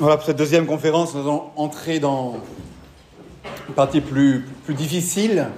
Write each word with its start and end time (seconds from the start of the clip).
Voilà, 0.00 0.16
pour 0.16 0.26
cette 0.26 0.36
deuxième 0.36 0.64
conférence, 0.64 1.12
nous 1.16 1.22
allons 1.22 1.50
entrer 1.56 1.98
dans 1.98 2.36
une 3.66 3.74
partie 3.74 4.00
plus, 4.00 4.46
plus 4.64 4.74
difficile 4.74 5.48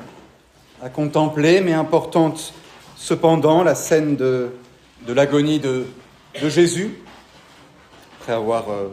à 0.83 0.89
contempler, 0.89 1.61
mais 1.61 1.75
importante 1.75 2.55
cependant, 2.97 3.63
la 3.63 3.75
scène 3.75 4.17
de, 4.17 4.53
de 5.07 5.13
l'agonie 5.13 5.59
de, 5.59 5.85
de, 6.41 6.49
Jésus, 6.49 7.03
après 8.19 8.33
avoir 8.33 8.71
euh, 8.71 8.89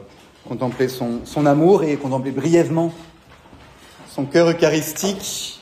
contemplé 0.46 0.90
son, 0.90 1.22
son, 1.24 1.46
amour 1.46 1.86
et 1.86 1.96
contemplé 1.96 2.32
brièvement 2.32 2.92
son 4.10 4.26
cœur 4.26 4.50
eucharistique. 4.50 5.62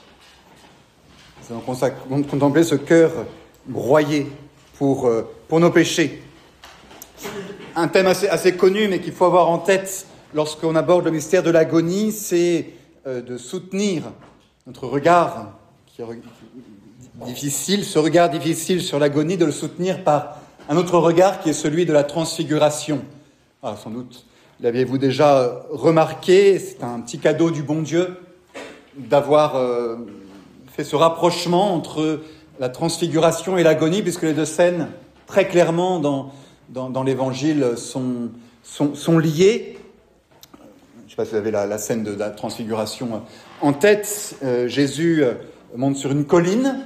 Nous 1.48 1.58
allons 1.58 2.24
contempler 2.24 2.64
ce 2.64 2.74
cœur 2.74 3.12
broyé 3.68 4.32
pour, 4.80 5.06
euh, 5.06 5.30
pour 5.48 5.60
nos 5.60 5.70
péchés 5.70 6.24
un 7.76 7.88
thème 7.88 8.08
assez, 8.08 8.56
connu, 8.56 8.88
mais 8.88 9.00
qu'il 9.00 9.14
faut 9.14 9.26
avoir 9.26 9.50
en 9.50 9.58
tête 9.58 10.08
lorsqu'on 10.34 10.76
aborde 10.76 11.06
le 11.06 11.12
mystère 11.12 11.44
de 11.44 11.50
l'agonie, 11.50 12.12
c'est 12.12 12.70
euh, 13.08 13.22
de 13.22 13.38
soutenir 13.38 14.04
notre 14.68 14.88
regard 14.88 15.52
qui 15.88 16.02
est 16.02 16.06
difficile, 17.26 17.84
ce 17.84 18.00
regard 18.00 18.30
difficile 18.30 18.82
sur 18.82 19.00
l'agonie, 19.00 19.38
de 19.38 19.46
le 19.46 19.52
soutenir 19.52 20.04
par 20.04 20.38
un 20.70 20.78
autre 20.78 20.98
regard 20.98 21.40
qui 21.40 21.50
est 21.50 21.54
celui 21.54 21.86
de 21.86 21.94
la 21.94 22.04
transfiguration. 22.04 23.02
Ah, 23.62 23.76
sans 23.82 23.92
doute 23.92 24.26
l'aviez-vous 24.62 24.98
déjà 24.98 25.66
remarqué, 25.70 26.60
c'est 26.60 26.84
un 26.84 27.00
petit 27.02 27.20
cadeau 27.20 27.52
du 27.52 27.64
bon 27.64 27.82
Dieu 27.82 28.18
d'avoir 28.98 29.56
euh, 29.56 29.98
fait 30.68 30.84
ce 30.84 30.96
rapprochement 30.96 31.74
entre 31.74 32.22
la 32.60 32.70
transfiguration 32.70 33.58
et 33.58 33.64
l'agonie, 33.64 34.02
puisque 34.02 34.24
les 34.24 34.34
deux 34.34 34.46
scènes, 34.46 34.88
très 35.28 35.48
clairement 35.48 36.00
dans 36.00 36.32
dans, 36.70 37.04
l'évangile 37.04 37.74
sont, 37.78 38.30
sont, 38.64 38.96
sont, 38.96 39.18
liés. 39.18 39.78
Je 40.54 41.04
ne 41.04 41.10
sais 41.10 41.16
pas 41.16 41.26
si 41.26 41.32
vous 41.32 41.38
avez 41.38 41.52
la, 41.52 41.78
scène 41.78 42.04
de 42.04 42.14
la 42.14 42.30
transfiguration 42.30 43.24
en 43.62 43.74
tête. 43.74 44.36
Euh, 44.44 44.68
Jésus 44.68 45.24
euh, 45.24 45.34
monte 45.76 45.96
sur 45.98 46.12
une 46.12 46.26
colline, 46.26 46.80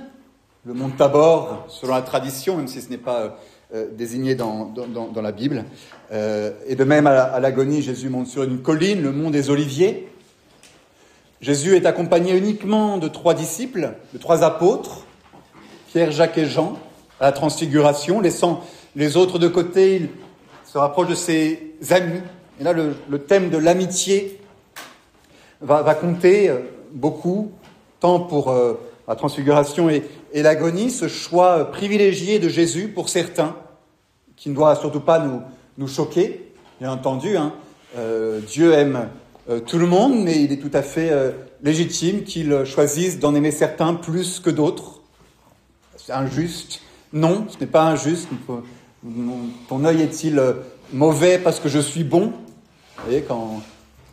le 0.65 0.73
mont 0.73 0.89
Tabor, 0.89 1.65
selon 1.69 1.95
la 1.95 2.01
tradition, 2.01 2.57
même 2.57 2.67
si 2.67 2.81
ce 2.81 2.89
n'est 2.89 2.97
pas 2.97 3.39
euh, 3.73 3.87
désigné 3.91 4.35
dans, 4.35 4.65
dans, 4.65 5.07
dans, 5.07 5.21
la 5.21 5.31
Bible. 5.31 5.65
Et 6.11 6.75
de 6.75 6.83
même, 6.83 7.05
à 7.07 7.39
l'agonie, 7.39 7.81
Jésus 7.81 8.09
monte 8.09 8.27
sur 8.27 8.43
une 8.43 8.61
colline, 8.61 9.01
le 9.01 9.11
mont 9.11 9.29
des 9.29 9.49
Oliviers. 9.49 10.09
Jésus 11.41 11.75
est 11.75 11.85
accompagné 11.85 12.35
uniquement 12.35 12.97
de 12.97 13.07
trois 13.07 13.33
disciples, 13.33 13.93
de 14.13 14.17
trois 14.17 14.43
apôtres, 14.43 15.05
Pierre, 15.87 16.11
Jacques 16.11 16.37
et 16.37 16.45
Jean, 16.45 16.77
à 17.19 17.25
la 17.25 17.31
transfiguration, 17.31 18.19
laissant 18.19 18.61
les 18.99 19.17
autres 19.17 19.39
de 19.39 19.47
côté, 19.47 19.95
il 19.95 20.09
se 20.65 20.77
rapproche 20.77 21.07
de 21.07 21.15
ses 21.15 21.73
amis. 21.89 22.21
Et 22.59 22.63
là, 22.63 22.73
le, 22.73 23.19
thème 23.19 23.49
de 23.49 23.57
l'amitié 23.57 24.39
va, 25.61 25.95
compter 25.95 26.49
euh, 26.49 26.59
beaucoup, 26.91 27.51
tant 27.99 28.19
pour 28.19 28.51
euh, 28.51 28.73
la 29.09 29.15
transfiguration 29.15 29.89
et, 29.89 30.03
l'agonie, 30.33 30.91
ce 30.91 31.07
choix 31.07 31.71
privilégié 31.71 32.37
de 32.37 32.47
Jésus 32.47 32.89
pour 32.89 33.09
certains, 33.09 33.55
qui 34.37 34.49
ne 34.49 34.55
doit 34.55 34.75
surtout 34.75 34.99
pas 34.99 35.25
nous, 35.77 35.87
choquer, 35.87 36.53
bien 36.79 36.91
entendu. 36.91 37.35
Hein. 37.35 37.53
Euh, 37.97 38.39
Dieu 38.39 38.73
aime 38.73 39.09
euh, 39.49 39.59
tout 39.59 39.79
le 39.79 39.87
monde, 39.87 40.23
mais 40.23 40.43
il 40.43 40.51
est 40.51 40.57
tout 40.57 40.69
à 40.73 40.83
fait 40.83 41.09
euh, 41.09 41.31
légitime 41.63 42.23
qu'il 42.23 42.65
choisisse 42.65 43.17
d'en 43.17 43.33
aimer 43.33 43.49
certains 43.49 43.95
plus 43.95 44.39
que 44.39 44.51
d'autres. 44.51 45.01
C'est 45.97 46.13
injuste. 46.13 46.81
Non, 47.11 47.47
ce 47.49 47.57
n'est 47.59 47.71
pas 47.71 47.85
injuste. 47.85 48.29
Ton 49.69 49.85
œil 49.85 50.01
est-il 50.01 50.39
euh, 50.39 50.53
mauvais 50.91 51.39
parce 51.39 51.59
que 51.61 51.69
je 51.69 51.79
suis 51.79 52.03
bon? 52.03 52.33
Vous 52.97 53.03
voyez, 53.05 53.21
quand 53.21 53.61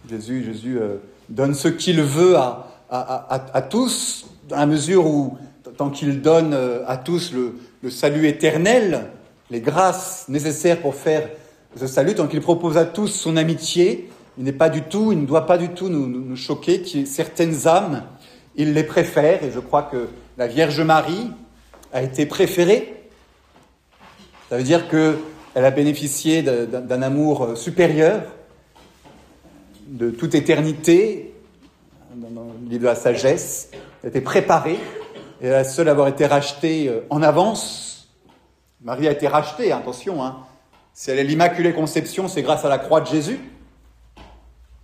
Jésus, 0.09 0.45
Jésus 0.45 0.79
euh, 0.79 0.99
donne 1.29 1.55
ce 1.55 1.67
qu'il 1.67 2.01
veut 2.03 2.37
à, 2.37 2.69
à, 2.89 3.43
à, 3.53 3.63
tous, 3.63 4.27
dans 4.49 4.57
la 4.57 4.67
mesure 4.67 5.07
où, 5.07 5.37
tant 5.77 5.91
qu'il 5.91 6.23
donne 6.23 6.55
euh, 6.55 6.85
à 6.87 6.97
tous 6.97 7.33
le, 7.33 7.57
le, 7.83 7.91
salut 7.91 8.29
éternel, 8.29 9.11
les 9.51 9.61
grâces 9.61 10.27
nécessaires 10.29 10.81
pour 10.81 10.95
faire 10.95 11.31
ce 11.75 11.89
salut, 11.89 12.15
tant 12.15 12.29
qu'il 12.29 12.41
propose 12.41 12.77
à 12.77 12.85
tous 12.85 13.09
son 13.09 13.37
amitié, 13.37 14.09
il 14.39 14.45
n'est 14.45 14.53
pas 14.53 14.69
du 14.69 14.83
tout, 14.83 15.11
il 15.11 15.21
ne 15.21 15.27
doit 15.27 15.47
pas 15.47 15.59
du 15.59 15.71
tout 15.71 15.89
nous, 15.89 16.37
choquer 16.37 16.83
qu'il 16.83 17.09
certaines 17.09 17.67
âmes, 17.67 18.05
il 18.55 18.73
les 18.73 18.85
préfère, 18.85 19.43
et 19.43 19.51
je 19.51 19.59
crois 19.59 19.83
que 19.83 20.09
la 20.39 20.47
Vierge 20.47 20.81
Marie 20.81 21.31
a 21.93 22.03
été 22.03 22.25
préférée 22.25 23.06
ça 24.49 24.57
veut 24.57 24.63
dire 24.63 24.89
qu'elle 24.89 25.65
a 25.65 25.71
bénéficié 25.73 26.43
d'un 26.43 27.03
amour 27.03 27.57
supérieur, 27.57 28.23
de 29.89 30.11
toute 30.11 30.37
éternité, 30.37 31.35
dans 32.15 32.29
le 32.29 32.69
livre 32.71 32.83
de 32.83 32.87
la 32.87 32.95
sagesse. 32.95 33.71
Elle 34.03 34.11
été 34.11 34.21
préparée, 34.21 34.79
et 35.41 35.49
la 35.49 35.65
seule 35.65 35.89
à 35.89 35.91
avoir 35.91 36.07
été 36.07 36.27
rachetée 36.27 36.89
euh, 36.89 37.01
en 37.11 37.23
avance. 37.23 38.09
Marie 38.83 39.09
a 39.09 39.11
été 39.11 39.27
rachetée, 39.27 39.73
attention. 39.73 40.25
Hein. 40.25 40.39
Si 40.95 41.11
elle 41.11 41.19
est 41.19 41.25
l'Immaculée 41.25 41.73
Conception, 41.73 42.29
c'est 42.29 42.43
grâce 42.43 42.65
à 42.65 42.69
la 42.69 42.79
croix 42.79 43.01
de 43.01 43.07
Jésus. 43.07 43.41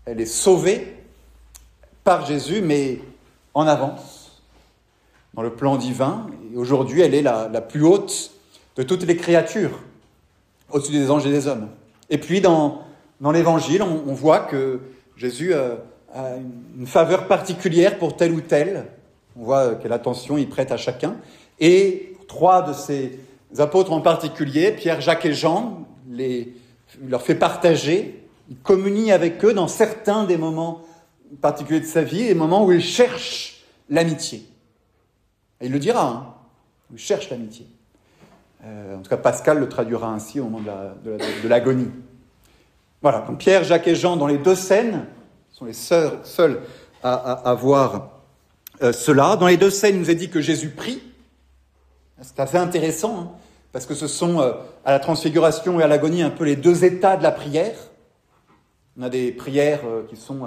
Elle 0.06 0.21
est 0.21 0.27
sauvée 0.27 0.97
par 2.03 2.27
Jésus, 2.27 2.62
mais 2.62 2.99
en 3.55 3.69
avance, 3.69 4.43
dans 5.34 5.43
le 5.43 5.53
plan 5.53 5.77
divin. 5.77 6.27
Et 6.53 6.56
aujourd'hui, 6.56 7.00
elle 7.00 7.15
est 7.15 7.23
la 7.23 7.61
plus 7.61 7.84
haute 7.84 8.33
de 8.77 8.83
toutes 8.83 9.05
les 9.05 9.16
créatures, 9.16 9.78
au-dessus 10.71 10.93
des 10.93 11.10
anges 11.10 11.27
et 11.27 11.31
des 11.31 11.47
hommes. 11.47 11.69
Et 12.10 12.19
puis 12.19 12.41
dans, 12.41 12.83
l'Évangile, 13.21 13.83
on, 13.83 14.12
voit 14.12 14.41
que 14.41 14.81
Jésus 15.16 15.53
euh, 15.55 15.77
a 16.15 16.37
une 16.78 16.87
faveur 16.87 17.27
particulière 17.27 17.99
pour 17.99 18.16
tel 18.16 18.32
ou 18.32 18.41
tel. 18.41 18.87
On 19.37 19.44
voit 19.44 19.61
euh, 19.61 19.75
quelle 19.81 19.93
attention 19.93 20.37
il 20.38 20.49
prête 20.49 20.72
à 20.72 20.77
chacun. 20.77 21.16
Et 21.61 22.15
trois 22.28 22.62
de 22.62 22.72
ces 22.72 23.19
apôtres 23.59 23.93
en 23.93 24.00
particulier, 24.00 24.72
Pierre, 24.72 25.00
Jacques 25.00 25.27
et 25.27 25.34
Jean, 25.34 25.87
leur 27.06 27.22
fait 27.22 27.34
partager, 27.34 28.22
il 28.50 28.56
communie 28.56 29.12
avec 29.12 29.44
eux 29.44 29.55
dans 29.55 29.69
certains 29.69 30.25
des 30.25 30.37
moments 30.37 30.82
particuliers 31.41 31.81
de 31.81 31.87
sa 31.87 32.03
vie, 32.03 32.27
des 32.27 32.34
moments 32.34 32.65
où 32.65 32.72
il 32.72 32.82
cherche 32.82 33.65
l'amitié. 33.88 34.47
Et 35.61 35.66
il 35.66 35.72
le 35.72 35.78
dira, 35.78 36.06
hein, 36.06 36.34
il 36.93 36.99
cherche 36.99 37.31
l'amitié. 37.31 37.66
Euh, 38.65 38.97
en 38.97 39.03
tout 39.03 39.11
cas, 39.11 39.17
Pascal 39.17 39.59
le 39.59 39.69
traduira 39.69 40.09
ainsi 40.09 40.41
au 40.41 40.45
moment 40.45 40.61
de 41.05 41.49
l'agonie. 41.49 41.91
Voilà, 43.00 43.21
donc 43.21 43.39
Pierre, 43.39 43.65
Jacques 43.65 43.89
et 43.89 43.95
Jean, 43.95 44.17
dans 44.17 44.27
les 44.27 44.39
deux 44.39 44.55
scènes, 44.55 45.06
sont 45.50 45.65
les 45.65 45.73
seuls, 45.73 46.61
à, 47.03 47.55
voir 47.55 48.11
euh, 48.83 48.93
cela. 48.93 49.37
Dans 49.37 49.49
les 49.49 49.56
deux 49.56 49.71
scènes, 49.71 49.97
il 49.97 50.00
nous 50.00 50.11
est 50.11 50.15
dit 50.15 50.31
que 50.31 50.41
Jésus 50.41 50.71
prie. 50.71 51.03
C'est 52.21 52.39
assez 52.39 52.56
intéressant, 52.56 53.19
hein, 53.21 53.31
parce 53.73 53.87
que 53.87 53.95
ce 53.95 54.06
sont 54.06 54.41
euh, 54.41 54.53
à 54.84 54.93
la 54.93 55.00
transfiguration 55.00 55.81
et 55.81 55.83
à 55.83 55.89
l'agonie 55.89 56.23
un 56.23 56.31
peu 56.31 56.44
les 56.44 56.55
deux 56.55 56.84
états 56.84 57.17
de 57.17 57.25
la 57.25 57.33
prière. 57.33 57.75
On 58.97 59.03
a 59.03 59.09
des 59.09 59.33
prières 59.33 59.81
qui 60.09 60.17
sont 60.17 60.47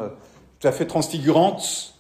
tout 0.60 0.68
à 0.68 0.72
fait 0.72 0.86
transfigurantes, 0.86 1.96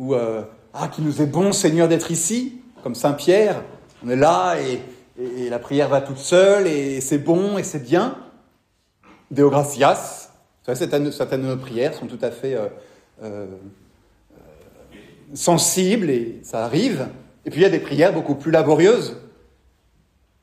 euh, 0.00 0.42
ah, 0.72 0.88
qu'il 0.88 1.04
nous 1.04 1.22
est 1.22 1.26
bon, 1.26 1.52
Seigneur, 1.52 1.88
d'être 1.88 2.10
ici, 2.10 2.60
comme 2.82 2.94
Saint 2.94 3.12
Pierre. 3.12 3.62
On 4.04 4.10
est 4.10 4.16
là 4.16 4.56
et 4.60 4.80
et, 5.18 5.48
la 5.48 5.58
prière 5.58 5.88
va 5.88 6.00
toute 6.00 6.18
seule, 6.18 6.66
et 6.66 7.00
c'est 7.00 7.18
bon, 7.18 7.58
et 7.58 7.62
c'est 7.62 7.82
bien. 7.82 8.16
Deo 9.30 9.50
gratias. 9.50 10.30
Certaines, 10.62 11.12
certaines 11.12 11.42
de 11.42 11.48
nos 11.48 11.56
prières 11.56 11.94
sont 11.94 12.06
tout 12.06 12.18
à 12.22 12.30
fait 12.30 12.54
euh, 12.54 12.68
euh, 13.22 13.46
sensibles, 15.34 16.10
et 16.10 16.40
ça 16.42 16.64
arrive. 16.64 17.08
Et 17.44 17.50
puis 17.50 17.60
il 17.60 17.62
y 17.62 17.66
a 17.66 17.70
des 17.70 17.80
prières 17.80 18.12
beaucoup 18.12 18.34
plus 18.34 18.50
laborieuses. 18.50 19.16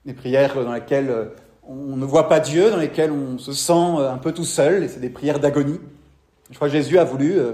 Des 0.06 0.14
prières 0.14 0.64
dans 0.64 0.74
lesquelles 0.74 1.32
on 1.68 1.96
ne 1.96 2.06
voit 2.06 2.28
pas 2.28 2.40
Dieu, 2.40 2.70
dans 2.70 2.78
lesquelles 2.78 3.12
on 3.12 3.38
se 3.38 3.54
sent 3.54 3.74
un 3.74 4.18
peu 4.18 4.32
tout 4.32 4.44
seul, 4.44 4.84
et 4.84 4.88
c'est 4.88 5.00
des 5.00 5.10
prières 5.10 5.40
d'agonie. 5.40 5.80
Je 6.52 6.56
crois 6.56 6.68
que 6.68 6.74
Jésus 6.74 6.98
a 7.00 7.04
voulu, 7.04 7.40
euh, 7.40 7.54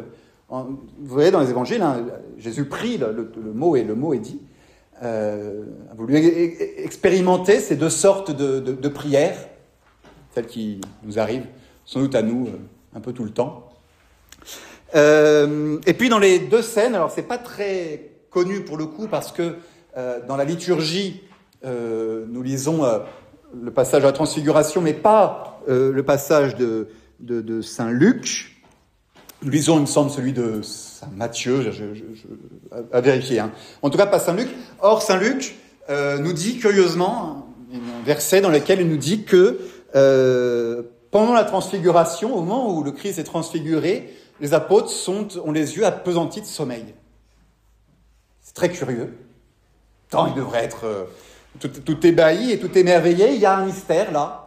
vous 0.50 0.78
voyez 1.04 1.32
dans 1.32 1.40
les 1.40 1.50
évangiles, 1.50 1.82
hein, 1.82 2.06
Jésus 2.38 2.66
prie, 2.66 2.98
le, 2.98 3.32
mot 3.54 3.76
et 3.76 3.84
le 3.84 3.96
mot 3.96 4.14
est 4.14 4.20
dit, 4.20 4.40
euh, 5.04 5.64
a 5.92 5.96
voulu 5.96 6.18
expérimenter 6.18 7.60
ces 7.60 7.76
deux 7.76 7.90
sortes 7.90 8.32
de, 8.32 8.90
prières, 8.90 9.38
celles 10.34 10.48
qui 10.48 10.82
nous 11.04 11.20
arrivent 11.20 11.46
sans 11.86 12.02
doute 12.02 12.16
à 12.16 12.22
nous 12.22 12.48
euh, 12.48 12.60
un 12.96 13.00
peu 13.00 13.14
tout 13.14 13.24
le 13.24 13.32
temps. 13.32 13.70
Euh, 14.96 15.80
et 15.86 15.94
puis 15.94 16.10
dans 16.10 16.20
les 16.20 16.40
deux 16.40 16.62
scènes, 16.62 16.96
alors 16.96 17.12
c'est 17.12 17.24
pas 17.24 17.38
très 17.38 18.12
connu 18.30 18.62
pour 18.62 18.78
le 18.78 18.86
coup 18.86 19.08
parce 19.08 19.32
que 19.32 19.56
euh, 19.98 20.20
dans 20.28 20.38
la 20.38 20.46
liturgie, 20.46 21.24
nous 21.64 22.44
lisons 22.44 22.86
le 23.54 23.72
passage 23.72 24.04
de 24.04 24.08
la 24.08 24.14
transfiguration, 24.14 24.80
mais 24.80 24.94
pas 24.94 25.60
le 25.68 26.02
passage 26.02 26.56
de, 26.56 26.88
de, 27.20 27.42
de 27.42 27.62
Saint 27.62 27.92
Luc. 27.92 28.64
Nous 29.42 29.50
lisons, 29.50 29.76
il 29.76 29.82
me 29.82 29.86
semble, 29.86 30.10
celui 30.10 30.32
de 30.32 30.62
Matthieu, 31.16 31.72
à, 32.92 33.02
vérifier. 33.02 33.40
Hein. 33.40 33.52
En 33.82 33.90
tout 33.90 33.98
cas, 33.98 34.06
pas 34.06 34.20
Saint 34.20 34.34
Luc. 34.34 34.50
Or, 34.80 35.02
Saint 35.02 35.18
Luc 35.18 35.56
euh, 35.90 36.18
nous 36.18 36.34
dit 36.34 36.58
curieusement 36.58 37.48
un 37.74 38.06
verset 38.06 38.42
dans 38.42 38.50
lequel 38.50 38.82
il 38.82 38.88
nous 38.88 38.98
dit 38.98 39.24
que 39.24 39.60
euh, 39.96 40.84
pendant 41.12 41.34
la 41.34 41.44
transfiguration, 41.44 42.36
au 42.36 42.42
moment 42.42 42.76
où 42.76 42.84
le 42.84 42.92
Christ 42.92 43.20
est 43.20 43.24
transfiguré, 43.24 44.14
les 44.40 44.54
apôtres 44.54 44.92
ont 45.44 45.52
les 45.52 45.78
yeux 45.78 45.86
appesantis 45.86 46.42
de 46.42 46.46
sommeil. 46.46 46.94
C'est 48.42 48.54
très 48.54 48.70
curieux. 48.70 49.18
Tant 50.10 50.28
ils 50.28 50.34
devraient 50.34 50.64
être 50.64 50.86
euh, 50.86 51.04
tout, 51.60 51.68
tout 51.68 52.06
ébahis 52.06 52.52
et 52.52 52.60
tout 52.60 52.76
émerveillés. 52.78 53.34
Il 53.34 53.42
y 53.42 53.46
a 53.46 53.58
un 53.58 53.66
mystère 53.66 54.12
là. 54.12 54.44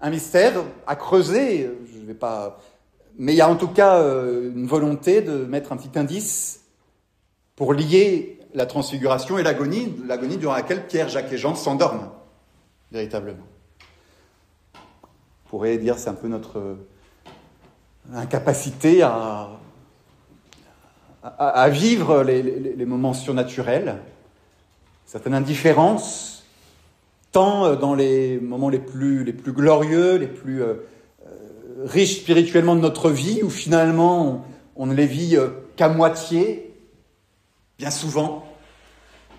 Un 0.00 0.10
mystère 0.10 0.52
à 0.86 0.94
creuser. 0.94 1.70
Je 1.92 2.06
vais 2.06 2.14
pas. 2.14 2.60
Mais 3.18 3.32
il 3.34 3.36
y 3.36 3.40
a 3.40 3.48
en 3.48 3.56
tout 3.56 3.68
cas 3.68 3.96
euh, 3.96 4.52
une 4.54 4.66
volonté 4.66 5.20
de 5.20 5.44
mettre 5.44 5.72
un 5.72 5.76
petit 5.76 5.98
indice 5.98 6.60
pour 7.56 7.74
lier 7.74 8.38
la 8.54 8.64
transfiguration 8.64 9.38
et 9.38 9.42
l'agonie, 9.42 9.94
l'agonie 10.06 10.36
durant 10.36 10.54
laquelle 10.54 10.86
Pierre, 10.86 11.08
Jacques 11.08 11.32
et 11.32 11.38
Jean 11.38 11.54
s'endorment, 11.54 12.10
véritablement. 12.92 13.44
On 14.74 15.48
pourrait 15.50 15.78
dire 15.78 15.98
c'est 15.98 16.10
un 16.10 16.14
peu 16.14 16.28
notre 16.28 16.76
incapacité 18.14 19.02
à, 19.02 19.50
à, 21.22 21.68
vivre 21.68 22.22
les, 22.22 22.86
moments 22.86 23.12
surnaturels, 23.12 23.96
certaine 25.04 25.34
indifférence, 25.34 26.44
tant 27.32 27.74
dans 27.74 27.94
les 27.94 28.38
moments 28.38 28.68
les 28.68 28.78
plus, 28.78 29.24
les 29.24 29.32
plus 29.32 29.52
glorieux, 29.52 30.16
les 30.16 30.26
plus 30.26 30.62
euh, 30.62 30.66
euh, 30.66 30.76
riches 31.84 32.20
spirituellement 32.20 32.76
de 32.76 32.80
notre 32.80 33.10
vie, 33.10 33.42
où 33.42 33.50
finalement 33.50 34.44
on, 34.76 34.86
ne 34.86 34.94
les 34.94 35.06
vit 35.06 35.36
euh, 35.36 35.48
qu'à 35.76 35.88
moitié, 35.88 36.74
bien 37.78 37.90
souvent, 37.90 38.44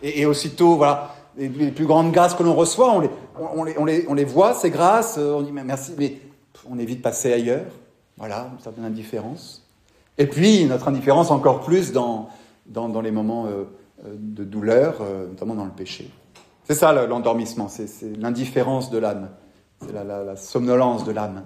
et, 0.01 0.25
aussitôt, 0.25 0.75
voilà, 0.75 1.15
les, 1.37 1.49
plus 1.49 1.85
grandes 1.85 2.11
grâces 2.11 2.33
que 2.33 2.43
l'on 2.43 2.55
reçoit, 2.55 2.93
on 2.93 2.99
les, 3.01 3.09
on, 3.37 3.63
les, 3.63 3.77
on, 3.77 3.85
les, 3.85 4.05
on 4.07 4.13
les 4.13 4.23
voit, 4.23 4.53
ces 4.53 4.69
grâces, 4.69 5.17
on 5.17 5.41
dit 5.41 5.51
merci, 5.51 5.91
mais 5.97 6.19
on 6.69 6.79
évite 6.79 6.99
de 6.99 7.03
passer 7.03 7.33
ailleurs. 7.33 7.65
Voilà, 8.17 8.49
une 8.53 8.59
certaine 8.59 8.85
indifférence. 8.85 9.65
Et 10.17 10.27
puis, 10.27 10.65
notre 10.65 10.89
indifférence 10.89 11.31
encore 11.31 11.61
plus 11.61 11.93
dans, 11.93 12.29
dans, 12.65 13.01
les 13.01 13.11
moments 13.11 13.45
euh, 13.45 13.63
euh, 14.05 14.15
de 14.17 14.43
douleur, 14.43 14.97
euh, 15.01 15.27
notamment 15.27 15.55
dans 15.55 15.65
le 15.65 15.71
péché. 15.71 16.11
C'est 16.65 16.75
ça 16.75 16.93
l'endormissement, 17.07 17.67
c'est 17.67 17.87
l'indifférence 18.17 18.91
de 18.91 18.99
l'âme, 18.99 19.29
c'est 19.81 19.93
la, 19.93 20.35
somnolence 20.35 21.03
de 21.03 21.11
l'âme. 21.11 21.45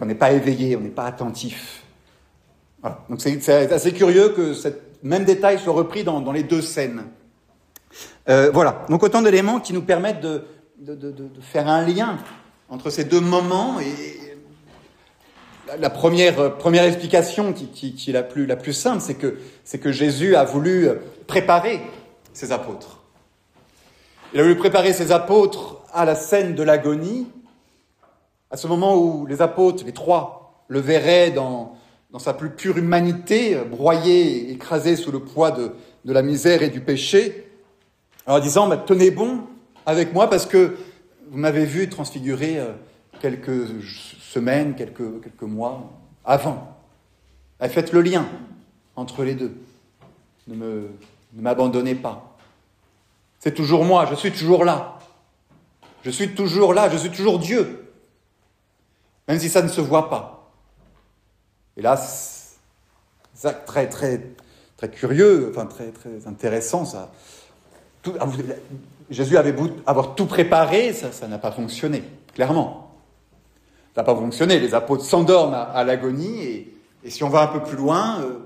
On 0.00 0.06
n'est 0.06 0.14
pas 0.14 0.32
éveillé, 0.32 0.76
on 0.76 0.80
n'est 0.80 0.88
pas 0.88 1.04
attentif. 1.04 1.82
Voilà. 2.80 3.04
Donc 3.08 3.20
c'est 3.20 3.72
assez 3.72 3.92
curieux 3.92 4.30
que 4.30 4.54
ce 4.54 4.68
même 5.02 5.24
détail 5.24 5.58
soit 5.58 5.72
repris 5.72 6.04
dans, 6.04 6.32
les 6.32 6.42
deux 6.42 6.62
scènes. 6.62 7.04
voilà, 8.26 8.84
donc 8.88 9.02
autant 9.02 9.22
d'éléments 9.22 9.60
qui 9.60 9.72
nous 9.72 9.82
permettent 9.82 10.20
de, 10.20 10.44
faire 11.40 11.68
un 11.68 11.86
lien 11.86 12.18
entre 12.68 12.90
ces 12.90 13.04
deux 13.04 13.20
moments 13.20 13.80
et, 13.80 14.22
la 15.78 15.90
première, 15.90 16.40
euh, 16.40 16.50
première 16.50 16.84
explication 16.84 17.52
qui, 17.52 17.68
qui, 17.68 18.10
est 18.10 18.12
la 18.12 18.22
plus, 18.22 18.46
la 18.46 18.56
plus 18.56 18.72
simple, 18.72 19.00
c'est 19.00 19.14
que, 19.14 19.38
c'est 19.64 19.78
que 19.78 19.92
Jésus 19.92 20.36
a 20.36 20.44
voulu 20.44 20.88
euh, 20.88 20.94
préparer 21.26 21.80
ses 22.32 22.52
apôtres. 22.52 22.98
Il 24.34 24.40
a 24.40 24.42
voulu 24.42 24.56
préparer 24.56 24.92
ses 24.92 25.12
apôtres 25.12 25.82
à 25.92 26.04
la 26.04 26.14
scène 26.14 26.54
de 26.54 26.62
l'agonie, 26.62 27.26
à 28.52 28.58
ce 28.58 28.66
moment 28.66 28.96
où 28.96 29.26
les 29.26 29.40
apôtres, 29.40 29.82
les 29.84 29.92
trois, 29.92 30.62
le 30.68 30.78
verraient 30.78 31.30
dans, 31.30 31.74
sa 32.18 32.34
plus 32.34 32.50
pure 32.50 32.76
humanité, 32.76 33.56
broyé, 33.56 34.50
écrasé 34.50 34.94
sous 34.94 35.10
le 35.10 35.20
poids 35.20 35.50
de, 35.50 35.72
la 36.04 36.22
misère 36.22 36.62
et 36.62 36.68
du 36.68 36.82
péché, 36.82 37.50
en 38.26 38.38
disant, 38.38 38.68
bah, 38.68 38.76
tenez 38.76 39.10
bon 39.10 39.40
avec 39.86 40.12
moi 40.12 40.28
parce 40.28 40.44
que 40.44 40.76
vous 41.30 41.38
m'avez 41.38 41.64
vu 41.64 41.88
transfigurer 41.88 42.58
euh, 42.58 42.72
quelques 43.20 43.68
semaines, 44.20 44.74
quelques, 44.74 45.00
mois 45.40 45.90
avant. 46.24 46.76
faites 47.58 47.92
le 47.92 48.02
lien 48.02 48.26
entre 48.96 49.24
les 49.24 49.34
deux. 49.34 49.56
Ne 50.46 50.88
m'abandonnez 51.34 51.94
pas. 51.94 52.36
C'est 53.38 53.54
toujours 53.54 53.84
moi, 53.84 54.06
je 54.10 54.14
suis 54.14 54.30
toujours 54.30 54.64
là. 54.64 54.98
Je 56.04 56.10
suis 56.10 56.34
toujours 56.34 56.74
là, 56.74 56.90
je 56.90 56.98
suis 56.98 57.10
toujours 57.10 57.38
Dieu. 57.38 57.81
Même 59.28 59.38
si 59.38 59.48
ça 59.48 59.62
ne 59.62 59.68
se 59.68 59.80
voit 59.80 60.10
pas. 60.10 60.50
Et 61.76 61.82
là, 61.82 61.96
c'est 61.96 63.64
très, 63.64 63.88
très, 63.88 64.20
très 64.76 64.90
curieux, 64.90 65.48
enfin 65.50 65.66
très, 65.66 65.90
très 65.90 66.26
intéressant. 66.26 66.84
Ah, 68.20 68.26
Jésus 69.10 69.36
avait 69.36 69.52
beau 69.52 69.68
avoir 69.86 70.14
tout 70.14 70.26
préparé, 70.26 70.92
ça, 70.92 71.28
n'a 71.28 71.38
pas 71.38 71.52
fonctionné, 71.52 72.02
clairement. 72.34 72.90
Ça 73.94 74.00
n'a 74.00 74.04
pas 74.04 74.14
fonctionné. 74.14 74.58
Les 74.58 74.74
apôtres 74.74 75.04
s'endorment 75.04 75.54
à, 75.54 75.84
l'agonie 75.84 76.42
et, 76.42 77.10
si 77.10 77.24
on 77.24 77.28
va 77.28 77.42
un 77.42 77.46
peu 77.48 77.62
plus 77.62 77.76
loin, 77.76 78.20
euh, 78.22 78.38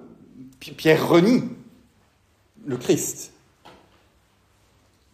Pierre 0.59 1.09
renie 1.09 1.45
le 2.65 2.77
Christ. 2.77 3.33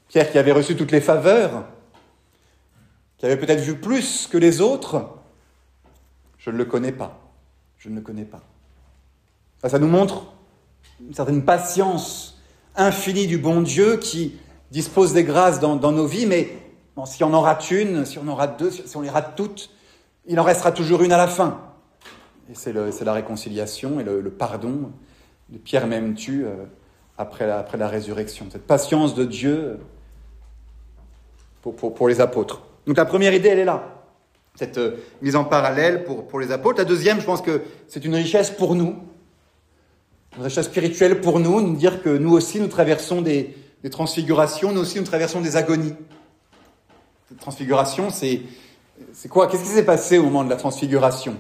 Pierre 0.09 0.31
qui 0.31 0.39
avait 0.39 0.53
reçu 0.53 0.77
toutes 0.77 0.93
les 0.93 1.01
faveurs, 1.01 1.65
qui 3.19 3.27
avait 3.27 3.37
peut-être 3.37 3.61
vu 3.61 3.77
plus 3.77 4.27
que 4.27 4.39
les 4.39 4.61
autres, 4.61 5.09
je 6.43 6.51
ne 6.51 6.57
le 6.57 6.65
connais 6.65 6.93
pas. 6.93 7.21
Je 7.79 7.89
ne 7.89 7.95
le 7.95 8.01
connais 8.01 8.25
pas. 8.25 8.41
Ça, 9.65 9.79
nous 9.79 9.87
montre 9.87 10.33
une 11.01 11.15
certaine 11.15 11.45
patience 11.45 12.41
infinie 12.75 13.29
du 13.29 13.39
bon 13.39 13.61
Dieu 13.61 13.97
qui 13.97 14.37
dispose 14.73 15.13
des 15.13 15.23
grâces 15.23 15.61
dans, 15.61 15.77
nos 15.77 16.07
vies, 16.07 16.27
mais 16.27 16.57
si 17.07 17.23
on 17.23 17.33
en 17.33 17.43
rate 17.43 17.71
une, 17.71 18.05
si 18.05 18.19
on 18.19 18.27
en 18.27 18.35
rate 18.35 18.59
deux, 18.59 18.73
si 18.73 18.97
on 18.97 19.03
les 19.03 19.11
rate 19.11 19.37
toutes, 19.37 19.71
il 20.27 20.39
en 20.41 20.43
restera 20.43 20.73
toujours 20.73 21.03
une 21.03 21.13
à 21.13 21.17
la 21.17 21.29
fin. 21.29 21.61
Et 22.51 22.55
c'est 22.55 22.73
la 22.73 23.13
réconciliation 23.13 24.01
et 24.01 24.05
le, 24.05 24.31
pardon 24.31 24.91
de 25.49 25.59
Pierre 25.59 25.87
même 25.87 26.15
tu 26.15 26.45
euh, 26.45 26.65
après, 27.19 27.47
la, 27.47 27.59
après 27.59 27.79
la 27.79 27.87
résurrection. 27.87 28.47
Cette 28.51 28.67
patience 28.67 29.15
de 29.15 29.25
Dieu 29.25 29.79
pour, 31.61 31.95
pour, 31.95 32.09
les 32.09 32.21
apôtres. 32.21 32.63
Donc 32.87 32.97
la 32.97 33.05
première 33.05 33.35
idée, 33.35 33.51
elle 33.51 33.61
est 33.61 33.65
là. 33.65 34.02
Cette 34.55 34.79
euh, 34.79 34.97
mise 35.23 35.37
en 35.37 35.45
parallèle 35.45 36.05
pour, 36.05 36.27
pour 36.27 36.41
les 36.41 36.53
apôtres. 36.53 36.79
La 36.79 36.85
deuxième, 36.85 37.21
je 37.21 37.25
pense 37.25 37.43
que 37.43 37.63
c'est 37.89 38.05
une 38.05 38.15
richesse 38.15 38.51
pour 38.51 38.75
nous. 38.75 38.97
Une 40.37 40.45
richesse 40.45 40.67
spirituelle 40.67 41.21
pour 41.21 41.41
nous, 41.41 41.61
nous 41.61 41.77
dire 41.77 42.03
que 42.03 42.11
nous 42.11 42.33
aussi, 42.33 42.61
nous 42.61 42.69
traversons 42.69 43.23
des, 43.23 43.55
des 43.83 43.91
transfigurations, 43.91 44.73
nous 44.73 44.81
aussi, 44.81 44.99
nous 44.99 45.05
traversons 45.05 45.41
des 45.41 45.57
agonies. 45.57 45.95
Cette 47.29 47.39
transfiguration, 47.39 48.11
c'est 48.11 48.43
c'est 49.13 49.29
quoi? 49.29 49.49
Qu'est-ce 49.49 49.63
qui 49.63 49.69
s'est 49.69 49.85
passé 49.85 50.19
au 50.19 50.25
moment 50.25 50.45
de 50.45 50.51
la 50.51 50.57
transfiguration? 50.57 51.37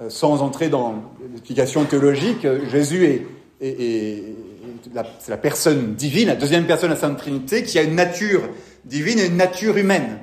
Euh, 0.00 0.08
Sans 0.08 0.40
entrer 0.42 0.68
dans 0.68 1.02
l'explication 1.30 1.84
théologique, 1.84 2.44
euh, 2.44 2.68
Jésus 2.70 3.04
est, 3.60 4.34
la, 4.94 5.04
c'est 5.18 5.30
la 5.30 5.36
personne 5.36 5.94
divine, 5.94 6.28
la 6.28 6.36
deuxième 6.36 6.66
personne 6.66 6.90
de 6.90 6.94
la 6.94 7.00
Sainte 7.00 7.18
Trinité, 7.18 7.62
qui 7.62 7.78
a 7.78 7.82
une 7.82 7.94
nature 7.94 8.42
divine 8.84 9.18
et 9.18 9.26
une 9.26 9.36
nature 9.36 9.76
humaine. 9.76 10.18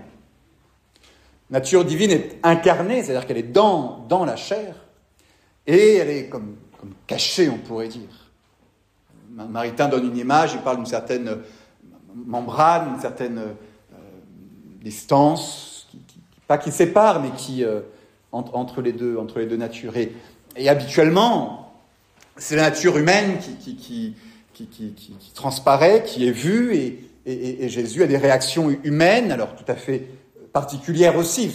Nature 1.51 1.83
divine 1.83 2.11
est 2.11 2.37
incarnée, 2.43 3.03
c'est-à-dire 3.03 3.25
qu'elle 3.25 3.37
est 3.37 3.43
dans, 3.43 4.05
dans 4.07 4.23
la 4.23 4.35
chair, 4.35 4.75
et 5.65 5.95
elle 5.95 6.09
est 6.09 6.29
comme, 6.29 6.55
comme 6.79 6.93
cachée, 7.07 7.49
on 7.49 7.57
pourrait 7.57 7.87
dire. 7.87 8.29
Maritain 9.31 9.87
donne 9.87 10.05
une 10.05 10.17
image, 10.17 10.53
il 10.53 10.61
parle 10.61 10.77
d'une 10.77 10.85
certaine 10.85 11.37
membrane, 12.13 12.93
une 12.95 12.99
certaine 12.99 13.37
euh, 13.37 13.53
distance, 14.83 15.87
pas 16.47 16.57
qui 16.57 16.71
sépare, 16.71 17.21
mais 17.21 17.29
qui 17.37 17.63
euh, 17.63 17.81
entre, 18.31 18.81
les 18.81 18.93
deux, 18.93 19.17
entre 19.17 19.39
les 19.39 19.45
deux 19.45 19.57
natures. 19.57 19.93
Et, 19.97 20.11
habituellement, 20.67 21.73
c'est 22.37 22.55
la 22.55 22.63
nature 22.63 22.97
humaine 22.97 23.37
qui, 23.61 23.75
qui, 23.75 24.15
transparaît, 25.33 26.03
qui 26.03 26.27
est 26.27 26.31
vue, 26.31 26.75
et, 26.75 26.99
et, 27.25 27.69
Jésus 27.69 28.03
a 28.03 28.07
des 28.07 28.17
réactions 28.17 28.69
humaines, 28.83 29.31
alors 29.31 29.55
tout 29.55 29.69
à 29.71 29.75
fait 29.75 30.07
particulières 30.53 31.17
aussi. 31.17 31.51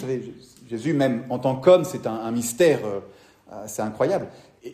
Jésus, 0.69 0.95
même 0.95 1.25
en 1.31 1.39
tant 1.39 1.57
qu'homme, 1.57 1.85
c'est 1.85 2.07
un, 2.07 2.31
mystère 2.31 2.81
euh, 2.85 3.01
assez 3.65 3.83
incroyable. 3.83 4.29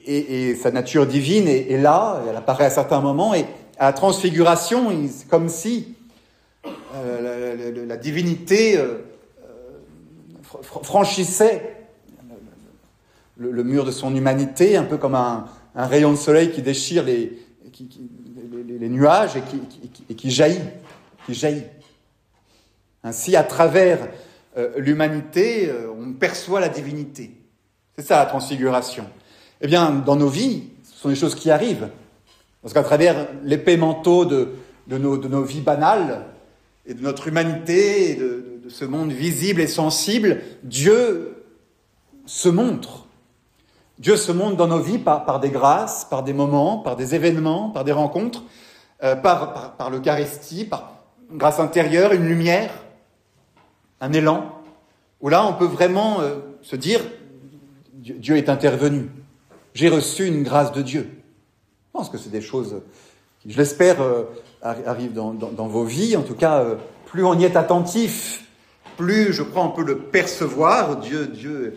Et, 0.07 0.55
sa 0.55 0.71
nature 0.71 1.07
divine 1.07 1.49
est, 1.49 1.77
là, 1.77 2.23
elle 2.29 2.37
apparaît 2.37 2.67
à 2.67 2.71
certains 2.71 3.00
moments, 3.00 3.35
et 3.35 3.45
à 3.79 3.87
la 3.87 3.93
transfiguration, 3.93 4.93
c'est 5.11 5.29
comme 5.29 5.49
si 5.49 5.97
euh, 6.95 7.87
la, 7.87 7.97
divinité 7.97 8.79
franchissait 10.62 11.89
le, 13.37 13.65
mur 13.65 13.85
de 13.85 13.91
son 13.91 14.15
humanité, 14.15 14.77
un 14.77 14.85
peu 14.85 14.97
comme 14.97 15.17
un, 15.17 15.47
rayon 15.75 16.12
de 16.12 16.17
soleil 16.17 16.53
qui 16.53 16.62
déchire 16.62 17.05
les, 17.05 17.37
nuages 18.89 19.33
et 20.09 20.15
qui 20.15 20.31
jaillit. 20.31 20.61
Ainsi, 23.02 23.37
à 23.37 23.45
travers 23.45 23.99
euh, 24.57 24.73
l'humanité, 24.76 25.69
euh, 25.69 25.90
on 25.97 26.12
perçoit 26.12 26.61
la 26.61 26.69
divinité. 26.69 27.37
C'est 27.97 28.07
ça 28.07 28.19
la 28.19 28.26
transfiguration. 28.26 29.07
Eh 29.61 29.66
bien, 29.66 29.90
dans 29.90 30.16
nos 30.16 30.28
vies, 30.28 30.64
ce 30.83 31.00
sont 31.00 31.09
des 31.09 31.14
choses 31.14 31.35
qui 31.35 31.50
arrivent. 31.50 31.88
Parce 32.62 32.75
qu'à 32.75 32.83
travers 32.83 33.28
l'épais 33.42 33.76
manteau 33.76 34.25
de, 34.25 34.49
nos, 34.88 35.42
vies 35.42 35.61
banales 35.61 36.26
et 36.87 36.95
de 36.95 37.02
notre 37.02 37.28
humanité 37.28 38.11
et 38.11 38.14
de, 38.16 38.47
ce 38.69 38.85
monde 38.85 39.11
visible 39.11 39.61
et 39.61 39.66
sensible, 39.66 40.42
Dieu 40.62 41.42
se 42.25 42.49
montre. 42.49 43.07
Dieu 43.99 44.16
se 44.16 44.30
montre 44.30 44.57
dans 44.57 44.69
nos 44.69 44.78
vies 44.78 44.99
par, 44.99 45.40
des 45.40 45.50
grâces, 45.50 46.04
par 46.04 46.23
des 46.23 46.33
moments, 46.33 46.78
par 46.78 46.95
des 46.95 47.16
événements, 47.16 47.71
par 47.71 47.83
des 47.83 47.90
rencontres, 47.90 48.45
euh, 49.02 49.16
par, 49.16 49.75
par 49.76 49.90
l'Eucharistie, 49.90 50.64
par 50.64 50.92
une 51.33 51.38
grâce 51.38 51.59
intérieure, 51.59 52.12
une 52.12 52.26
lumière, 52.26 52.71
un 54.00 54.12
élan, 54.12 54.61
où 55.21 55.28
là 55.28 55.47
on 55.47 55.54
peut 55.54 55.66
vraiment 55.66 56.21
euh, 56.21 56.37
se 56.62 56.76
dire 56.76 57.00
Dieu 57.95 58.37
est 58.37 58.49
intervenu. 58.49 59.11
J'ai 59.75 59.88
reçu 59.88 60.26
une 60.26 60.42
grâce 60.42 60.73
de 60.73 60.83
Dieu. 60.83 61.11
Je 61.12 61.99
pense 61.99 62.09
que 62.09 62.19
c'est 62.19 62.30
des 62.30 62.40
choses 62.40 62.80
qui, 63.40 63.50
je 63.50 63.59
l'espère, 63.59 64.00
euh, 64.00 64.25
arrivent 64.62 65.12
dans, 65.12 65.66
vos 65.66 65.85
vies. 65.85 66.16
En 66.16 66.23
tout 66.23 66.35
cas, 66.35 66.61
euh, 66.61 66.76
plus 67.07 67.25
on 67.25 67.38
y 67.38 67.45
est 67.45 67.57
attentif, 67.57 68.47
plus 68.97 69.33
je 69.33 69.42
crois 69.42 69.64
on 69.64 69.71
peut 69.71 69.85
le 69.85 69.99
percevoir. 69.99 70.97
Dieu, 70.97 71.26
Dieu 71.26 71.76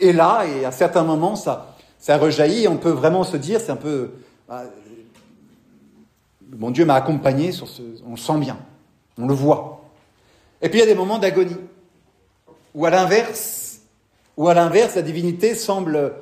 est 0.00 0.12
là 0.12 0.44
et 0.46 0.64
à 0.64 0.72
certains 0.72 1.04
moments 1.04 1.36
ça, 1.36 1.76
ça 1.98 2.16
rejaillit. 2.16 2.68
On 2.68 2.76
peut 2.76 2.90
vraiment 2.90 3.24
se 3.24 3.36
dire, 3.36 3.60
c'est 3.60 3.72
un 3.72 3.76
peu, 3.76 4.10
bah, 4.48 4.64
mon 6.56 6.70
Dieu 6.70 6.84
m'a 6.84 6.94
accompagné 6.94 7.50
on 8.06 8.12
le 8.12 8.16
sent 8.16 8.38
bien, 8.38 8.58
on 9.18 9.26
le 9.26 9.34
voit. 9.34 9.75
Et 10.62 10.68
puis 10.68 10.78
il 10.78 10.80
y 10.80 10.84
a 10.84 10.86
des 10.86 10.94
moments 10.94 11.18
d'agonie, 11.18 11.56
où 12.74 12.86
à 12.86 12.90
l'inverse, 12.90 13.80
où 14.36 14.48
à 14.48 14.54
l'inverse 14.54 14.96
la 14.96 15.02
divinité 15.02 15.54
semble 15.54 16.12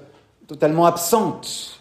totalement 0.46 0.86
absente, 0.86 1.80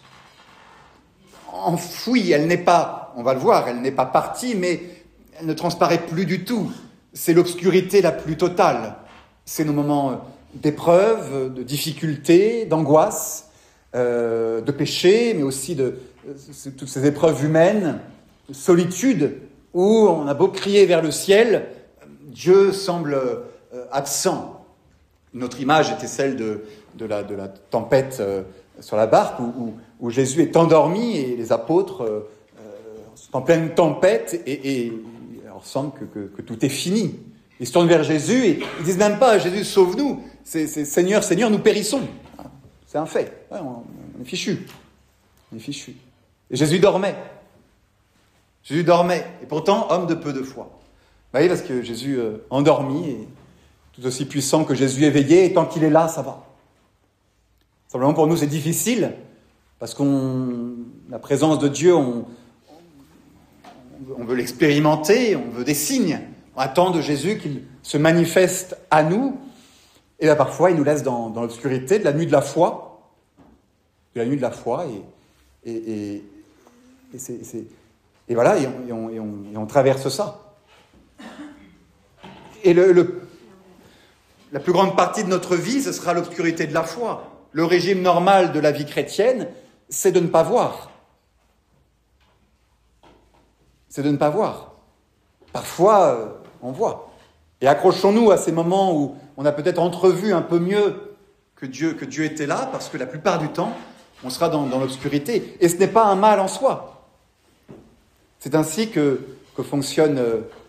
enfouie, 1.52 2.32
elle 2.32 2.46
n'est 2.46 2.58
pas, 2.58 3.12
on 3.16 3.22
va 3.22 3.34
le 3.34 3.40
voir, 3.40 3.68
elle 3.68 3.80
n'est 3.80 3.92
pas 3.92 4.06
partie, 4.06 4.54
mais 4.54 4.80
elle 5.38 5.46
ne 5.46 5.52
transparaît 5.52 6.06
plus 6.06 6.26
du 6.26 6.44
tout. 6.44 6.70
C'est 7.12 7.32
l'obscurité 7.32 8.02
la 8.02 8.12
plus 8.12 8.36
totale. 8.36 8.96
C'est 9.44 9.64
nos 9.64 9.72
moments 9.72 10.20
d'épreuve, 10.54 11.52
de 11.52 11.62
difficulté, 11.62 12.66
d'angoisse, 12.66 13.50
euh, 13.94 14.60
de 14.60 14.72
péché, 14.72 15.34
mais 15.34 15.42
aussi 15.42 15.74
de 15.74 15.98
euh, 16.28 16.70
toutes 16.76 16.88
ces 16.88 17.06
épreuves 17.06 17.44
humaines, 17.44 18.00
de 18.48 18.54
solitude, 18.54 19.38
où 19.72 20.08
on 20.08 20.26
a 20.26 20.34
beau 20.34 20.48
crier 20.48 20.86
vers 20.86 21.02
le 21.02 21.10
ciel, 21.10 21.66
Dieu 22.34 22.72
semble 22.72 23.14
euh, 23.14 23.86
absent. 23.92 24.66
Notre 25.32 25.60
image 25.60 25.92
était 25.92 26.08
celle 26.08 26.36
de, 26.36 26.64
la, 27.00 27.22
tempête 27.48 28.22
sur 28.80 28.96
la 28.96 29.06
barque 29.06 29.40
où, 29.40 30.10
Jésus 30.10 30.42
est 30.42 30.56
endormi 30.56 31.16
et 31.16 31.36
les 31.36 31.50
apôtres 31.50 32.24
sont 33.16 33.36
en 33.36 33.42
pleine 33.42 33.74
tempête 33.74 34.40
et, 34.46 34.86
il 34.86 34.92
semble 35.62 35.92
que, 36.12 36.42
tout 36.42 36.64
est 36.64 36.68
fini. 36.68 37.18
Ils 37.58 37.66
se 37.66 37.72
tournent 37.72 37.88
vers 37.88 38.04
Jésus 38.04 38.44
et 38.44 38.60
ils 38.78 38.84
disent 38.84 38.98
même 38.98 39.18
pas 39.18 39.38
Jésus 39.38 39.64
sauve-nous, 39.64 40.22
c'est 40.44 40.66
Seigneur, 40.66 41.24
Seigneur, 41.24 41.50
nous 41.50 41.58
périssons. 41.58 42.02
C'est 42.86 42.98
un 42.98 43.06
fait. 43.06 43.46
on, 43.50 43.82
est 44.20 44.24
fichu. 44.24 44.66
On 45.52 45.56
est 45.56 45.60
fichu. 45.60 45.96
Et 46.50 46.56
Jésus 46.56 46.78
dormait. 46.78 47.16
Jésus 48.62 48.84
dormait. 48.84 49.26
Et 49.42 49.46
pourtant, 49.46 49.90
homme 49.90 50.06
de 50.06 50.14
peu 50.14 50.32
de 50.32 50.42
foi. 50.42 50.70
Vous 51.34 51.38
voyez, 51.40 51.48
parce 51.48 51.62
que 51.62 51.82
Jésus 51.82 52.16
euh, 52.16 52.46
endormi 52.48 53.08
est 53.08 53.28
tout 53.92 54.06
aussi 54.06 54.24
puissant 54.24 54.62
que 54.62 54.72
Jésus 54.72 55.02
éveillé, 55.02 55.46
et 55.46 55.52
tant 55.52 55.66
qu'il 55.66 55.82
est 55.82 55.90
là, 55.90 56.06
ça 56.06 56.22
va. 56.22 56.46
Simplement 57.88 58.14
pour 58.14 58.28
nous, 58.28 58.36
c'est 58.36 58.46
difficile, 58.46 59.14
parce 59.80 59.94
qu'on 59.94 60.74
la 61.10 61.18
présence 61.18 61.58
de 61.58 61.66
Dieu, 61.66 61.92
on, 61.92 62.24
veut 64.16 64.36
l'expérimenter, 64.36 65.34
on 65.34 65.50
veut 65.50 65.64
des 65.64 65.74
signes. 65.74 66.20
On 66.54 66.60
attend 66.60 66.92
de 66.92 67.00
Jésus 67.00 67.38
qu'il 67.38 67.64
se 67.82 67.98
manifeste 67.98 68.76
à 68.92 69.02
nous. 69.02 69.36
Et 70.20 70.26
là, 70.26 70.36
parfois, 70.36 70.70
il 70.70 70.76
nous 70.76 70.84
laisse 70.84 71.02
dans, 71.02 71.30
l'obscurité 71.30 71.98
de 71.98 72.04
la 72.04 72.12
nuit 72.12 72.26
de 72.26 72.32
la 72.32 72.42
foi. 72.42 73.10
De 74.14 74.20
la 74.20 74.26
nuit 74.26 74.36
de 74.36 74.42
la 74.42 74.52
foi. 74.52 74.86
Et, 75.64 75.72
et, 75.72 76.22
et, 77.12 77.66
et 78.28 78.34
voilà, 78.36 78.56
et 78.56 78.68
on, 78.92 79.08
on, 79.08 79.60
on, 79.60 79.66
traverse 79.66 80.08
ça. 80.08 80.43
Et 82.64 82.74
la 82.74 84.60
plus 84.60 84.72
grande 84.72 84.96
partie 84.96 85.22
de 85.22 85.28
notre 85.28 85.54
vie, 85.54 85.82
ce 85.82 85.92
sera 85.92 86.14
l'obscurité 86.14 86.66
de 86.66 86.74
la 86.74 86.82
foi. 86.82 87.30
Le 87.52 87.64
régime 87.64 88.02
normal 88.02 88.52
de 88.52 88.58
la 88.58 88.72
vie 88.72 88.86
chrétienne, 88.86 89.48
c'est 89.88 90.10
de 90.10 90.20
ne 90.20 90.26
pas 90.26 90.42
voir 90.42 90.90
c'est 93.94 94.02
de 94.02 94.10
ne 94.10 94.16
pas 94.16 94.28
voir. 94.28 94.72
Parfois, 95.52 96.06
euh, 96.06 96.26
on 96.62 96.72
voit. 96.72 97.12
Et 97.60 97.68
accrochons-nous 97.68 98.32
à 98.32 98.36
ces 98.36 98.50
moments 98.50 98.92
où 98.92 99.14
on 99.36 99.44
a 99.44 99.52
peut-être 99.52 99.78
entrevu 99.78 100.32
un 100.32 100.42
peu 100.42 100.58
mieux 100.58 101.14
que 101.54 101.64
Dieu, 101.64 102.24
était 102.24 102.46
là, 102.46 102.68
parce 102.72 102.88
que 102.88 102.98
la 102.98 103.06
plupart 103.06 103.38
du 103.38 103.46
temps, 103.46 103.72
on 104.24 104.30
sera 104.30 104.48
dans, 104.48 104.66
l'obscurité. 104.66 105.56
Et 105.60 105.68
ce 105.68 105.76
n'est 105.76 105.86
pas 105.86 106.06
un 106.06 106.16
mal 106.16 106.40
en 106.40 106.48
soi. 106.48 107.06
C'est 108.40 108.56
ainsi 108.56 108.90
que, 108.90 109.20
que 109.56 109.62
fonctionne 109.62 110.20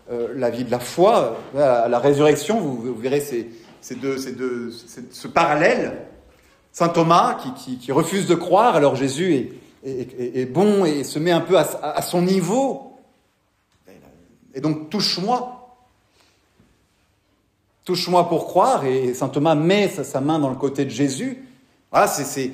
euh, 0.10 0.30
euh, 0.30 0.34
la 0.36 0.50
vie 0.50 0.64
de 0.64 0.72
la 0.72 0.80
foi. 0.80 1.38
À 1.58 1.88
la 1.88 2.00
résurrection, 2.00 2.60
vous, 2.60 2.96
verrez 2.96 3.22
ces, 3.22 3.50
ces 3.82 3.96
deux, 3.96 4.18
ces 4.18 4.34
deux, 4.34 4.72
ce 5.12 5.28
parallèle. 5.28 5.98
Saint 6.72 6.90
Thomas 6.90 7.38
qui, 7.56 7.78
qui, 7.78 7.92
refuse 7.92 8.28
de 8.28 8.36
croire, 8.36 8.76
alors 8.76 8.96
Jésus 8.96 9.34
est, 9.34 9.54
est, 9.86 10.42
est, 10.42 10.46
bon 10.46 10.84
et 10.84 11.04
se 11.04 11.20
met 11.20 11.32
un 11.32 11.42
peu 11.42 11.58
à, 11.58 11.62
à 11.62 12.02
son 12.02 12.22
niveau. 12.22 12.98
Et 14.54 14.62
donc, 14.62 14.90
touche-moi. 14.90 15.56
Touche-moi 17.86 18.28
pour 18.28 18.48
croire. 18.48 18.86
Et 18.86 19.14
saint 19.14 19.30
Thomas 19.30 19.54
met 19.56 19.90
sa, 19.90 20.20
main 20.22 20.40
dans 20.40 20.50
le 20.50 20.56
côté 20.56 20.86
de 20.86 20.90
Jésus. 20.90 21.46
Voilà, 21.92 22.08
c'est, 22.08 22.52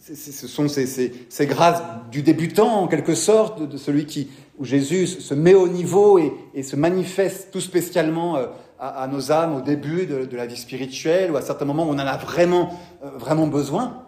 ce 0.00 0.48
sont 0.48 0.68
ces, 0.68 1.46
grâces 1.46 1.82
du 2.10 2.22
débutant, 2.22 2.82
en 2.82 2.88
quelque 2.88 3.14
sorte, 3.14 3.62
de, 3.62 3.76
celui 3.76 4.06
qui, 4.06 4.30
où 4.62 4.64
Jésus 4.64 5.08
se 5.08 5.34
met 5.34 5.54
au 5.54 5.66
niveau 5.66 6.20
et, 6.20 6.62
se 6.62 6.76
manifeste 6.76 7.50
tout 7.50 7.60
spécialement 7.60 8.36
euh, 8.36 8.46
à, 8.78 9.08
nos 9.08 9.32
âmes 9.32 9.56
au 9.56 9.60
début 9.60 10.06
de, 10.06 10.36
la 10.36 10.46
vie 10.46 10.56
spirituelle, 10.56 11.32
ou 11.32 11.36
à 11.36 11.42
certains 11.42 11.64
moments 11.64 11.84
où 11.84 11.88
on 11.88 11.94
en 11.94 11.98
a 11.98 12.16
vraiment, 12.16 12.78
euh, 13.02 13.10
vraiment 13.18 13.48
besoin. 13.48 14.04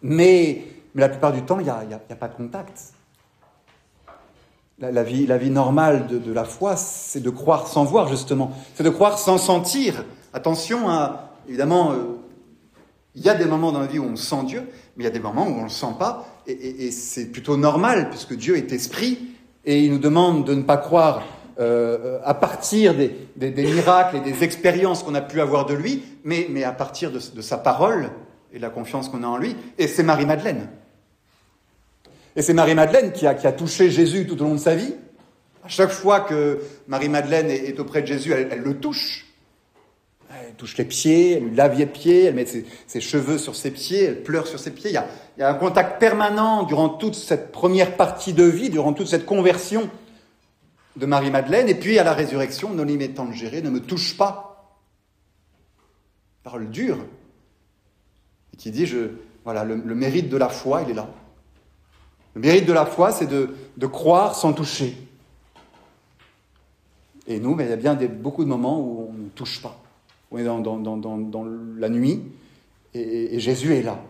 Mais, 0.00 0.62
la 0.94 1.08
plupart 1.08 1.32
du 1.32 1.42
temps, 1.42 1.58
il 1.58 1.64
n'y 1.64 1.70
a, 1.70 1.82
a, 2.08 2.14
pas 2.14 2.28
de 2.28 2.34
contact 2.34 2.92
la, 4.78 5.02
vie, 5.02 5.50
normale 5.50 6.06
de, 6.06 6.32
la 6.32 6.44
foi, 6.44 6.76
c'est 6.76 7.20
de 7.20 7.30
croire 7.30 7.66
sans 7.66 7.84
voir, 7.84 8.06
justement. 8.06 8.52
C'est 8.76 8.84
de 8.84 8.90
croire 8.90 9.18
sans 9.18 9.36
sentir. 9.36 10.04
Attention, 10.32 10.88
à, 10.88 11.32
évidemment, 11.48 11.90
euh, 11.90 12.20
il 13.16 13.22
y 13.22 13.28
a 13.28 13.34
des 13.34 13.46
moments 13.46 13.72
dans 13.72 13.80
la 13.80 13.86
vie 13.88 13.98
où 13.98 14.04
on 14.04 14.14
sent 14.14 14.44
Dieu, 14.44 14.68
mais 14.96 15.02
il 15.02 15.06
y 15.06 15.10
a 15.10 15.12
des 15.12 15.18
moments 15.18 15.44
où 15.44 15.50
on 15.50 15.58
ne 15.58 15.64
le 15.64 15.70
sent 15.70 15.94
pas. 15.98 16.26
Et, 16.46 16.92
c'est 16.92 17.26
plutôt 17.26 17.56
normal, 17.56 18.10
puisque 18.10 18.36
Dieu 18.36 18.56
est 18.56 18.70
esprit, 18.72 19.31
et 19.64 19.80
il 19.80 19.92
nous 19.92 19.98
demande 19.98 20.46
de 20.46 20.54
ne 20.54 20.62
pas 20.62 20.76
croire 20.76 21.22
euh, 21.60 22.18
à 22.24 22.34
partir 22.34 22.94
des, 22.94 23.14
miracles 23.36 24.16
et 24.16 24.20
des 24.20 24.42
expériences 24.42 25.02
qu'on 25.02 25.14
a 25.14 25.20
pu 25.20 25.40
avoir 25.40 25.66
de 25.66 25.74
lui, 25.74 26.02
mais, 26.24 26.46
mais 26.50 26.64
à 26.64 26.72
partir 26.72 27.10
de, 27.10 27.20
de 27.34 27.42
sa 27.42 27.58
parole 27.58 28.10
et 28.52 28.56
de 28.56 28.62
la 28.62 28.70
confiance 28.70 29.08
qu'on 29.08 29.22
a 29.22 29.26
en 29.26 29.36
lui. 29.36 29.56
Et 29.78 29.86
c'est 29.86 30.02
Marie-Madeleine. 30.02 30.68
Et 32.34 32.42
c'est 32.42 32.54
Marie-Madeleine 32.54 33.12
qui 33.12 33.26
a, 33.26 33.34
qui 33.34 33.46
a, 33.46 33.52
touché 33.52 33.90
Jésus 33.90 34.26
tout 34.26 34.40
au 34.40 34.44
long 34.44 34.54
de 34.54 34.60
sa 34.60 34.74
vie. 34.74 34.94
À 35.64 35.68
chaque 35.68 35.90
fois 35.90 36.20
que 36.20 36.60
Marie-Madeleine 36.88 37.50
est, 37.50 37.78
auprès 37.78 38.02
de 38.02 38.06
Jésus, 38.06 38.32
elle, 38.32 38.62
le 38.62 38.78
touche. 38.78 39.26
Elle 40.48 40.54
touche 40.54 40.76
les 40.76 40.84
pieds, 40.84 41.32
elle 41.32 41.44
lui 41.44 41.54
lave 41.54 41.78
les 41.78 41.86
pieds, 41.86 42.24
elle 42.24 42.34
met 42.34 42.46
ses, 42.46 43.00
cheveux 43.00 43.38
sur 43.38 43.56
ses 43.56 43.70
pieds, 43.70 44.04
elle 44.04 44.22
pleure 44.22 44.46
sur 44.46 44.58
ses 44.58 44.70
pieds. 44.70 44.90
Il 44.90 44.94
y, 44.94 45.42
a, 45.42 45.48
un 45.48 45.54
contact 45.54 45.98
permanent 46.00 46.62
durant 46.64 46.88
toute 46.88 47.14
cette 47.14 47.52
première 47.52 47.96
partie 47.96 48.32
de 48.32 48.44
vie, 48.44 48.70
durant 48.70 48.92
toute 48.92 49.08
cette 49.08 49.26
conversion 49.26 49.88
de 50.96 51.06
Marie-Madeleine. 51.06 51.68
Et 51.68 51.74
puis 51.74 51.98
à 51.98 52.04
la 52.04 52.12
résurrection, 52.12 52.74
non 52.74 52.84
de 52.84 53.32
gérer, 53.32 53.62
ne 53.62 53.70
me 53.70 53.80
touche 53.80 54.16
pas. 54.16 54.78
Parole 56.42 56.70
dure. 56.70 56.98
Et 58.52 58.56
qui 58.56 58.70
dit, 58.70 58.86
je, 58.86 59.10
voilà, 59.44 59.64
le 59.64 59.94
mérite 59.94 60.28
de 60.28 60.36
la 60.36 60.48
foi, 60.48 60.82
il 60.82 60.90
est 60.90 60.94
là. 60.94 61.08
Le 62.34 62.40
mérite 62.40 62.66
de 62.66 62.72
la 62.72 62.86
foi, 62.86 63.12
c'est 63.12 63.26
de, 63.26 63.86
croire 63.86 64.34
sans 64.34 64.52
toucher. 64.52 64.96
Et 67.26 67.38
nous, 67.38 67.54
mais 67.54 67.64
il 67.64 67.70
y 67.70 67.72
a 67.72 67.76
bien 67.76 67.94
beaucoup 67.94 68.42
de 68.42 68.48
moments 68.48 68.80
où 68.80 69.10
on 69.10 69.12
ne 69.12 69.28
touche 69.28 69.60
pas. 69.62 69.81
On 70.32 70.38
est 70.38 70.44
dans, 70.44 71.46
la 71.78 71.88
nuit 71.90 72.22
et, 72.94 73.38
Jésus 73.38 73.74
est 73.74 73.82
là. 73.82 74.02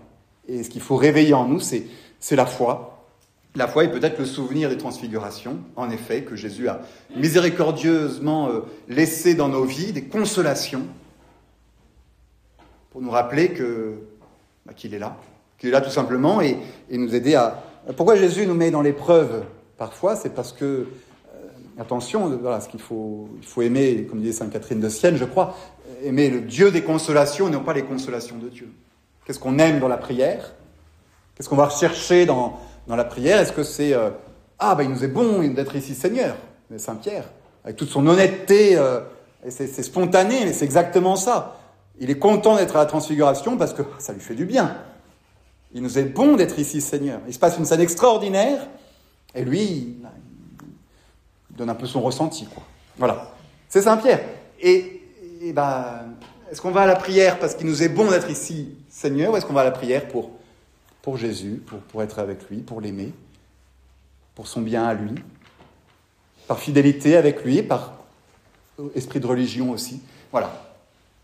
Et 0.49 0.63
ce 0.63 0.71
qu'il 0.71 0.81
faut 0.81 0.97
réveiller 0.97 1.35
en 1.35 1.49
nous, 1.49 1.61
c'est 1.61 1.87
la 2.31 2.47
foi. 2.47 3.07
La 3.55 3.69
foi 3.69 3.85
est 3.85 3.91
peut-être 3.91 4.19
le 4.19 4.25
souvenir 4.25 4.71
des 4.71 4.79
transfigurations, 4.79 5.59
en 5.77 5.91
effet, 5.91 6.23
que 6.23 6.37
Jésus 6.37 6.69
a 6.69 6.81
miséricordieusement 7.17 8.49
euh, 8.49 8.61
laissé 8.89 9.35
dans 9.35 9.49
nos 9.49 9.65
vies, 9.65 9.93
des 9.93 10.05
consolations, 10.05 10.87
pour 12.91 13.03
nous 13.03 13.11
rappeler 13.11 13.51
que 13.51 13.97
bah, 14.65 14.73
qu'il 14.75 14.95
est 14.95 14.99
là, 14.99 15.19
qu'il 15.59 15.69
est 15.69 15.73
là 15.73 15.83
tout 15.83 15.91
simplement, 15.91 16.41
et 16.41 16.57
nous 16.91 17.15
aider 17.15 17.35
à, 17.35 17.63
pourquoi 17.97 18.17
Jésus 18.17 18.47
nous 18.47 18.55
met 18.55 18.71
dans 18.71 18.81
l'épreuve 18.81 19.45
parfois 19.77 20.17
C'est 20.17 20.35
parce 20.35 20.53
que 20.53 20.87
attention, 21.79 22.29
voilà, 22.41 22.61
ce 22.61 22.69
qu'il 22.69 22.81
faut, 22.81 23.29
il 23.41 23.47
faut 23.47 23.63
aimer, 23.63 24.07
comme 24.09 24.21
disait 24.21 24.33
Sainte 24.33 24.53
Catherine 24.53 24.81
de 24.81 24.89
Sienne, 24.89 25.17
je 25.17 25.25
crois, 25.25 25.57
aimer 26.05 26.31
le 26.31 26.41
Dieu 26.41 26.71
des 26.71 26.83
consolations, 26.83 27.49
non 27.49 27.61
pas 27.61 27.73
les 27.73 27.85
consolations 27.85 28.39
de 28.39 28.49
Dieu. 28.49 28.71
Qu'est-ce 29.25 29.39
qu'on 29.39 29.59
aime 29.59 29.81
dans 29.81 29.89
la 29.89 29.97
prière? 29.97 30.55
Qu'est-ce 31.35 31.49
qu'on 31.49 31.57
va 31.57 31.67
rechercher 31.67 32.27
dans, 32.27 32.59
dans 32.87 32.97
la 32.97 33.05
prière? 33.05 33.39
Est-ce 33.39 33.53
que 33.53 33.63
c'est 33.63 33.95
euh, 33.95 34.11
Ah, 34.59 34.75
ben 34.75 34.85
il 34.85 34.91
nous 34.91 35.05
est 35.05 35.09
bon 35.09 35.47
d'être 35.49 35.77
ici 35.77 35.95
Seigneur? 35.95 36.37
Saint 36.79 36.97
Pierre, 36.97 37.29
avec 37.65 37.77
toute 37.77 37.91
son 37.91 38.07
honnêteté, 38.07 38.77
euh, 38.77 39.01
c'est 39.49 39.83
spontané, 39.83 40.45
mais 40.45 40.53
c'est 40.53 40.65
exactement 40.65 41.17
ça. 41.17 41.59
Il 42.01 42.11
est 42.11 42.19
content 42.19 42.57
d'être 42.57 42.77
à 42.77 42.79
la 42.79 42.87
transfiguration 42.87 43.59
parce 43.59 43.75
que 43.75 43.83
ça 43.99 44.13
lui 44.13 44.21
fait 44.21 44.35
du 44.35 44.47
bien. 44.47 44.77
Il 45.75 45.83
nous 45.83 45.99
est 45.99 46.05
bon 46.05 46.37
d'être 46.37 46.59
ici 46.59 46.81
Seigneur. 46.81 47.21
Il 47.27 47.35
se 47.35 47.39
passe 47.39 47.59
une 47.59 47.65
scène 47.65 47.81
extraordinaire, 47.81 48.69
et 49.35 49.45
lui, 49.45 49.97
donne 51.57 51.71
un 51.71 51.75
peu 51.75 51.87
son 51.87 52.01
ressenti. 52.01 52.47
Quoi. 52.47 52.63
Voilà. 52.99 53.35
C'est 53.69 53.83
Saint 53.83 53.97
Pierre. 53.97 54.21
Et, 54.61 55.01
et 55.43 55.53
ben, 55.53 56.15
est-ce 56.51 56.61
qu'on 56.61 56.71
va 56.71 56.83
à 56.83 56.87
la 56.87 56.97
prière 56.97 57.39
parce 57.39 57.55
qu'il 57.55 57.67
nous 57.67 57.83
est 57.83 57.89
bon 57.89 58.11
d'être 58.11 58.31
ici 58.31 58.77
Seigneur, 58.89 59.33
ou 59.33 59.37
est-ce 59.37 59.47
qu'on 59.47 59.55
va 59.55 59.63
à 59.63 59.65
la 59.65 59.71
prière 59.71 60.09
pour 60.09 60.31
pour 61.03 61.17
Jésus, 61.17 61.61
pour, 61.67 61.81
pour 61.81 62.03
être 62.03 62.21
avec 62.21 62.49
lui, 62.49 62.59
pour 62.59 62.81
l'aimer, 62.81 63.13
pour 64.37 64.47
son 64.47 64.61
bien 64.61 64.85
à 64.85 64.95
lui, 64.95 65.15
par 66.47 66.61
fidélité 66.61 67.17
avec 67.17 67.45
lui, 67.45 67.63
par 67.63 67.95
esprit 68.95 69.19
de 69.21 69.27
religion 69.27 69.71
aussi? 69.71 70.01
Voilà. 70.31 70.73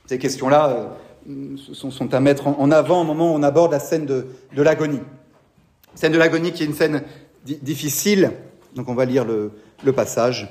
Ces 0.06 0.18
questions-là 0.18 0.94
euh, 1.28 1.56
sont, 1.72 1.90
sont, 1.90 2.12
à 2.12 2.20
mettre 2.20 2.48
en 2.48 2.70
avant 2.70 3.02
au 3.02 3.04
moment 3.04 3.32
où 3.32 3.36
on 3.36 3.42
aborde 3.42 3.72
la 3.72 3.78
scène 3.78 4.04
de, 4.04 4.26
de 4.52 4.62
l'agonie. 4.62 5.00
Scène 5.94 6.12
de 6.12 6.18
l'agonie 6.18 6.52
qui 6.52 6.64
est 6.64 6.66
une 6.66 6.74
scène 6.74 7.02
difficile. 7.44 8.32
Donc 8.74 8.88
on 8.88 8.94
va 8.94 9.04
lire 9.04 9.24
le, 9.24 9.52
passage 9.92 10.48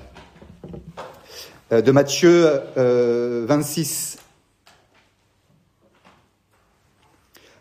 euh, 1.72 1.82
de 1.82 1.92
Matthieu 1.92 2.62
euh, 2.78 3.46
26. 3.48 4.18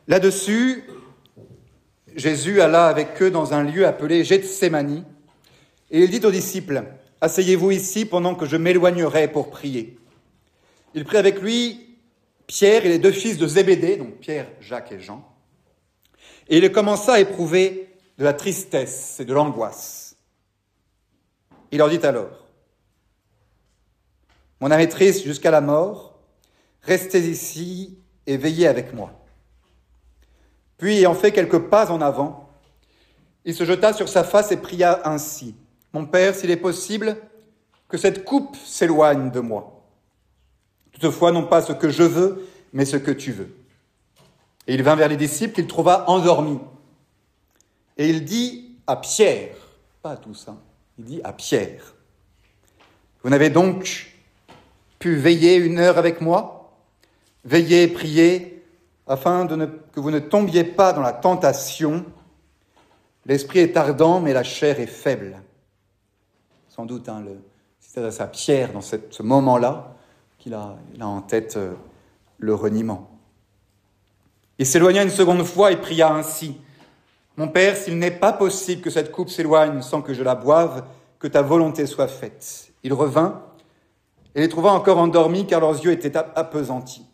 Là-dessus, 0.08 0.84
Jésus 2.14 2.60
alla 2.60 2.86
avec 2.86 3.20
eux 3.20 3.30
dans 3.30 3.52
un 3.52 3.62
lieu 3.62 3.86
appelé 3.86 4.24
Gethsemane, 4.24 5.04
et 5.90 6.02
il 6.02 6.10
dit 6.10 6.24
aux 6.24 6.30
disciples, 6.30 6.84
Asseyez-vous 7.20 7.70
ici 7.70 8.04
pendant 8.04 8.34
que 8.34 8.46
je 8.46 8.56
m'éloignerai 8.56 9.28
pour 9.28 9.50
prier. 9.50 9.98
Il 10.94 11.04
prit 11.04 11.16
avec 11.16 11.40
lui 11.40 11.96
Pierre 12.46 12.86
et 12.86 12.88
les 12.88 12.98
deux 12.98 13.12
fils 13.12 13.38
de 13.38 13.46
Zébédée, 13.46 13.96
donc 13.96 14.18
Pierre, 14.18 14.46
Jacques 14.60 14.92
et 14.92 15.00
Jean, 15.00 15.26
et 16.48 16.58
il 16.58 16.72
commença 16.72 17.14
à 17.14 17.20
éprouver 17.20 17.88
de 18.18 18.24
la 18.24 18.32
tristesse 18.32 19.18
et 19.20 19.24
de 19.24 19.34
l'angoisse. 19.34 20.05
Il 21.70 21.78
leur 21.78 21.88
dit 21.88 22.04
alors, 22.04 22.46
Mon 24.60 24.70
âme 24.70 24.86
triste 24.88 25.24
jusqu'à 25.24 25.50
la 25.50 25.60
mort, 25.60 26.18
restez 26.82 27.20
ici 27.28 27.98
et 28.26 28.36
veillez 28.36 28.66
avec 28.66 28.94
moi. 28.94 29.12
Puis, 30.78 30.98
ayant 30.98 31.14
fait 31.14 31.32
quelques 31.32 31.58
pas 31.58 31.90
en 31.90 32.00
avant, 32.00 32.50
il 33.44 33.54
se 33.54 33.64
jeta 33.64 33.92
sur 33.92 34.08
sa 34.08 34.24
face 34.24 34.52
et 34.52 34.56
pria 34.56 35.08
ainsi. 35.08 35.54
Mon 35.92 36.04
Père, 36.04 36.34
s'il 36.34 36.50
est 36.50 36.56
possible, 36.56 37.16
que 37.88 37.96
cette 37.96 38.24
coupe 38.24 38.56
s'éloigne 38.56 39.30
de 39.30 39.40
moi. 39.40 39.82
Toutefois, 40.92 41.30
non 41.30 41.46
pas 41.46 41.62
ce 41.62 41.72
que 41.72 41.88
je 41.88 42.02
veux, 42.02 42.48
mais 42.72 42.84
ce 42.84 42.96
que 42.96 43.10
tu 43.10 43.32
veux. 43.32 43.54
Et 44.66 44.74
il 44.74 44.82
vint 44.82 44.96
vers 44.96 45.08
les 45.08 45.16
disciples 45.16 45.54
qu'il 45.54 45.66
trouva 45.66 46.08
endormis. 46.10 46.58
Et 47.96 48.08
il 48.10 48.24
dit 48.24 48.76
à 48.86 48.96
Pierre, 48.96 49.56
pas 50.02 50.12
à 50.12 50.16
tous, 50.16 50.48
il 50.98 51.04
dit 51.04 51.20
à 51.24 51.32
Pierre, 51.32 51.94
vous 53.22 53.30
n'avez 53.30 53.50
donc 53.50 54.12
pu 54.98 55.16
veiller 55.16 55.56
une 55.56 55.78
heure 55.78 55.98
avec 55.98 56.20
moi, 56.20 56.72
veiller 57.44 57.82
et 57.82 57.88
prier 57.88 58.64
afin 59.06 59.44
de 59.44 59.66
que 59.92 60.00
vous 60.00 60.10
ne 60.10 60.18
tombiez 60.18 60.64
pas 60.64 60.92
dans 60.92 61.00
la 61.00 61.12
tentation. 61.12 62.04
L'esprit 63.24 63.60
est 63.60 63.76
ardent, 63.76 64.20
mais 64.20 64.32
la 64.32 64.42
chair 64.42 64.80
est 64.80 64.86
faible. 64.86 65.40
Sans 66.68 66.86
doute, 66.86 67.08
hein, 67.08 67.24
c'est 67.80 68.04
à 68.04 68.10
sa 68.10 68.26
pierre 68.26 68.72
dans 68.72 68.80
ce 68.80 69.22
moment-là 69.22 69.96
qu'il 70.38 70.54
a, 70.54 70.76
en 71.00 71.22
tête 71.22 71.56
euh, 71.56 71.74
le 72.38 72.54
reniement. 72.54 73.10
Il 74.58 74.66
s'éloigna 74.66 75.02
une 75.02 75.10
seconde 75.10 75.42
fois 75.42 75.72
et 75.72 75.76
pria 75.76 76.12
ainsi. 76.12 76.60
Mon 77.36 77.48
Père, 77.48 77.76
s'il 77.76 77.98
n'est 77.98 78.10
pas 78.10 78.32
possible 78.32 78.80
que 78.80 78.90
cette 78.90 79.12
coupe 79.12 79.28
s'éloigne 79.28 79.82
sans 79.82 80.00
que 80.00 80.14
je 80.14 80.22
la 80.22 80.34
boive, 80.34 80.84
que 81.18 81.26
ta 81.26 81.42
volonté 81.42 81.86
soit 81.86 82.08
faite. 82.08 82.72
Il 82.82 82.94
revint 82.94 83.42
et 84.34 84.40
les 84.40 84.48
trouva 84.48 84.70
encore 84.70 84.98
endormis 84.98 85.46
car 85.46 85.60
leurs 85.60 85.84
yeux 85.84 85.92
étaient 85.92 86.16
appesantis. 86.16 87.06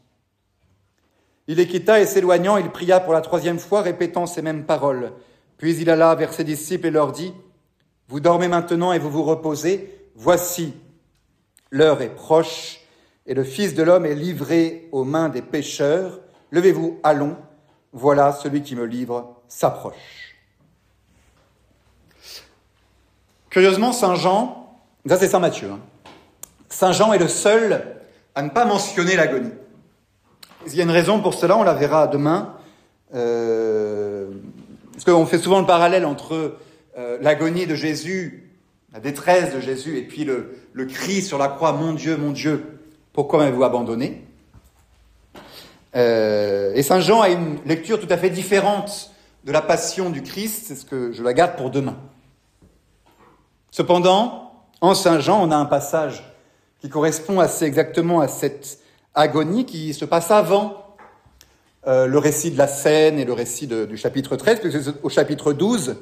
Il 1.48 1.56
les 1.56 1.66
quitta 1.66 2.00
et 2.00 2.06
s'éloignant, 2.06 2.56
il 2.56 2.70
pria 2.70 3.00
pour 3.00 3.12
la 3.12 3.20
troisième 3.20 3.58
fois, 3.58 3.82
répétant 3.82 4.26
ces 4.26 4.42
mêmes 4.42 4.64
paroles. 4.64 5.12
Puis 5.58 5.76
il 5.76 5.90
alla 5.90 6.14
vers 6.14 6.32
ses 6.32 6.44
disciples 6.44 6.86
et 6.86 6.90
leur 6.92 7.10
dit, 7.10 7.34
Vous 8.08 8.20
dormez 8.20 8.46
maintenant 8.46 8.92
et 8.92 9.00
vous 9.00 9.10
vous 9.10 9.24
reposez, 9.24 10.08
voici, 10.14 10.74
l'heure 11.70 12.00
est 12.00 12.14
proche, 12.14 12.80
et 13.26 13.34
le 13.34 13.44
Fils 13.44 13.74
de 13.74 13.82
l'homme 13.82 14.06
est 14.06 14.14
livré 14.14 14.88
aux 14.92 15.04
mains 15.04 15.28
des 15.28 15.42
pécheurs. 15.42 16.20
Levez-vous, 16.52 17.00
allons, 17.02 17.36
voilà 17.92 18.32
celui 18.32 18.62
qui 18.62 18.76
me 18.76 18.84
livre 18.84 19.41
s'approche. 19.56 19.94
Curieusement, 23.50 23.92
Saint 23.92 24.14
Jean, 24.14 24.78
ça 25.06 25.18
c'est 25.18 25.28
Saint 25.28 25.40
Matthieu, 25.40 25.70
hein. 25.70 25.80
Saint 26.68 26.92
Jean 26.92 27.12
est 27.12 27.18
le 27.18 27.28
seul 27.28 27.96
à 28.34 28.42
ne 28.42 28.48
pas 28.48 28.64
mentionner 28.64 29.14
l'agonie. 29.14 29.52
Il 30.66 30.74
y 30.74 30.80
a 30.80 30.84
une 30.84 30.90
raison 30.90 31.20
pour 31.20 31.34
cela, 31.34 31.58
on 31.58 31.62
la 31.64 31.74
verra 31.74 32.06
demain. 32.06 32.56
Euh, 33.14 34.30
parce 34.92 35.04
qu'on 35.04 35.26
fait 35.26 35.38
souvent 35.38 35.60
le 35.60 35.66
parallèle 35.66 36.06
entre 36.06 36.56
euh, 36.96 37.18
l'agonie 37.20 37.66
de 37.66 37.74
Jésus, 37.74 38.50
la 38.94 39.00
détresse 39.00 39.54
de 39.54 39.60
Jésus, 39.60 39.98
et 39.98 40.02
puis 40.02 40.24
le, 40.24 40.56
le 40.72 40.86
cri 40.86 41.20
sur 41.20 41.36
la 41.36 41.48
croix, 41.48 41.72
Mon 41.72 41.92
Dieu, 41.92 42.16
mon 42.16 42.30
Dieu, 42.30 42.80
pourquoi 43.12 43.40
m'avez-vous 43.40 43.64
abandonné? 43.64 44.24
Euh, 45.94 46.72
Et 46.74 46.82
Saint 46.82 47.00
Jean 47.00 47.20
a 47.20 47.28
une 47.28 47.58
lecture 47.66 48.00
tout 48.00 48.08
à 48.08 48.16
fait 48.16 48.30
différente 48.30 49.11
de 49.44 49.52
la 49.52 49.62
passion 49.62 50.10
du 50.10 50.22
Christ, 50.22 50.64
c'est 50.66 50.74
ce 50.74 50.84
que 50.84 51.12
je 51.12 51.22
la 51.22 51.32
garde 51.32 51.56
pour 51.56 51.70
demain. 51.70 51.96
Cependant, 53.70 54.66
en 54.80 54.94
Saint 54.94 55.20
Jean, 55.20 55.42
on 55.42 55.50
a 55.50 55.56
un 55.56 55.64
passage 55.64 56.22
qui 56.80 56.88
correspond 56.88 57.40
assez 57.40 57.64
exactement 57.64 58.20
à 58.20 58.28
cette 58.28 58.80
agonie 59.14 59.64
qui 59.64 59.94
se 59.94 60.04
passe 60.04 60.30
avant 60.30 60.96
euh, 61.86 62.06
le 62.06 62.18
récit 62.18 62.50
de 62.50 62.58
la 62.58 62.66
scène 62.66 63.18
et 63.18 63.24
le 63.24 63.32
récit 63.32 63.66
du 63.66 63.96
chapitre 63.96 64.36
13, 64.36 64.60
puisque 64.60 65.04
au 65.04 65.08
chapitre 65.08 65.52
12, 65.52 65.96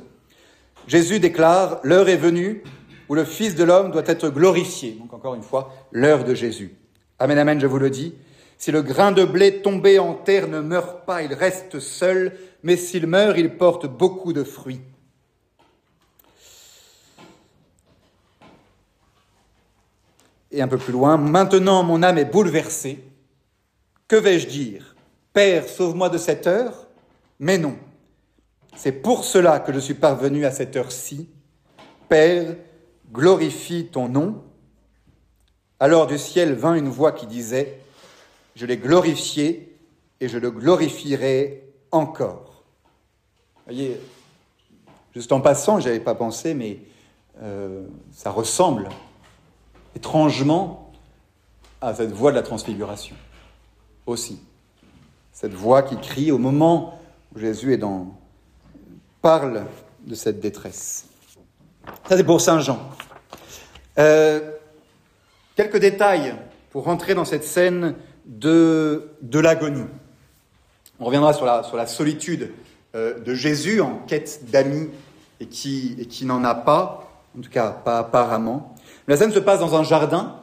Jésus 0.87 1.20
déclare, 1.20 1.81
l'heure 1.83 2.09
est 2.09 2.16
venue 2.16 2.62
où 3.09 3.14
le 3.14 3.24
Fils 3.24 3.55
de 3.55 3.64
l'homme 3.64 3.90
doit 3.90 4.03
être 4.07 4.29
glorifié. 4.29 4.92
Donc 4.92 5.12
encore 5.12 5.35
une 5.35 5.42
fois, 5.42 5.74
l'heure 5.90 6.24
de 6.24 6.35
Jésus. 6.35 6.74
Amen, 7.18 7.38
amen, 7.38 7.61
je 7.61 7.66
vous 7.66 7.79
le 7.79 7.90
dis. 7.90 8.14
Si 8.61 8.70
le 8.70 8.83
grain 8.83 9.11
de 9.11 9.25
blé 9.25 9.62
tombé 9.62 9.99
en 9.99 10.12
terre 10.12 10.46
ne 10.46 10.61
meurt 10.61 11.07
pas, 11.07 11.23
il 11.23 11.33
reste 11.33 11.81
seul, 11.81 12.37
mais 12.62 12.77
s'il 12.77 13.07
meurt, 13.07 13.38
il 13.38 13.57
porte 13.57 13.87
beaucoup 13.87 14.35
de 14.35 14.44
fruits. 14.44 14.83
Et 20.51 20.61
un 20.61 20.68
peu 20.68 20.77
plus 20.77 20.92
loin, 20.92 21.16
maintenant 21.16 21.83
mon 21.83 22.03
âme 22.03 22.18
est 22.18 22.27
bouleversée. 22.27 23.03
Que 24.07 24.16
vais-je 24.16 24.46
dire? 24.46 24.94
Père, 25.33 25.66
sauve-moi 25.66 26.11
de 26.11 26.18
cette 26.18 26.46
heure? 26.46 26.87
Mais 27.38 27.57
non. 27.57 27.79
C'est 28.77 28.92
pour 28.92 29.25
cela 29.25 29.61
que 29.61 29.73
je 29.73 29.79
suis 29.79 29.94
parvenu 29.94 30.44
à 30.44 30.51
cette 30.51 30.77
heure-ci. 30.77 31.31
Père, 32.11 32.57
glorifie 33.11 33.87
ton 33.87 34.11
nom. 34.11 34.44
Alors 35.79 36.07
du 36.07 36.18
ciel 36.18 36.53
vint 36.53 36.75
une 36.75 36.90
voix 36.90 37.12
qui 37.12 37.27
disait, 37.27 37.81
Je 38.61 38.66
l'ai 38.66 38.77
glorifié 38.77 39.75
et 40.20 40.29
je 40.29 40.37
le 40.37 40.51
glorifierai 40.51 41.64
encore. 41.92 42.62
Voyez, 43.64 43.99
juste 45.14 45.33
en 45.33 45.40
passant, 45.40 45.81
je 45.81 45.87
n'avais 45.87 45.99
pas 45.99 46.14
pensé, 46.14 46.53
mais 46.53 46.77
euh, 47.42 47.87
ça 48.12 48.31
ressemble 48.31 48.90
étrangement 49.96 50.92
à 51.81 51.94
cette 51.94 52.12
voix 52.12 52.33
de 52.33 52.37
la 52.37 52.42
transfiguration 52.42 53.16
aussi. 54.05 54.38
Cette 55.33 55.55
voix 55.55 55.83
qui 55.83 55.96
crie 55.96 56.31
au 56.31 56.37
moment 56.37 57.01
où 57.35 57.38
Jésus 57.38 57.73
est 57.73 57.79
dans, 57.79 58.14
parle 59.23 59.64
de 60.05 60.14
cette 60.14 60.38
détresse. 60.38 61.07
Ça, 62.07 62.18
c'est 62.18 62.25
pour 62.25 62.42
Saint 62.42 62.61
Jean. 62.61 62.79
Euh, 63.99 64.53
quelques 65.57 65.79
détails 65.79 66.35
pour 66.68 66.85
rentrer 66.85 67.14
dans 67.14 67.25
cette 67.25 67.44
scène 67.44 67.94
de, 68.31 69.11
de 69.23 69.38
l'agonie. 69.38 69.85
On 71.01 71.05
reviendra 71.05 71.35
sur 71.35 71.45
la, 71.45 71.62
sur 71.64 71.77
la 71.77 71.87
solitude 71.87 72.53
euh, 72.95 73.19
de 73.19 73.35
Jésus 73.35 73.81
en 73.81 73.97
quête 74.07 74.51
d'amis 74.51 74.88
et 75.40 75.47
qui, 75.47 75.97
et 75.99 76.07
qui 76.07 76.25
n'en 76.25 76.45
a 76.45 76.55
pas, 76.55 77.11
en 77.37 77.43
tout 77.43 77.51
cas 77.51 77.71
pas 77.71 77.99
apparemment. 77.99 78.75
La 79.09 79.16
scène 79.16 79.33
se 79.33 79.38
passe 79.40 79.61
dans 79.61 79.75
un 79.75 79.83
jardin, 79.83 80.37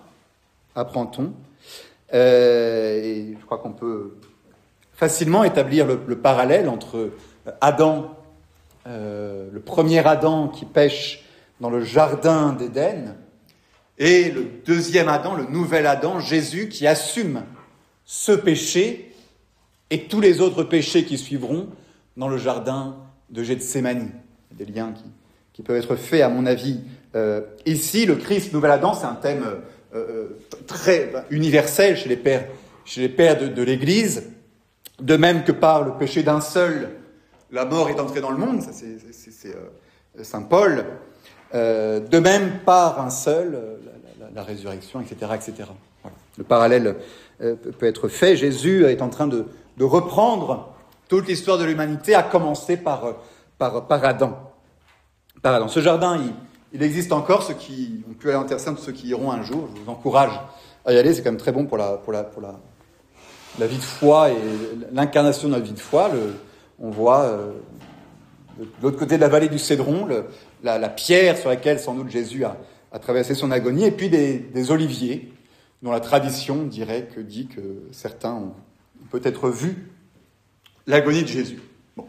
apprend-on, 0.76 1.34
euh, 2.14 3.02
et 3.02 3.38
je 3.40 3.46
crois 3.46 3.60
qu'on 3.60 3.72
peut 3.72 4.16
facilement 4.94 5.44
établir 5.44 5.86
le, 5.86 6.18
parallèle 6.18 6.68
entre 6.68 7.12
Adam, 7.62 8.18
euh, 8.88 9.48
le 9.52 9.60
premier 9.60 10.06
Adam 10.06 10.50
qui 10.50 10.66
pêche 10.66 11.24
dans 11.62 11.70
le 11.70 11.84
jardin 11.84 12.52
d'Éden, 12.54 13.16
et 14.00 14.30
le 14.32 14.46
deuxième 14.66 15.08
Adam, 15.08 15.36
le 15.36 15.46
nouvel 15.46 15.88
Adam, 15.88 16.20
Jésus, 16.20 16.68
qui 16.70 16.86
assume 16.86 17.44
ce 18.08 18.32
péché 18.32 19.14
et 19.90 20.06
tous 20.06 20.22
les 20.22 20.40
autres 20.40 20.64
péchés 20.64 21.04
qui 21.04 21.18
suivront 21.18 21.68
dans 22.16 22.30
le 22.30 22.38
jardin 22.38 22.96
de 23.30 23.44
Gethsemane. 23.44 24.12
Des 24.54 24.66
liens 24.66 24.94
qui, 25.54 25.62
peuvent 25.62 25.76
être 25.76 25.96
faits, 25.98 26.22
à 26.22 26.30
mon 26.30 26.46
avis. 26.46 26.80
Euh, 27.16 27.42
ici, 27.66 28.06
le 28.06 28.16
Christ, 28.16 28.54
nouvel 28.54 28.72
Adam, 28.72 28.94
c'est 28.94 29.06
un 29.06 29.16
thème 29.16 29.44
euh, 29.44 29.60
euh, 29.96 30.28
très 30.68 31.12
universel 31.30 31.98
chez 31.98 32.08
les 32.08 32.16
pères, 32.16 32.48
chez 32.86 33.02
les 33.02 33.10
pères 33.10 33.38
de, 33.38 33.62
l'Église. 33.62 34.24
De 35.02 35.18
même 35.18 35.44
que 35.44 35.52
par 35.52 35.84
le 35.84 35.92
péché 35.98 36.24
d'un 36.24 36.42
seul, 36.42 36.90
la 37.52 37.66
mort 37.66 37.90
est 37.90 38.00
entrée 38.00 38.22
dans 38.22 38.32
le 38.32 38.38
monde, 38.38 38.62
ça 38.62 38.72
c'est 38.72 40.24
Saint 40.24 40.44
Paul. 40.44 40.86
de 41.54 42.20
même 42.20 42.60
par 42.66 43.02
un 43.02 43.10
seul, 43.10 43.60
la, 44.34 44.44
résurrection, 44.44 45.02
etc. 45.02 45.32
etc. 45.36 45.70
Le 46.38 46.44
parallèle 46.44 46.96
peut 47.40 47.86
être 47.86 48.08
fait. 48.08 48.36
Jésus 48.36 48.86
est 48.86 49.02
en 49.02 49.10
train 49.10 49.28
de, 49.28 49.46
reprendre 49.80 50.74
toute 51.08 51.28
l'histoire 51.28 51.58
de 51.58 51.64
l'humanité, 51.64 52.16
à 52.16 52.24
commencer 52.24 52.78
par, 52.78 53.16
par, 53.58 53.88
par 53.88 54.04
Adam. 54.04 54.38
Par 55.42 55.54
Adam. 55.54 55.68
Ce 55.68 55.80
jardin, 55.80 56.20
il, 56.74 56.84
existe 56.84 57.12
encore, 57.12 57.44
ceux 57.44 57.54
qui 57.54 58.04
ont 58.10 58.14
pu 58.14 58.30
aller 58.30 58.38
en 58.38 58.46
Terre 58.46 58.60
Sainte, 58.60 58.80
ceux 58.80 58.92
qui 58.92 59.08
iront 59.08 59.32
un 59.32 59.44
jour, 59.44 59.70
je 59.76 59.82
vous 59.82 59.90
encourage 59.90 60.40
à 60.86 60.94
y 60.94 60.98
aller, 60.98 61.14
c'est 61.14 61.22
quand 61.22 61.32
même 61.32 61.40
très 61.40 61.52
bon 61.52 61.66
pour 61.66 61.78
la, 61.78 61.94
pour 61.94 62.14
la, 62.14 62.24
pour 62.24 62.42
la, 62.42 62.60
la 63.60 63.68
vie 63.68 63.78
de 63.78 63.84
foi 63.84 64.30
et 64.32 64.38
l'incarnation 64.92 65.48
de 65.48 65.54
la 65.54 65.60
vie 65.60 65.72
de 65.72 65.80
foi. 65.80 66.12
On 66.80 66.90
voit 66.90 67.22
euh, 67.22 67.52
de 68.60 68.66
l'autre 68.82 68.98
côté 68.98 69.16
de 69.16 69.22
la 69.22 69.30
vallée 69.30 69.50
du 69.50 69.60
Cédron 69.60 70.08
la, 70.64 70.78
la, 70.78 70.90
pierre 70.90 71.38
sur 71.38 71.50
laquelle 71.50 71.80
sans 71.80 71.94
doute 71.94 72.10
Jésus 72.10 72.44
a, 72.44 72.58
traversé 73.00 73.36
son 73.36 73.52
agonie, 73.52 73.86
et 73.86 73.92
puis 73.92 74.10
des, 74.10 74.72
oliviers 74.72 75.32
dont 75.82 75.92
la 75.92 76.00
tradition 76.00 76.64
dirait 76.64 77.08
que 77.14 77.20
dit 77.20 77.48
que 77.48 77.62
certains 77.92 78.34
ont 78.34 78.54
peut-être 79.12 79.50
vu 79.50 79.90
l'agonie 80.88 81.22
de 81.22 81.28
Jésus. 81.28 81.60
Bon, 81.96 82.08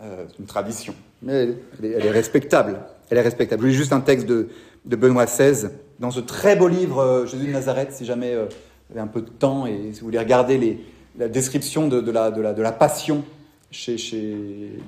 euh, 0.00 0.24
c'est 0.28 0.38
une 0.38 0.46
tradition, 0.46 0.94
mais 1.22 1.54
elle 1.82 2.06
est, 2.06 2.10
respectable 2.10 2.80
elle 3.10 3.18
est 3.18 3.22
respectable. 3.22 3.62
Je 3.62 3.68
lis 3.68 3.74
juste 3.74 3.92
un 3.92 4.00
texte 4.00 4.26
de, 4.26 4.48
Benoît 4.84 5.26
XVI 5.26 5.68
dans 6.00 6.10
ce 6.10 6.20
très 6.20 6.56
beau 6.56 6.68
livre 6.68 6.98
euh, 6.98 7.26
Jésus 7.26 7.46
de 7.46 7.52
Nazareth, 7.52 7.92
si 7.92 8.04
jamais 8.04 8.34
euh, 8.34 8.46
vous 8.46 8.96
avez 8.96 9.00
un 9.00 9.06
peu 9.06 9.20
de 9.20 9.28
temps 9.28 9.66
et 9.66 9.92
si 9.92 10.00
vous 10.00 10.06
voulez 10.06 10.18
regarder 10.18 10.78
la 11.18 11.28
description 11.28 11.88
de, 11.88 12.10
la, 12.10 12.72
passion 12.72 13.22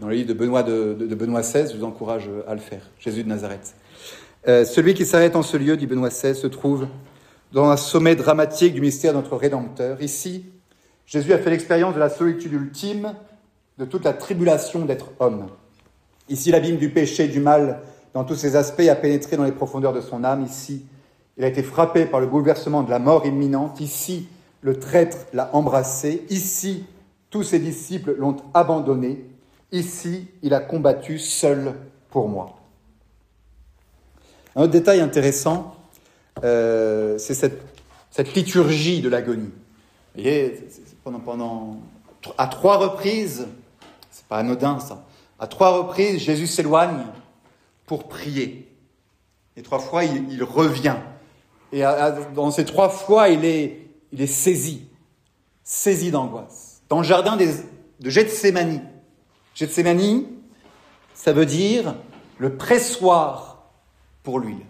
dans 0.00 0.08
le 0.08 0.14
livre 0.14 0.28
de 0.28 0.34
Benoît, 0.34 0.62
de, 0.62 0.94
Benoît 1.14 1.42
XVI, 1.42 1.70
je 1.70 1.76
vous 1.76 1.84
encourage 1.84 2.28
à 2.48 2.54
le 2.54 2.60
faire. 2.60 2.90
Jésus 2.98 3.22
de 3.22 3.28
Nazareth. 3.28 3.74
celui 4.46 4.94
qui 4.94 5.04
s'arrête 5.04 5.36
en 5.36 5.42
ce 5.42 5.56
lieu, 5.56 5.76
dit 5.76 5.86
Benoît 5.86 6.08
XVI, 6.08 6.34
se 6.34 6.46
trouve 6.46 6.86
dans 7.54 7.70
un 7.70 7.76
sommet 7.76 8.16
dramatique 8.16 8.74
du 8.74 8.80
mystère 8.80 9.12
de 9.12 9.18
notre 9.18 9.36
Rédempteur. 9.36 10.02
Ici, 10.02 10.44
Jésus 11.06 11.32
a 11.32 11.38
fait 11.38 11.50
l'expérience 11.50 11.94
de 11.94 12.00
la 12.00 12.10
solitude 12.10 12.52
ultime, 12.52 13.14
de 13.78 13.84
toute 13.84 14.04
la 14.04 14.12
tribulation 14.12 14.84
d'être 14.84 15.12
homme. 15.20 15.46
Ici, 16.28 16.50
l'abîme 16.50 16.78
du 16.78 16.90
péché 16.90 17.28
du 17.28 17.38
mal 17.38 17.80
dans 18.12 18.24
tous 18.24 18.34
ses 18.34 18.56
aspects, 18.56 18.80
a 18.80 18.96
pénétré 18.96 19.36
dans 19.36 19.44
les 19.44 19.52
profondeurs 19.52 19.92
de 19.92 20.00
son 20.00 20.24
âme. 20.24 20.44
Ici, 20.44 20.84
il 21.36 21.44
a 21.44 21.46
été 21.46 21.62
frappé 21.62 22.06
par 22.06 22.18
le 22.18 22.26
bouleversement 22.26 22.82
de 22.82 22.90
la 22.90 22.98
mort 22.98 23.24
imminente. 23.24 23.80
Ici, 23.80 24.26
le 24.60 24.78
traître 24.80 25.18
l'a 25.32 25.50
embrassé. 25.52 26.24
Ici, 26.30 26.84
tous 27.30 27.44
ses 27.44 27.60
disciples 27.60 28.16
l'ont 28.18 28.36
abandonné. 28.52 29.24
Ici, 29.70 30.26
il 30.42 30.54
a 30.54 30.60
combattu 30.60 31.20
seul 31.20 31.74
pour 32.10 32.28
moi. 32.28 32.56
Un 34.56 34.62
autre 34.62 34.72
détail 34.72 35.00
intéressant, 35.00 35.73
euh, 36.42 37.18
c'est 37.18 37.34
cette, 37.34 38.34
liturgie 38.34 39.00
de 39.00 39.08
l'agonie. 39.08 39.52
Vous 40.14 40.22
voyez, 40.22 40.68
pendant, 41.02 41.20
pendant, 41.20 41.80
à 42.38 42.46
trois 42.46 42.78
reprises, 42.78 43.46
c'est 44.10 44.26
pas 44.26 44.38
anodin 44.38 44.80
ça, 44.80 45.04
à 45.38 45.46
trois 45.46 45.76
reprises, 45.76 46.18
Jésus 46.20 46.46
s'éloigne 46.46 47.04
pour 47.86 48.08
prier. 48.08 48.70
Et 49.56 49.62
trois 49.62 49.78
fois, 49.78 50.04
il, 50.04 50.42
revient. 50.42 50.96
Et 51.72 51.82
dans 52.34 52.50
ces 52.50 52.64
trois 52.64 52.88
fois, 52.88 53.28
il 53.28 53.44
est, 53.44 53.86
il 54.12 54.20
est 54.20 54.26
saisi, 54.26 54.88
saisi 55.62 56.10
d'angoisse. 56.10 56.82
Dans 56.88 56.98
le 56.98 57.04
jardin 57.04 57.36
de 57.36 58.10
Gethsemane. 58.10 58.82
Gethsemane, 59.54 60.24
ça 61.14 61.32
veut 61.32 61.46
dire 61.46 61.94
le 62.38 62.56
pressoir 62.56 63.70
pour 64.22 64.40
l'huile. 64.40 64.66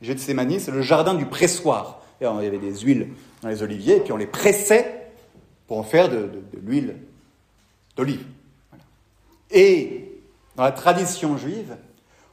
Gethsemane, 0.00 0.58
c'est 0.60 0.70
le 0.70 0.82
jardin 0.82 1.14
du 1.14 1.26
pressoir. 1.26 2.02
Et 2.20 2.24
il 2.24 2.44
y 2.44 2.46
avait 2.46 2.58
des 2.58 2.80
huiles 2.80 3.08
dans 3.42 3.48
les 3.48 3.62
oliviers, 3.62 3.96
et 3.96 4.00
puis 4.00 4.12
on 4.12 4.16
les 4.16 4.26
pressait 4.26 5.10
pour 5.66 5.78
en 5.78 5.84
faire 5.84 6.08
de, 6.08 6.28
l'huile 6.62 6.96
d'olive. 7.96 8.24
Et 9.50 10.10
dans 10.56 10.64
la 10.64 10.72
tradition 10.72 11.36
juive, 11.36 11.76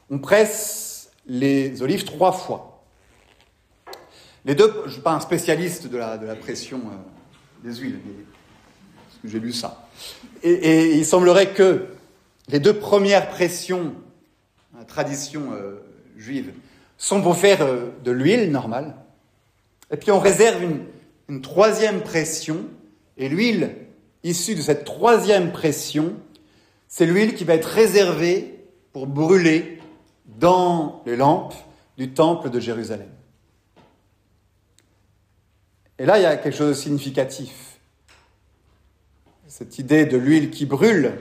on 0.10 0.18
presse 0.20 1.12
les 1.28 1.82
olives 1.82 2.04
trois 2.04 2.32
fois. 2.32 2.84
Les 4.46 4.56
deux, 4.56 4.72
je 4.84 4.88
ne 4.88 4.92
suis 4.92 5.02
pas 5.02 5.14
un 5.14 5.20
spécialiste 5.20 5.88
de 5.88 5.98
la, 5.98 6.18
pression 6.36 6.78
euh, 6.78 7.68
des 7.68 7.76
huiles, 7.76 8.00
mais, 8.06 9.30
j'ai 9.30 9.40
lu 9.40 9.52
ça. 9.52 9.90
Et, 10.44 10.98
il 10.98 11.06
semblerait 11.06 11.54
que 11.54 11.88
les 12.48 12.60
deux 12.60 12.78
premières 12.78 13.30
pressions, 13.30 13.96
la 14.78 14.86
tradition 14.86 15.52
euh, 15.54 15.78
juive, 16.16 16.54
sont 16.98 17.22
pour 17.22 17.38
faire 17.38 17.62
euh, 17.62 17.90
de 18.04 18.12
l'huile 18.12 18.52
normale. 18.52 18.96
Et 19.92 19.98
puis 19.98 20.12
on 20.12 20.20
réserve 20.20 20.64
une, 20.64 20.80
une 21.30 21.42
troisième 21.42 22.02
pression, 22.02 22.66
et 23.18 23.30
l'huile 23.30 23.76
issue 24.24 24.56
de 24.56 24.62
cette 24.62 24.86
troisième 24.86 25.52
pression 25.52 26.16
c'est 26.88 27.06
l'huile 27.06 27.36
qui 27.36 27.44
va 27.44 27.56
être 27.56 27.66
réservée 27.66 28.58
pour 28.94 29.06
brûler 29.06 29.80
dans 30.26 31.04
les 31.06 31.18
lampes 31.18 31.54
du 31.98 32.14
temple 32.14 32.50
de 32.50 32.60
Jérusalem. 32.60 33.10
Et 36.00 36.06
là, 36.06 36.18
il 36.18 36.24
y 36.24 36.26
a 36.26 36.38
quelque 36.38 36.56
chose 36.56 36.70
de 36.70 36.82
significatif. 36.82 37.80
Cette 39.48 39.78
idée 39.78 40.06
de 40.06 40.16
l'huile 40.16 40.52
qui 40.52 40.66
brûle 40.66 41.16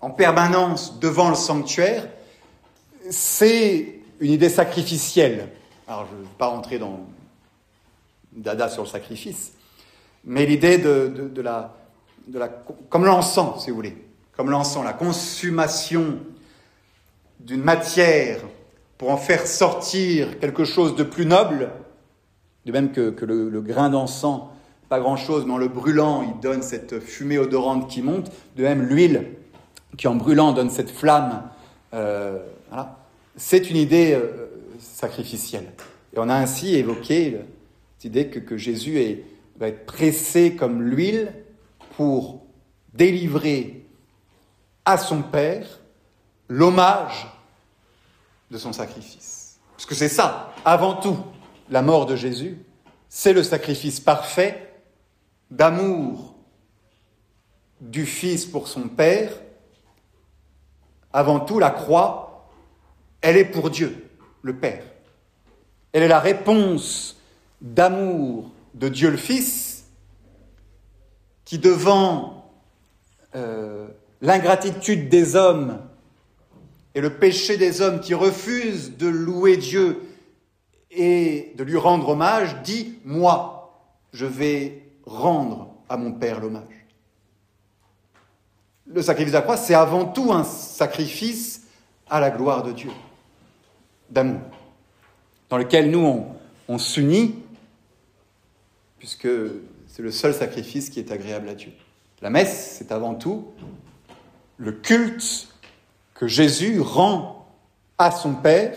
en 0.00 0.10
permanence 0.10 1.00
devant 1.00 1.30
le 1.30 1.34
sanctuaire, 1.34 2.08
c'est 3.10 4.00
une 4.20 4.32
idée 4.32 4.48
sacrificielle. 4.48 5.50
Alors, 5.86 6.06
je 6.10 6.16
ne 6.16 6.22
vais 6.22 6.28
pas 6.38 6.46
rentrer 6.46 6.78
dans 6.78 7.00
dada 8.32 8.68
sur 8.68 8.82
le 8.82 8.88
sacrifice, 8.88 9.52
mais 10.24 10.46
l'idée 10.46 10.78
de 10.78 11.40
la, 11.42 11.74
comme 12.88 13.04
l'encens, 13.04 13.64
si 13.64 13.70
vous 13.70 13.76
voulez, 13.76 13.96
comme 14.36 14.50
l'encens, 14.50 14.84
la 14.84 14.92
consommation 14.92 16.18
d'une 17.40 17.62
matière 17.62 18.40
pour 18.98 19.10
en 19.10 19.16
faire 19.16 19.46
sortir 19.46 20.38
quelque 20.40 20.64
chose 20.64 20.96
de 20.96 21.04
plus 21.04 21.26
noble, 21.26 21.70
de 22.64 22.72
même 22.72 22.92
que, 22.92 23.24
le, 23.24 23.60
grain 23.60 23.90
d'encens, 23.90 24.42
pas 24.88 24.98
grand-chose, 24.98 25.44
mais 25.46 25.52
en 25.52 25.58
le 25.58 25.68
brûlant, 25.68 26.22
il 26.22 26.40
donne 26.40 26.62
cette 26.62 27.00
fumée 27.00 27.38
odorante 27.38 27.88
qui 27.88 28.02
monte, 28.02 28.30
de 28.56 28.62
même 28.62 28.82
l'huile 28.82 29.26
qui 29.96 30.08
en 30.08 30.14
brûlant 30.14 30.52
donne 30.52 30.70
cette 30.70 30.90
flamme. 30.90 31.42
Euh, 31.92 32.38
C'est 33.36 33.70
une 33.70 33.76
idée 33.76 34.12
euh, 34.14 34.46
sacrificielle. 34.78 35.72
Et 36.14 36.18
on 36.18 36.28
a 36.28 36.34
ainsi 36.34 36.74
évoqué 36.74 37.40
cette 37.96 38.04
idée 38.04 38.28
que, 38.28 38.56
Jésus 38.56 39.24
va 39.56 39.68
être 39.68 39.86
pressé 39.86 40.54
comme 40.54 40.82
l'huile 40.82 41.32
pour 41.96 42.44
délivrer 42.92 43.84
à 44.84 44.98
son 44.98 45.22
Père 45.22 45.80
l'hommage 46.48 47.26
de 48.50 48.58
son 48.58 48.72
sacrifice. 48.72 49.58
Parce 49.72 49.86
que 49.86 49.94
c'est 49.94 50.08
ça, 50.08 50.52
avant 50.64 50.94
tout, 50.94 51.18
la 51.70 51.82
mort 51.82 52.06
de 52.06 52.14
Jésus, 52.14 52.58
c'est 53.08 53.32
le 53.32 53.42
sacrifice 53.42 54.00
parfait 54.00 54.72
d'amour 55.50 56.34
du 57.80 58.06
Fils 58.06 58.46
pour 58.46 58.68
son 58.68 58.88
Père. 58.88 59.32
Avant 61.12 61.40
tout, 61.40 61.58
la 61.58 61.70
croix, 61.70 62.23
elle 63.24 63.38
est 63.38 63.46
pour 63.46 63.70
Dieu, 63.70 64.06
le 64.42 64.54
Père. 64.54 64.84
Elle 65.92 66.02
est 66.02 66.08
la 66.08 66.20
réponse 66.20 67.16
d'amour 67.62 68.50
de 68.74 68.88
Dieu 68.90 69.10
le 69.10 69.16
Fils 69.16 69.86
qui, 71.46 71.58
devant 71.58 72.52
euh, 73.34 73.88
l'ingratitude 74.20 75.08
des 75.08 75.36
hommes, 75.36 75.80
et 76.94 77.00
le 77.00 77.14
péché 77.14 77.56
des 77.56 77.80
hommes 77.80 78.00
qui 78.00 78.12
refusent 78.12 78.98
de 78.98 79.08
louer 79.08 79.56
Dieu 79.56 80.02
et 80.90 81.52
de 81.56 81.64
lui 81.64 81.78
rendre 81.78 82.10
hommage, 82.10 82.62
dit, 82.62 82.98
moi, 83.06 83.88
je 84.12 84.26
vais 84.26 84.82
rendre 85.06 85.74
à 85.88 85.96
mon 85.96 86.12
Père 86.12 86.40
l'hommage. 86.40 86.86
Le 88.86 89.00
sacrifice 89.00 89.32
de 89.32 89.38
la 89.38 89.42
croix, 89.42 89.56
c'est 89.56 89.74
avant 89.74 90.04
tout 90.04 90.30
un 90.30 90.44
sacrifice 90.44 91.62
à 92.10 92.20
la 92.20 92.30
gloire 92.30 92.62
de 92.62 92.72
Dieu, 92.72 92.90
d'amour, 94.14 94.40
dans 95.50 95.58
lequel 95.58 95.90
nous, 95.90 96.26
on, 96.68 96.78
s'unit, 96.78 97.34
puisque 98.98 99.28
c'est 99.86 100.02
le 100.02 100.10
seul 100.10 100.32
sacrifice 100.32 100.88
qui 100.88 101.00
est 101.00 101.12
agréable 101.12 101.48
à 101.48 101.54
Dieu. 101.54 101.72
La 102.22 102.30
messe, 102.30 102.76
c'est 102.78 102.90
avant 102.92 103.14
tout 103.14 103.52
le 104.56 104.72
culte 104.72 105.48
que 106.14 106.26
Jésus 106.26 106.80
rend 106.80 107.46
à 107.98 108.10
son 108.10 108.34
Père 108.34 108.76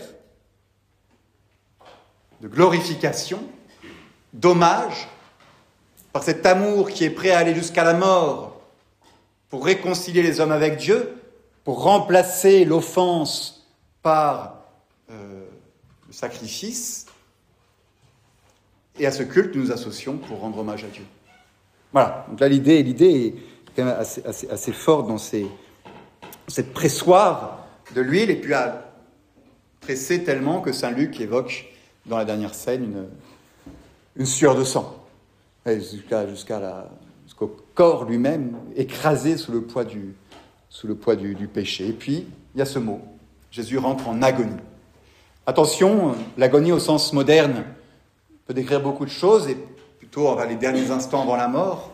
de 2.40 2.48
glorification, 2.48 3.40
d'hommage, 4.32 5.08
par 6.12 6.22
cet 6.22 6.46
amour 6.46 6.90
qui 6.90 7.04
est 7.04 7.10
prêt 7.10 7.30
à 7.30 7.38
aller 7.38 7.54
jusqu'à 7.54 7.84
la 7.84 7.94
mort 7.94 8.60
pour 9.48 9.64
réconcilier 9.64 10.22
les 10.22 10.40
hommes 10.40 10.52
avec 10.52 10.76
Dieu, 10.76 11.16
pour 11.64 11.82
remplacer 11.82 12.64
l'offense 12.64 13.66
par 14.02 14.57
euh, 15.10 15.44
le 16.06 16.12
sacrifice. 16.12 17.06
Et 18.98 19.06
à 19.06 19.12
ce 19.12 19.22
culte, 19.22 19.54
nous 19.54 19.64
nous 19.64 19.72
associons 19.72 20.18
pour 20.18 20.40
rendre 20.40 20.58
hommage 20.58 20.84
à 20.84 20.88
Dieu. 20.88 21.04
Voilà, 21.92 22.26
donc 22.28 22.40
là 22.40 22.48
l'idée, 22.48 22.82
l'idée 22.82 23.26
est 23.26 23.34
quand 23.74 23.84
même 23.84 23.96
assez, 23.96 24.72
forte 24.72 25.08
dans 25.08 25.18
cette 25.18 26.72
pressoire 26.74 27.66
de 27.94 28.00
l'huile, 28.02 28.30
et 28.30 28.36
puis 28.36 28.52
à 28.52 28.92
presser 29.80 30.24
tellement 30.24 30.60
que 30.60 30.72
Saint 30.72 30.90
Luc 30.90 31.18
évoque 31.20 31.66
dans 32.04 32.18
la 32.18 32.26
dernière 32.26 32.54
scène 32.54 33.06
une, 34.16 34.26
sueur 34.26 34.54
de 34.56 34.64
sang, 34.64 35.06
jusqu'à, 35.64 36.26
jusqu'au 36.28 37.56
corps 37.74 38.04
lui-même 38.04 38.58
écrasé 38.76 39.38
sous 39.38 39.52
le 39.52 39.62
poids, 39.62 39.84
du, 39.84 40.14
sous 40.68 40.86
le 40.86 40.94
poids 40.94 41.16
du 41.16 41.48
péché. 41.48 41.88
Et 41.88 41.92
puis, 41.92 42.26
il 42.54 42.58
y 42.58 42.62
a 42.62 42.66
ce 42.66 42.78
mot, 42.78 43.00
Jésus 43.50 43.78
rentre 43.78 44.08
en 44.08 44.20
agonie. 44.20 44.56
Attention, 45.48 46.14
l'agonie 46.36 46.72
au 46.72 46.78
sens 46.78 47.14
moderne 47.14 47.64
peut 48.44 48.52
décrire 48.52 48.82
beaucoup 48.82 49.06
de 49.06 49.10
choses, 49.10 49.48
et 49.48 49.56
plutôt 49.98 50.38
les 50.46 50.56
derniers 50.56 50.90
instants 50.90 51.22
avant 51.22 51.36
la 51.36 51.48
mort, 51.48 51.90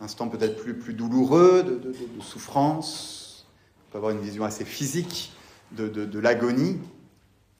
instant 0.00 0.28
peut-être 0.28 0.56
plus, 0.56 0.94
douloureux, 0.94 1.62
de, 1.64 1.92
souffrance, 2.22 3.44
on 3.76 3.92
peut 3.92 3.98
avoir 3.98 4.12
une 4.12 4.22
vision 4.22 4.42
assez 4.42 4.64
physique 4.64 5.34
de, 5.72 5.86
de 5.86 6.18
l'agonie. 6.18 6.78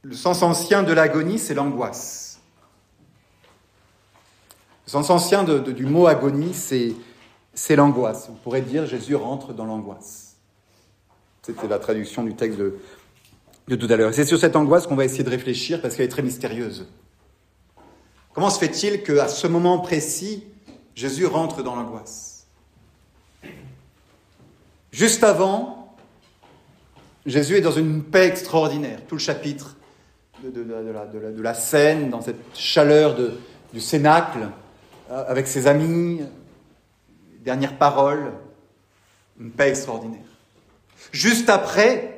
Le 0.00 0.14
sens 0.14 0.42
ancien 0.42 0.83
de 0.83 0.94
l'agonie, 0.94 1.38
c'est 1.38 1.52
l'angoisse. 1.52 2.40
Le 4.87 4.92
sens 4.92 5.11
ancien 5.11 5.44
du 5.44 5.85
mot 5.85 6.07
agonie, 6.07 6.54
c'est 6.54 7.76
l'angoisse. 7.76 8.30
On 8.30 8.37
pourrait 8.37 8.62
dire 8.62 8.87
Jésus 8.87 9.14
rentre 9.14 9.52
dans 9.52 9.66
l'angoisse. 9.66 10.37
C'était 11.42 11.68
la 11.68 11.78
traduction 11.78 12.24
du 12.24 12.35
texte 12.35 12.59
de, 12.59 12.78
de 13.68 13.77
tout 13.77 13.87
à 13.90 13.96
l'heure. 13.96 14.12
C'est 14.12 14.24
sur 14.24 14.38
cette 14.38 14.57
angoisse 14.57 14.87
qu'on 14.87 14.94
va 14.94 15.05
essayer 15.05 15.24
de 15.24 15.31
réfléchir 15.31 15.81
parce 15.81 15.96
qu'elle 15.96 16.07
est 16.07 16.11
très 16.11 16.22
mystérieuse. 16.22 16.87
Comment 18.35 18.50
se 18.50 18.59
fait-il 18.59 19.03
qu'à 19.03 19.29
ce 19.29 19.46
moment 19.46 19.79
précis, 19.79 20.44
Jésus 20.94 21.27
rentre 21.27 21.62
dans 21.62 21.77
l'angoisse? 21.77 22.46
Juste 24.90 25.24
avant, 25.24 25.96
Jésus 27.27 27.57
est 27.57 27.61
dans 27.61 27.72
une 27.72 28.03
paix 28.03 28.27
extraordinaire. 28.27 29.00
Tout 29.09 29.14
le 29.14 29.20
chapitre 29.20 29.77
de, 30.42 30.50
de, 30.50 31.42
la, 31.42 31.55
scène, 31.55 32.11
dans 32.11 32.20
cette 32.20 32.40
chaleur 32.55 33.16
du 33.72 33.81
cénacle, 33.81 34.50
euh, 35.11 35.24
avec 35.27 35.46
ses 35.46 35.66
amis, 35.66 36.20
dernières 37.40 37.79
paroles, 37.79 38.33
une 39.40 39.50
paix 39.50 39.68
extraordinaire. 39.68 40.20
Juste 41.12 41.48
après, 41.48 42.13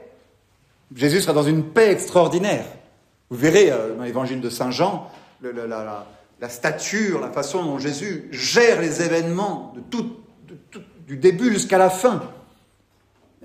Jésus 0.94 1.20
sera 1.20 1.32
dans 1.32 1.42
une 1.42 1.64
paix 1.64 1.90
extraordinaire. 1.90 2.66
Vous 3.30 3.36
verrez 3.36 3.70
euh, 3.70 3.96
dans 3.96 4.04
l'évangile 4.04 4.40
de 4.40 4.50
Saint 4.50 4.70
Jean 4.70 5.10
la, 5.42 6.48
stature, 6.48 7.20
la 7.20 7.30
façon 7.30 7.64
dont 7.64 7.78
Jésus 7.78 8.28
gère 8.30 8.80
les 8.80 9.02
événements 9.02 9.72
de 9.74 9.80
tout, 9.80 10.16
du 11.06 11.16
début 11.16 11.52
jusqu'à 11.52 11.78
la 11.78 11.90
fin. 11.90 12.22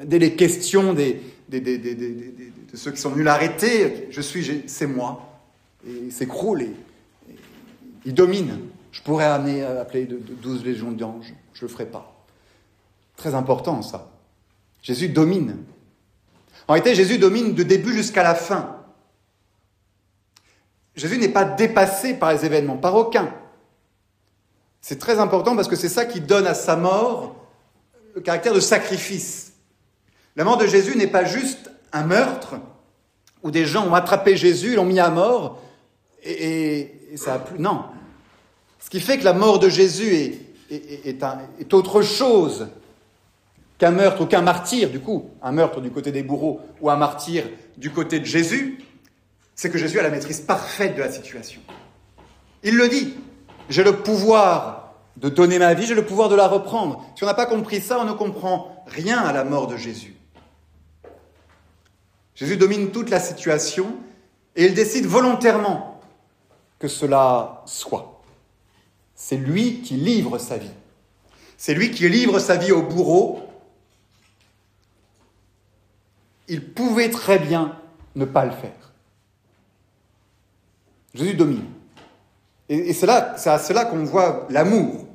Dès 0.01 0.19
les 0.19 0.35
questions 0.35 0.93
des, 0.93 1.21
de 1.49 2.77
ceux 2.77 2.91
qui 2.91 3.01
sont 3.01 3.09
venus 3.09 3.25
l'arrêter, 3.25 4.07
je 4.09 4.21
suis, 4.21 4.63
c'est 4.67 4.87
moi. 4.87 5.41
Et 5.85 5.91
il 6.05 6.11
s'écroule 6.11 6.61
et, 6.61 6.73
il 8.05 8.13
domine. 8.13 8.59
Je 8.91 9.01
pourrais 9.01 9.25
amener, 9.25 9.63
appeler 9.63 10.05
de, 10.05 10.17
de 10.17 10.33
12 10.33 10.65
légions 10.65 10.91
d'anges, 10.91 11.33
je 11.53 11.63
ne 11.63 11.69
le 11.69 11.73
ferai 11.73 11.85
pas. 11.85 12.25
Très 13.15 13.35
important 13.35 13.81
ça. 13.81 14.11
Jésus 14.81 15.09
domine. 15.09 15.57
En 16.71 16.75
réalité, 16.75 16.95
Jésus 16.95 17.17
domine 17.17 17.53
de 17.53 17.63
début 17.63 17.91
jusqu'à 17.91 18.23
la 18.23 18.33
fin. 18.33 18.77
Jésus 20.95 21.17
n'est 21.17 21.27
pas 21.27 21.43
dépassé 21.43 22.13
par 22.13 22.31
les 22.31 22.45
événements, 22.45 22.77
par 22.77 22.95
aucun. 22.95 23.29
C'est 24.79 24.97
très 24.97 25.19
important 25.19 25.53
parce 25.57 25.67
que 25.67 25.75
c'est 25.75 25.89
ça 25.89 26.05
qui 26.05 26.21
donne 26.21 26.47
à 26.47 26.53
sa 26.53 26.77
mort 26.77 27.35
le 28.15 28.21
caractère 28.21 28.53
de 28.53 28.61
sacrifice. 28.61 29.51
La 30.37 30.45
mort 30.45 30.55
de 30.55 30.65
Jésus 30.65 30.95
n'est 30.95 31.07
pas 31.07 31.25
juste 31.25 31.69
un 31.91 32.05
meurtre 32.05 32.55
où 33.43 33.51
des 33.51 33.65
gens 33.65 33.85
ont 33.89 33.93
attrapé 33.93 34.37
Jésus, 34.37 34.75
l'ont 34.75 34.85
mis 34.85 35.01
à 35.01 35.09
mort, 35.09 35.59
et, 36.23 36.89
ça 37.17 37.33
a 37.33 37.39
plus. 37.39 37.59
Non. 37.59 37.83
Ce 38.79 38.89
qui 38.89 39.01
fait 39.01 39.17
que 39.17 39.25
la 39.25 39.33
mort 39.33 39.59
de 39.59 39.67
Jésus 39.67 40.39
est, 40.69 41.21
est, 41.59 41.73
autre 41.73 42.01
chose 42.01 42.69
qu'un 43.81 43.89
meurtre 43.89 44.21
ou 44.21 44.25
qu'un 44.27 44.43
martyr, 44.43 44.91
du 44.91 44.99
coup, 44.99 45.31
un 45.41 45.51
meurtre 45.51 45.81
du 45.81 45.89
côté 45.89 46.11
des 46.11 46.21
bourreaux 46.21 46.61
ou 46.81 46.91
un 46.91 46.97
martyr 46.97 47.45
du 47.77 47.89
côté 47.89 48.19
de 48.19 48.25
Jésus, 48.25 48.77
c'est 49.55 49.71
que 49.71 49.79
Jésus 49.79 49.99
a 49.99 50.03
la 50.03 50.11
maîtrise 50.11 50.39
parfaite 50.39 50.95
de 50.95 51.01
la 51.01 51.11
situation. 51.11 51.61
Il 52.61 52.77
le 52.77 52.87
dit, 52.87 53.15
j'ai 53.69 53.83
le 53.83 53.97
pouvoir 53.97 54.93
de 55.17 55.29
donner 55.29 55.57
ma 55.57 55.73
vie, 55.73 55.87
j'ai 55.87 55.95
le 55.95 56.05
pouvoir 56.05 56.29
de 56.29 56.35
la 56.35 56.47
reprendre. 56.47 57.03
Si 57.15 57.23
on 57.23 57.25
n'a 57.25 57.33
pas 57.33 57.47
compris 57.47 57.81
ça, 57.81 57.97
on 57.99 58.05
ne 58.05 58.11
comprend 58.11 58.85
rien 58.85 59.17
à 59.17 59.33
la 59.33 59.43
mort 59.43 59.65
de 59.65 59.77
Jésus. 59.77 60.15
Jésus 62.35 62.57
domine 62.57 62.91
toute 62.91 63.09
la 63.09 63.19
situation 63.19 63.95
et 64.55 64.65
il 64.65 64.75
décide 64.75 65.07
volontairement 65.07 65.99
que 66.77 66.87
cela 66.87 67.63
soit. 67.65 68.21
C'est 69.15 69.37
lui 69.37 69.81
qui 69.81 69.95
livre 69.95 70.37
sa 70.37 70.57
vie. 70.57 70.69
C'est 71.57 71.73
lui 71.73 71.89
qui 71.89 72.07
livre 72.09 72.37
sa 72.37 72.57
vie 72.57 72.71
au 72.71 72.83
bourreau. 72.83 73.47
Il 76.51 76.73
pouvait 76.73 77.09
très 77.09 77.39
bien 77.39 77.77
ne 78.15 78.25
pas 78.25 78.43
le 78.43 78.51
faire. 78.51 78.91
Jésus 81.13 81.33
domine. 81.33 81.63
Et, 82.67 82.91
c'est 82.91 83.07
à 83.07 83.57
cela 83.57 83.85
qu'on 83.85 84.03
voit 84.03 84.47
l'amour. 84.49 85.05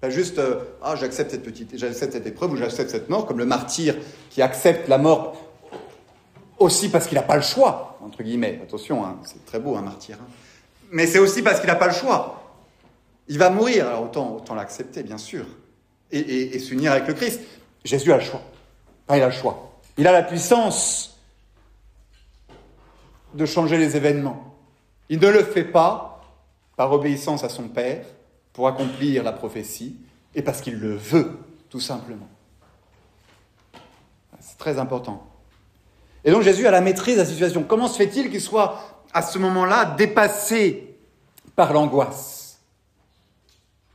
Pas 0.00 0.08
juste, 0.08 0.38
euh, 0.38 0.60
ah, 0.80 0.96
j'accepte 0.96 1.32
cette 1.32 1.42
petite, 1.42 1.76
j'accepte 1.76 2.14
cette 2.14 2.26
épreuve 2.26 2.52
ou 2.52 2.56
j'accepte 2.56 2.88
cette 2.88 3.10
mort, 3.10 3.26
comme 3.26 3.36
le 3.36 3.44
martyr 3.44 3.94
qui 4.30 4.40
accepte 4.40 4.88
la 4.88 4.96
mort 4.96 5.36
aussi 6.58 6.88
parce 6.88 7.06
qu'il 7.06 7.16
n'a 7.16 7.22
pas 7.22 7.36
le 7.36 7.42
choix, 7.42 7.98
entre 8.02 8.22
guillemets. 8.22 8.58
Attention, 8.62 9.04
hein, 9.04 9.18
c'est 9.22 9.44
très 9.44 9.60
beau 9.60 9.76
un 9.76 9.82
martyr. 9.82 10.16
Hein. 10.18 10.30
Mais 10.92 11.06
c'est 11.06 11.18
aussi 11.18 11.42
parce 11.42 11.60
qu'il 11.60 11.68
n'a 11.68 11.76
pas 11.76 11.88
le 11.88 11.92
choix. 11.92 12.56
Il 13.28 13.36
va 13.36 13.50
mourir, 13.50 13.86
alors 13.86 14.04
autant 14.04 14.54
l'accepter, 14.54 15.02
bien 15.02 15.18
sûr, 15.18 15.44
et, 16.10 16.58
s'unir 16.58 16.92
avec 16.92 17.06
le 17.06 17.12
Christ. 17.12 17.40
Jésus 17.84 18.12
a 18.12 18.16
le 18.16 18.24
choix. 18.24 18.40
Il 19.10 19.22
a 19.22 19.26
le 19.26 19.32
choix. 19.32 19.72
Il 19.96 20.06
a 20.06 20.12
la 20.12 20.22
puissance 20.22 21.18
de 23.34 23.46
changer 23.46 23.78
les 23.78 23.96
événements. 23.96 24.54
Il 25.08 25.20
ne 25.20 25.28
le 25.28 25.42
fait 25.42 25.64
pas 25.64 26.22
par 26.76 26.92
obéissance 26.92 27.44
à 27.44 27.48
son 27.48 27.68
Père, 27.68 28.04
pour 28.52 28.68
accomplir 28.68 29.22
la 29.22 29.32
prophétie 29.32 29.96
et 30.34 30.42
parce 30.42 30.60
qu'il 30.60 30.78
le 30.78 30.94
veut, 30.94 31.38
tout 31.70 31.80
simplement. 31.80 32.28
C'est 34.40 34.58
très 34.58 34.78
important. 34.78 35.26
Et 36.24 36.30
donc 36.30 36.42
Jésus 36.42 36.66
a 36.66 36.70
la 36.70 36.80
maîtrise 36.80 37.16
de 37.16 37.20
la 37.20 37.26
situation. 37.26 37.64
Comment 37.64 37.88
se 37.88 37.96
fait-il 37.96 38.30
qu'il 38.30 38.40
soit 38.40 38.78
à 39.12 39.22
ce 39.22 39.38
moment-là 39.38 39.84
dépassé 39.96 40.96
par 41.56 41.72
l'angoisse? 41.72 42.60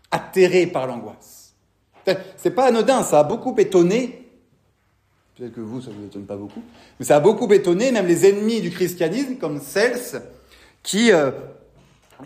Atterré 0.10 0.68
par 0.68 0.88
l'angoisse 0.88 1.54
C'est 2.38 2.52
pas 2.52 2.68
anodin, 2.68 3.04
ça 3.04 3.20
a 3.20 3.24
beaucoup 3.24 3.54
étonné. 3.58 4.27
Peut-être 5.38 5.54
que 5.54 5.62
vous, 5.62 5.82
ça 5.82 5.92
ne 5.92 5.96
vous 5.96 6.06
étonne 6.06 6.26
pas 6.26 6.36
beaucoup. 6.36 6.64
Mais 7.00 7.06
ça 7.06 7.18
a 7.18 7.20
beaucoup 7.20 7.52
étonné 7.54 7.92
même 7.92 8.08
les 8.08 8.26
ennemis 8.26 8.60
du 8.60 8.72
christianisme, 8.72 9.36
comme 9.36 9.62
Cels, 9.62 10.24
qui 10.82 11.12
euh, 11.12 11.32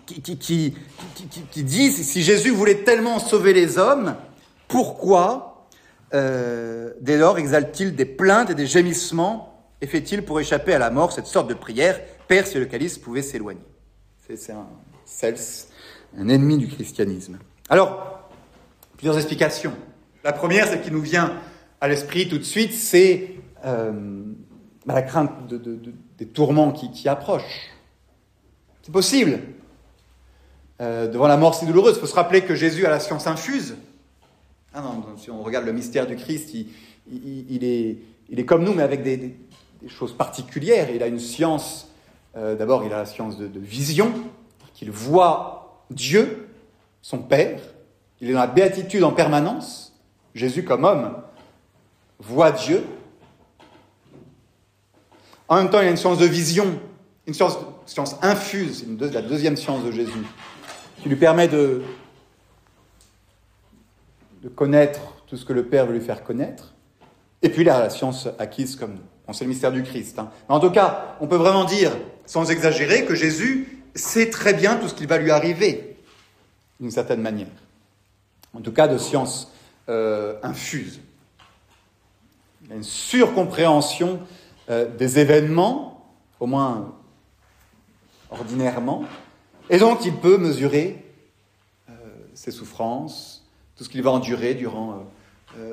qui, 0.06 0.22
qui, 0.22 0.38
qui, 0.38 0.74
qui, 1.52 1.64
dit 1.64 1.92
si 1.92 2.24
Jésus 2.24 2.52
voulait 2.52 2.84
tellement 2.84 3.20
sauver 3.20 3.52
les 3.52 3.78
hommes, 3.78 4.16
pourquoi 4.70 5.68
euh, 6.14 6.92
dès 7.02 7.18
lors 7.18 7.38
exalte-t-il 7.38 7.96
des 7.96 8.06
plaintes 8.06 8.50
et 8.50 8.56
des 8.56 8.66
gémissements 8.66 9.68
et 9.82 9.88
fait-il 9.88 10.24
pour 10.24 10.40
échapper 10.40 10.74
à 10.74 10.80
la 10.80 10.90
mort 10.90 11.12
cette 11.12 11.26
sorte 11.26 11.50
de 11.50 11.54
prière 11.54 12.00
Père, 12.30 12.48
si 12.48 12.58
le 12.58 12.66
calice 12.66 12.98
pouvait 12.98 13.24
s'éloigner? 13.24 13.60
C'est 14.26 14.54
un 14.54 14.68
cels, 15.04 15.36
un 16.18 16.30
ennemi 16.30 16.58
du 16.58 16.68
christianisme. 16.68 17.40
Alors, 17.68 18.30
plusieurs 18.96 19.18
explications. 19.18 19.74
La 20.24 20.32
première, 20.32 20.68
celle 20.68 20.82
qui 20.82 20.92
nous 20.92 21.02
vient 21.02 21.34
à 21.82 21.88
l'esprit 21.88 22.30
tout 22.30 22.38
de 22.38 22.44
suite, 22.44 22.74
c'est 22.74 23.32
euh, 23.66 23.92
bah, 24.86 24.94
la 24.94 25.02
crainte 25.02 25.32
des 26.18 26.28
tourments 26.28 26.72
qui, 26.72 27.10
approchent. 27.10 27.72
C'est 28.84 28.92
possible. 28.92 29.40
Euh, 30.80 31.08
devant 31.08 31.28
la 31.28 31.38
mort 31.38 31.56
si 31.56 31.66
douloureuse, 31.66 31.96
il 31.98 32.00
faut 32.00 32.08
se 32.08 32.16
rappeler 32.16 32.42
que 32.42 32.56
Jésus 32.56 32.86
a 32.86 32.90
la 32.90 33.00
science 33.00 33.28
infuse. 33.28 33.76
Ah 34.74 34.82
non, 34.82 35.04
si 35.18 35.30
on 35.30 35.42
regarde 35.44 35.66
le 35.66 35.74
mystère 35.74 36.08
du 36.08 36.16
Christ, 36.16 36.54
il, 36.54 37.64
est, 37.64 38.46
comme 38.46 38.64
nous, 38.64 38.74
mais 38.74 38.84
avec 38.84 39.04
des, 39.04 39.36
choses 39.88 40.16
particulières. 40.16 40.90
Il 40.94 41.02
a 41.02 41.08
une 41.08 41.20
science, 41.20 41.90
euh, 42.38 42.56
d'abord, 42.56 42.86
il 42.86 42.94
a 42.94 42.98
la 42.98 43.06
science 43.08 43.38
de 43.38 43.60
vision, 43.60 44.14
qu'il 44.76 44.92
voit 44.92 45.84
Dieu, 45.90 46.48
son 47.02 47.18
Père. 47.18 47.60
Il 48.22 48.30
est 48.30 48.34
dans 48.34 48.40
la 48.40 48.48
béatitude 48.48 49.04
en 49.04 49.12
permanence. 49.12 50.00
Jésus, 50.36 50.64
comme 50.64 50.86
homme, 50.86 51.16
voit 52.22 52.52
Dieu. 52.52 52.84
En 55.48 55.58
même 55.58 55.70
temps, 55.70 55.82
il 55.82 55.88
a 55.88 55.90
une 55.90 55.98
science 55.98 56.18
de 56.18 56.26
vision, 56.26 56.80
une 57.28 57.34
science, 57.34 57.58
infuse, 58.22 58.86
c'est 59.00 59.14
la 59.14 59.22
deuxième 59.22 59.58
science 59.58 59.84
de 59.84 59.92
Jésus, 59.92 60.26
qui 61.02 61.10
lui 61.10 61.18
permet 61.18 61.48
de, 61.48 61.82
connaître 64.56 65.00
tout 65.28 65.36
ce 65.36 65.46
que 65.46 65.54
le 65.54 65.66
Père 65.66 65.86
veut 65.86 65.94
lui 65.94 66.02
faire 66.02 66.24
connaître. 66.24 66.74
Et 67.42 67.50
puis 67.50 67.64
la 67.64 67.90
science 67.90 68.28
acquise 68.40 68.76
comme 68.76 68.94
nous. 68.94 69.02
On 69.28 69.34
sait 69.34 69.44
le 69.44 69.50
mystère 69.50 69.72
du 69.72 69.84
Christ. 69.84 70.20
Hein. 70.20 70.30
en 70.48 70.60
tout 70.60 70.72
cas, 70.72 71.16
on 71.22 71.28
peut 71.28 71.36
vraiment 71.36 71.66
dire, 71.66 71.92
sans 72.26 72.50
exagérer, 72.50 73.06
que 73.06 73.16
Jésus 73.16 73.84
sait 73.96 74.30
très 74.30 74.54
bien 74.54 74.78
tout 74.78 74.88
ce 74.88 74.94
qui 74.94 75.06
va 75.06 75.18
lui 75.18 75.32
arriver, 75.32 75.98
d'une 76.80 76.92
certaine 76.92 77.22
manière. 77.22 77.48
En 78.54 78.62
tout 78.62 78.72
cas, 78.72 78.88
de 78.88 78.98
science 78.98 79.52
euh, 79.90 80.36
infuse. 80.44 81.02
Il 82.72 82.78
une 82.78 82.84
surcompréhension 82.84 84.20
euh, 84.70 84.88
des 84.98 85.20
événements, 85.20 86.06
au 86.40 86.48
moins 86.48 86.96
ordinairement, 88.30 89.04
et 89.70 89.78
donc 89.78 90.06
il 90.06 90.16
peut 90.16 90.38
mesurer 90.38 91.04
euh, 91.90 91.94
ses 92.34 92.52
souffrances, 92.52 93.46
tout 93.76 93.84
ce 93.84 93.90
qu'il 93.90 94.02
va 94.02 94.12
endurer 94.12 94.54
durant 94.54 95.06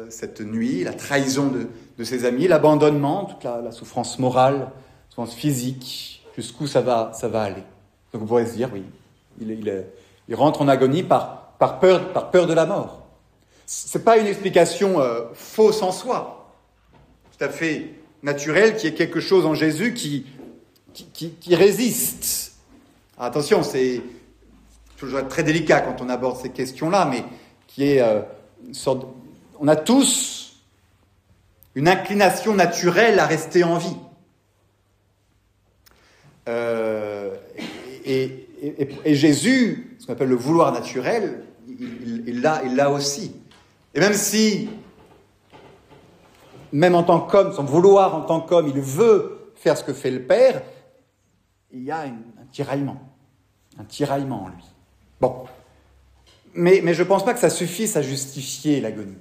cette 0.08 0.40
nuit, 0.40 0.82
la 0.82 0.92
trahison 0.92 1.52
de, 1.98 2.04
ses 2.04 2.24
amis, 2.24 2.48
l'abandonnement, 2.48 3.26
toute 3.26 3.44
la, 3.44 3.70
souffrance 3.70 4.18
morale, 4.18 4.58
la 4.58 4.72
souffrance 5.10 5.34
physique, 5.34 6.26
jusqu'où 6.34 6.66
ça 6.66 6.80
va, 6.80 7.12
ça 7.14 7.28
va 7.28 7.42
aller. 7.42 7.62
Donc 8.12 8.22
vous 8.22 8.26
pourrez 8.26 8.46
se 8.46 8.54
dire, 8.54 8.70
oui, 8.72 8.82
il, 9.40 10.34
rentre 10.34 10.62
en 10.62 10.68
agonie 10.68 11.02
par, 11.02 11.52
par, 11.58 11.78
peur, 11.78 12.12
par 12.12 12.30
peur 12.30 12.46
de 12.46 12.54
la 12.54 12.66
mort. 12.66 13.06
Ce 13.66 13.98
n'est 13.98 14.04
pas 14.04 14.16
une 14.16 14.26
explication 14.26 15.00
euh, 15.00 15.26
fausse 15.34 15.82
en 15.82 15.92
soi, 15.92 16.37
tout 17.38 17.44
à 17.44 17.48
fait 17.48 17.90
naturelle, 18.22 18.76
qui 18.76 18.86
est 18.86 18.94
quelque 18.94 19.20
chose 19.20 19.46
en 19.46 19.54
Jésus 19.54 19.94
qui, 19.94 20.26
qui, 20.92 21.54
résiste. 21.54 22.56
attention, 23.16 23.62
c'est 23.62 24.02
toujours 24.96 25.26
très 25.28 25.44
délicat 25.44 25.80
quand 25.80 26.02
on 26.02 26.08
aborde 26.08 26.40
ces 26.40 26.50
questions-là, 26.50 27.04
mais 27.04 27.22
qui 27.68 27.84
est 27.84 28.00
euh, 28.00 28.22
une 28.66 28.74
sorte. 28.74 29.06
On 29.60 29.68
a 29.68 29.76
tous 29.76 30.56
une 31.76 31.86
inclination 31.86 32.54
naturelle 32.54 33.20
à 33.20 33.26
rester 33.26 33.62
en 33.62 33.78
vie. 33.78 33.96
Euh, 36.48 37.36
et, 38.04 38.46
Jésus, 39.14 39.96
ce 39.98 40.06
qu'on 40.06 40.14
appelle 40.14 40.28
le 40.28 40.34
vouloir 40.34 40.72
naturel, 40.72 41.44
il 41.68 42.40
l'a 42.40 42.62
il, 42.64 42.80
aussi. 42.80 43.32
Et 43.94 44.00
même 44.00 44.14
si, 44.14 44.68
même 46.72 46.94
en 46.94 47.02
tant 47.02 47.20
qu'homme, 47.20 47.52
son 47.52 47.64
vouloir 47.64 48.14
en 48.14 48.22
tant 48.22 48.40
qu'homme, 48.40 48.68
il 48.68 48.80
veut 48.80 49.52
faire 49.56 49.76
ce 49.76 49.84
que 49.84 49.92
fait 49.92 50.10
le 50.10 50.22
Père, 50.22 50.62
il 51.72 51.82
y 51.82 51.90
a 51.90 52.00
un 52.00 52.12
tiraillement. 52.52 53.00
Un 53.78 53.84
tiraillement 53.84 54.44
en 54.44 54.48
lui. 54.48 54.64
Bon. 55.20 55.44
Mais, 56.54 56.80
mais 56.82 56.94
je 56.94 57.02
ne 57.02 57.08
pense 57.08 57.24
pas 57.24 57.34
que 57.34 57.40
ça 57.40 57.50
suffise 57.50 57.96
à 57.96 58.02
justifier 58.02 58.80
l'agonie. 58.80 59.18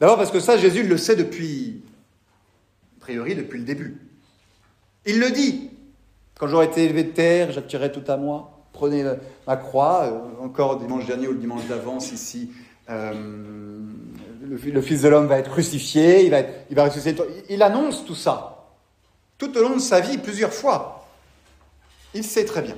D'abord 0.00 0.16
parce 0.16 0.30
que 0.30 0.40
ça, 0.40 0.56
Jésus 0.56 0.82
le 0.82 0.96
sait 0.96 1.16
depuis, 1.16 1.82
a 2.96 3.00
priori, 3.00 3.34
depuis 3.34 3.58
le 3.58 3.64
début. 3.64 4.00
Il 5.06 5.20
le 5.20 5.30
dit. 5.30 5.70
Quand 6.38 6.46
j'aurai 6.46 6.66
été 6.66 6.84
élevé 6.84 7.04
de 7.04 7.10
terre, 7.10 7.52
j'attirerai 7.52 7.92
tout 7.92 8.04
à 8.10 8.16
moi. 8.16 8.64
Prenez 8.72 9.04
ma 9.46 9.56
croix. 9.56 10.04
Euh, 10.04 10.44
encore 10.44 10.78
dimanche 10.78 11.04
dernier 11.04 11.28
ou 11.28 11.32
le 11.32 11.38
dimanche 11.38 11.66
d'avance 11.66 12.12
ici, 12.12 12.50
euh, 12.88 13.12
le, 14.50 14.82
Fils 14.82 15.02
de 15.02 15.08
l'homme 15.08 15.26
va 15.26 15.38
être 15.38 15.50
crucifié, 15.50 16.24
il 16.24 16.30
va, 16.30 16.40
il 16.68 16.76
va 16.76 16.84
ressusciter. 16.84 17.22
Il 17.48 17.62
annonce 17.62 18.04
tout 18.04 18.14
ça. 18.14 18.66
Tout 19.38 19.56
au 19.56 19.62
long 19.62 19.76
de 19.76 19.80
sa 19.80 20.00
vie, 20.00 20.18
plusieurs 20.18 20.52
fois. 20.52 21.06
Il 22.14 22.24
sait 22.24 22.44
très 22.44 22.62
bien. 22.62 22.76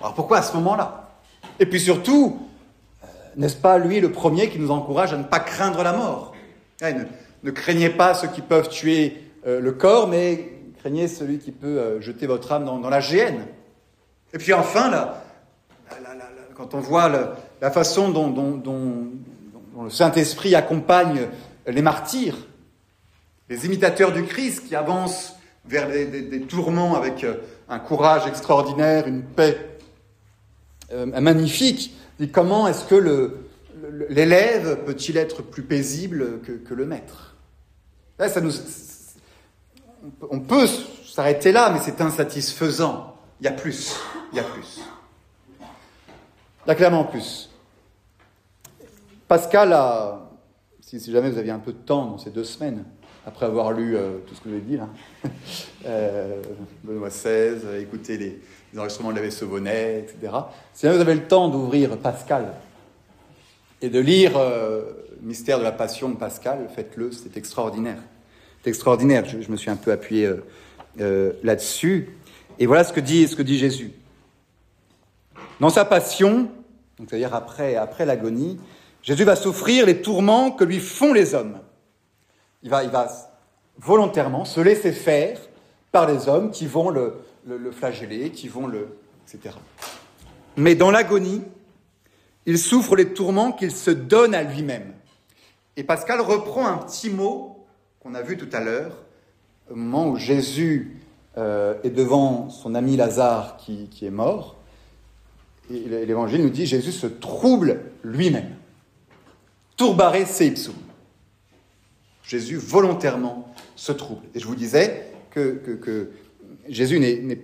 Alors 0.00 0.14
pourquoi 0.14 0.38
à 0.38 0.42
ce 0.42 0.54
moment-là? 0.56 1.10
Et 1.60 1.66
puis 1.66 1.80
surtout, 1.80 2.40
euh, 3.02 3.06
n'est-ce 3.36 3.56
pas 3.56 3.78
lui 3.78 4.00
le 4.00 4.10
premier 4.10 4.48
qui 4.48 4.58
nous 4.58 4.70
encourage 4.70 5.12
à 5.12 5.16
ne 5.16 5.24
pas 5.24 5.40
craindre 5.40 5.82
la 5.82 5.92
mort? 5.92 6.34
Eh, 6.82 6.94
ne, 7.42 7.50
craignez 7.50 7.90
pas 7.90 8.14
ceux 8.14 8.28
qui 8.28 8.40
peuvent 8.40 8.68
tuer 8.68 9.20
le 9.46 9.72
corps, 9.72 10.08
mais 10.08 10.54
craignez 10.84 11.08
celui 11.08 11.38
qui 11.38 11.52
peut 11.52 11.78
euh, 11.78 12.00
jeter 12.00 12.26
votre 12.26 12.50
âme 12.52 12.64
dans, 12.64 12.90
la 12.90 13.00
géhenne. 13.00 13.46
Et 14.32 14.38
puis 14.38 14.52
enfin, 14.52 14.90
là, 14.90 15.24
quand 16.54 16.74
on 16.74 16.80
voit 16.80 17.10
la 17.60 17.70
façon 17.70 18.10
dont, 18.10 19.10
le 19.82 19.90
Saint-Esprit 19.90 20.54
accompagne 20.54 21.28
les 21.66 21.82
martyrs, 21.82 22.36
les 23.48 23.66
imitateurs 23.66 24.12
du 24.12 24.24
Christ 24.24 24.66
qui 24.66 24.76
avancent 24.76 25.34
vers 25.66 25.88
des, 25.88 26.42
tourments 26.42 26.94
avec 26.94 27.24
euh, 27.24 27.36
un 27.68 27.78
courage 27.78 28.26
extraordinaire, 28.26 29.06
une 29.06 29.22
paix 29.22 29.78
euh, 30.92 31.06
magnifique, 31.06 31.96
dit 32.20 32.28
comment 32.28 32.68
est-ce 32.68 32.84
que 32.84 33.32
l'élève 34.08 34.84
peut-il 34.84 35.16
être 35.16 35.42
plus 35.42 35.62
paisible 35.62 36.40
que, 36.42 36.74
le 36.74 36.84
maître? 36.84 37.34
Là, 38.18 38.28
ça 38.28 38.40
nous, 38.40 38.52
on 40.30 40.40
peut 40.40 40.66
s'arrêter 41.06 41.52
là, 41.52 41.70
mais 41.70 41.80
c'est 41.82 42.00
insatisfaisant. 42.00 43.16
Il 43.40 43.44
y 43.44 43.48
a 43.48 43.52
plus. 43.52 43.96
Il 44.32 44.36
y 44.36 44.40
a 44.40 44.44
plus. 44.44 44.80
Il 45.60 46.68
y 46.68 46.70
a 46.70 46.74
clairement 46.74 47.04
plus. 47.04 47.50
Pascal 49.34 49.72
a, 49.72 50.30
si, 50.80 51.10
jamais 51.10 51.28
vous 51.28 51.38
aviez 51.38 51.50
un 51.50 51.58
peu 51.58 51.72
de 51.72 51.78
temps 51.78 52.06
dans 52.06 52.18
ces 52.18 52.30
deux 52.30 52.44
semaines, 52.44 52.84
après 53.26 53.46
avoir 53.46 53.72
lu 53.72 53.96
euh, 53.96 54.18
tout 54.24 54.32
ce 54.36 54.40
que 54.40 54.48
vous 54.48 54.54
avez 54.54 54.62
dit 54.62 54.76
là, 54.76 54.88
euh, 55.86 56.40
Benoît 56.84 57.08
XVI, 57.08 57.80
écouter 57.80 58.16
les, 58.16 58.78
enregistrements 58.78 59.12
de 59.12 59.18
la 59.18 59.28
Sauvonnet, 59.32 60.06
etc. 60.06 60.36
Si 60.72 60.82
jamais 60.82 60.94
vous 60.94 61.00
avez 61.00 61.16
le 61.16 61.24
temps 61.26 61.48
d'ouvrir 61.48 61.98
Pascal 61.98 62.52
et 63.82 63.88
de 63.88 63.98
lire 63.98 64.36
euh, 64.36 64.82
Mystère 65.20 65.58
de 65.58 65.64
la 65.64 65.72
Passion 65.72 66.10
de 66.10 66.14
Pascal, 66.16 66.68
faites-le, 66.72 67.10
c'est 67.10 67.36
extraordinaire. 67.36 67.98
C'est 68.62 68.70
extraordinaire. 68.70 69.24
Je, 69.26 69.50
me 69.50 69.56
suis 69.56 69.70
un 69.70 69.76
peu 69.76 69.90
appuyé 69.90 70.26
euh, 70.26 70.44
euh, 71.00 71.32
là-dessus. 71.42 72.10
Et 72.60 72.66
voilà 72.66 72.84
ce 72.84 72.92
que 72.92 73.00
dit, 73.00 73.58
Jésus. 73.58 73.90
Dans 75.58 75.70
sa 75.70 75.84
passion, 75.84 76.52
c'est-à-dire 76.98 77.34
après 77.34 78.06
l'agonie, 78.06 78.60
Jésus 79.04 79.24
va 79.24 79.36
souffrir 79.36 79.84
les 79.84 80.00
tourments 80.00 80.50
que 80.50 80.64
lui 80.64 80.80
font 80.80 81.12
les 81.12 81.34
hommes. 81.34 81.58
Il 82.62 82.70
va, 82.70 82.82
volontairement 83.76 84.46
se 84.46 84.60
laisser 84.60 84.92
faire 84.92 85.38
par 85.92 86.10
les 86.10 86.26
hommes 86.26 86.50
qui 86.50 86.66
vont 86.66 86.88
le, 86.88 87.20
le 87.46 87.70
flageller, 87.70 88.30
qui 88.30 88.48
vont 88.48 88.66
le. 88.66 88.96
etc. 89.28 89.54
Mais 90.56 90.74
dans 90.74 90.90
l'agonie, 90.90 91.42
il 92.46 92.58
souffre 92.58 92.96
les 92.96 93.12
tourments 93.12 93.52
qu'il 93.52 93.72
se 93.72 93.90
donne 93.90 94.34
à 94.34 94.42
lui-même. 94.42 94.94
Et 95.76 95.84
Pascal 95.84 96.22
reprend 96.22 96.66
un 96.66 96.78
petit 96.78 97.10
mot 97.10 97.66
qu'on 98.00 98.14
a 98.14 98.22
vu 98.22 98.38
tout 98.38 98.48
à 98.52 98.60
l'heure, 98.60 98.92
au 99.70 99.74
moment 99.74 100.08
où 100.08 100.16
Jésus 100.16 100.96
euh, 101.36 101.74
est 101.84 101.90
devant 101.90 102.48
son 102.48 102.74
ami 102.74 102.96
Lazare 102.96 103.58
qui, 103.58 103.88
est 104.02 104.10
mort, 104.10 104.56
et 105.70 106.06
l'évangile 106.06 106.42
nous 106.42 106.50
dit 106.50 106.64
Jésus 106.64 106.92
se 106.92 107.06
trouble 107.06 107.80
lui-même. 108.02 108.53
Turbare 109.76 110.26
seipsum. 110.26 110.74
Jésus 112.22 112.56
volontairement 112.56 113.54
se 113.76 113.92
trouble. 113.92 114.26
Et 114.34 114.40
je 114.40 114.46
vous 114.46 114.54
disais 114.54 115.10
que, 115.30 115.62
que 115.80 116.10
Jésus 116.68 116.98
n'est 116.98 117.40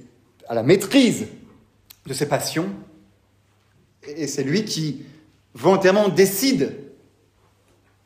à 0.48 0.54
la 0.54 0.62
maîtrise 0.62 1.26
de 2.06 2.14
ses 2.14 2.26
passions, 2.26 2.70
et 4.06 4.26
c'est 4.26 4.42
lui 4.42 4.64
qui 4.64 5.02
volontairement 5.54 6.08
décide 6.08 6.76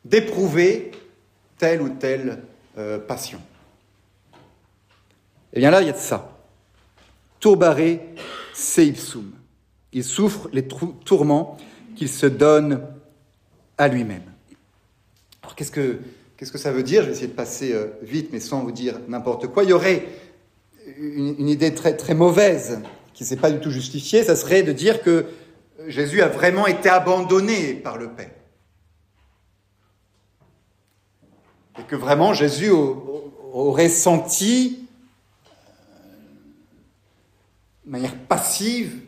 d'éprouver 0.05 0.91
telle 1.59 1.81
ou 1.81 1.89
telle 1.89 2.43
euh, 2.77 2.99
passion. 2.99 3.41
Et 5.53 5.59
eh 5.59 5.61
bien 5.61 5.71
là, 5.71 5.81
il 5.81 5.87
y 5.87 5.91
a 5.91 5.93
de 5.93 5.99
ça. 5.99 6.37
Tourbare 7.39 7.99
seipsum. 8.53 9.31
Il 9.93 10.03
souffre 10.03 10.49
les 10.53 10.67
tourments 10.67 11.57
qu'il 11.95 12.09
se 12.09 12.27
donne 12.27 12.83
à 13.79 13.89
lui-même. 13.89 14.23
Alors 15.43 15.55
qu'est-ce 15.57 15.71
que, 15.71 15.99
qu'est-ce 16.37 16.53
que 16.53 16.59
ça 16.59 16.73
veut 16.73 16.83
dire? 16.83 17.03
Je 17.03 17.09
vais 17.09 17.13
essayer 17.13 17.29
de 17.29 17.33
passer 17.33 17.73
euh, 17.73 17.89
vite, 18.03 18.31
mais 18.33 18.41
sans 18.41 18.63
vous 18.63 18.73
dire 18.73 19.01
n'importe 19.09 19.49
quoi. 19.49 19.65
Il 19.65 19.71
y 19.71 19.73
aurait 19.73 20.07
une, 20.99 21.49
idée 21.49 21.75
très, 21.75 21.97
très 21.97 22.15
mauvaise 22.15 22.81
qui 23.13 23.23
ne 23.23 23.29
s'est 23.29 23.37
pas 23.37 23.51
du 23.51 23.61
tout 23.61 23.71
justifiée, 23.71 24.25
ça 24.25 24.37
serait 24.37 24.63
de 24.63 24.73
dire 24.73 25.03
que 25.03 25.27
Jésus 25.87 26.23
a 26.23 26.29
vraiment 26.29 26.67
été 26.67 26.89
abandonné 26.89 27.75
par 27.75 27.97
le 27.97 28.11
Père. 28.11 28.31
Et 31.79 31.83
que 31.85 31.97
vraiment 31.97 32.33
Jésus 32.35 32.71
aurait 33.53 33.89
senti 33.89 34.89
de 37.85 37.91
manière 37.91 38.17
passive 38.17 39.01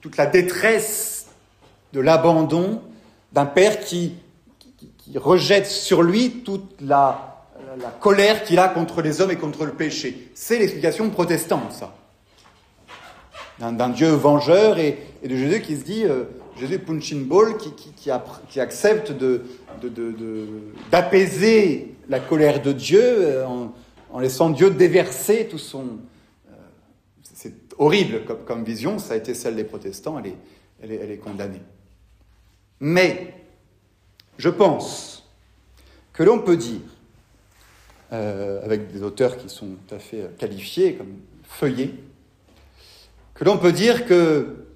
toute 0.00 0.16
la 0.16 0.26
détresse 0.26 1.26
de 1.92 2.00
l'abandon 2.00 2.82
d'un 3.32 3.46
Père 3.46 3.80
qui, 3.80 4.14
qui, 4.98 5.18
rejette 5.18 5.66
sur 5.66 6.02
lui 6.02 6.42
toute 6.44 6.80
la, 6.80 7.44
la 7.80 7.90
colère 7.90 8.42
qu'il 8.42 8.58
a 8.58 8.68
contre 8.68 9.02
les 9.02 9.20
hommes 9.20 9.30
et 9.30 9.36
contre 9.36 9.64
le 9.64 9.72
péché. 9.72 10.30
C'est 10.34 10.58
l'explication 10.58 11.08
protestante, 11.10 11.72
ça 11.72 11.94
d'un 13.58 13.88
Dieu 13.88 14.10
vengeur 14.10 14.78
et, 14.78 14.98
de 15.24 15.34
Jésus 15.36 15.60
qui 15.62 15.76
se 15.76 15.84
dit, 15.84 16.04
euh, 16.04 16.24
Jésus 16.58 16.78
Punchin 16.78 17.22
Ball, 17.22 17.56
qui, 17.56 17.72
qui, 17.72 18.10
accepte 18.60 19.12
d'apaiser 20.90 21.76
de, 21.76 22.10
la 22.10 22.20
colère 22.20 22.62
de 22.62 22.72
Dieu 22.72 23.02
euh, 23.02 23.44
en, 24.12 24.20
laissant 24.20 24.50
Dieu 24.50 24.70
déverser 24.70 25.48
tout 25.50 25.58
son... 25.58 25.84
Euh, 26.50 26.54
c'est 27.34 27.54
horrible 27.78 28.22
comme, 28.46 28.64
vision, 28.64 28.98
ça 28.98 29.14
a 29.14 29.16
été 29.16 29.34
celle 29.34 29.56
des 29.56 29.64
protestants, 29.64 30.18
elle 30.18 30.26
est, 30.26 30.36
elle 30.82 30.92
est, 30.92 31.00
elle 31.02 31.10
est 31.10 31.18
condamnée. 31.18 31.62
Mais 32.80 33.34
je 34.38 34.48
pense 34.48 35.28
que 36.12 36.22
l'on 36.22 36.40
peut 36.40 36.56
dire, 36.56 36.80
avec 38.10 38.92
des 38.92 39.02
auteurs 39.02 39.36
qui 39.36 39.48
sont 39.48 39.76
tout 39.86 39.94
à 39.94 39.98
fait 39.98 40.36
qualifiés, 40.38 40.94
comme 40.94 41.20
Feuillet, 41.44 41.94
que 43.34 43.44
l'on 43.44 43.58
peut 43.58 43.72
dire 43.72 44.06
que 44.06 44.66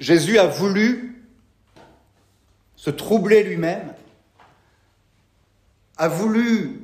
Jésus 0.00 0.38
a 0.38 0.46
voulu 0.46 1.24
se 2.74 2.90
troubler 2.90 3.42
lui-même, 3.42 3.94
a 5.96 6.08
voulu 6.08 6.82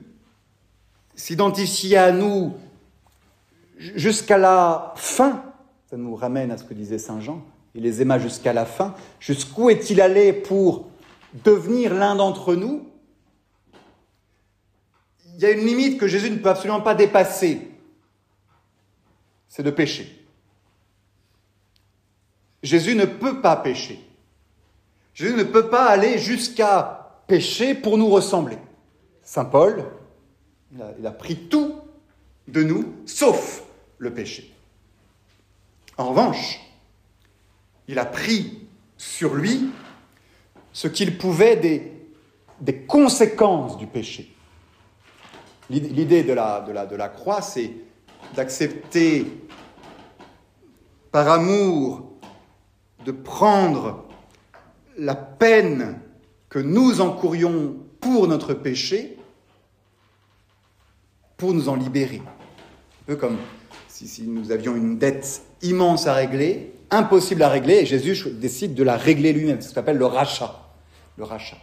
s'identifier 1.14 1.98
à 1.98 2.12
nous 2.12 2.56
jusqu'à 3.78 4.38
la 4.38 4.94
fin. 4.96 5.44
Ça 5.90 5.96
nous 5.96 6.14
ramène 6.16 6.50
à 6.50 6.56
ce 6.56 6.64
que 6.64 6.74
disait 6.74 6.98
Saint 6.98 7.20
Jean. 7.20 7.44
Il 7.74 7.82
les 7.82 8.02
aima 8.02 8.18
jusqu'à 8.18 8.52
la 8.52 8.66
fin. 8.66 8.94
Jusqu'où 9.20 9.70
est-il 9.70 10.00
allé 10.00 10.32
pour 10.32 10.90
devenir 11.44 11.94
l'un 11.94 12.14
d'entre 12.14 12.54
nous? 12.54 12.86
Il 15.34 15.40
y 15.40 15.46
a 15.46 15.50
une 15.50 15.66
limite 15.66 15.98
que 15.98 16.06
Jésus 16.06 16.30
ne 16.30 16.36
peut 16.36 16.50
absolument 16.50 16.82
pas 16.82 16.94
dépasser 16.94 17.72
c'est 19.52 19.62
de 19.62 19.70
pécher. 19.70 20.26
Jésus 22.62 22.94
ne 22.94 23.04
peut 23.04 23.42
pas 23.42 23.54
pécher. 23.54 24.00
Jésus 25.12 25.34
ne 25.34 25.42
peut 25.42 25.68
pas 25.68 25.90
aller 25.90 26.16
jusqu'à 26.16 27.20
pécher 27.26 27.74
pour 27.74 27.98
nous 27.98 28.08
ressembler. 28.08 28.56
Saint 29.22 29.44
Paul, 29.44 29.84
il 30.98 31.06
a, 31.06 31.10
pris 31.10 31.36
tout 31.50 31.74
de 32.48 32.62
nous, 32.62 32.94
sauf 33.04 33.62
le 33.98 34.14
péché. 34.14 34.54
En 35.98 36.08
revanche, 36.08 36.58
il 37.92 37.98
a 37.98 38.06
pris 38.06 38.66
sur 38.96 39.34
lui 39.34 39.68
ce 40.72 40.88
qu'il 40.88 41.18
pouvait 41.18 41.56
des, 41.56 41.92
conséquences 42.86 43.76
du 43.76 43.86
péché. 43.86 44.34
L'idée 45.68 46.22
de 46.22 46.32
la 46.32 47.08
croix, 47.08 47.42
c'est 47.42 47.70
d'accepter 48.34 49.26
par 51.10 51.28
amour 51.28 52.12
de 53.04 53.12
prendre 53.12 54.06
la 54.96 55.14
peine 55.14 56.00
que 56.48 56.58
nous 56.58 57.02
encourions 57.02 57.76
pour 58.00 58.26
notre 58.26 58.54
péché, 58.54 59.18
pour 61.36 61.52
nous 61.52 61.68
en 61.68 61.76
libérer. 61.76 62.22
Un 63.02 63.04
peu 63.06 63.16
comme 63.16 63.36
si, 63.88 64.22
nous 64.22 64.50
avions 64.50 64.76
une 64.76 64.96
dette 64.96 65.42
immense 65.60 66.06
à 66.06 66.14
régler, 66.14 66.71
impossible 66.92 67.42
à 67.42 67.48
régler, 67.48 67.78
et 67.78 67.86
Jésus 67.86 68.16
décide 68.30 68.74
de 68.74 68.82
la 68.84 68.96
régler 68.96 69.32
lui-même. 69.32 69.60
C'est 69.60 69.70
ce 69.70 69.74
qu'on 69.74 69.80
appelle 69.80 69.98
le 69.98 70.06
rachat. 70.06 70.54
Le 71.16 71.24
rachat. 71.24 71.56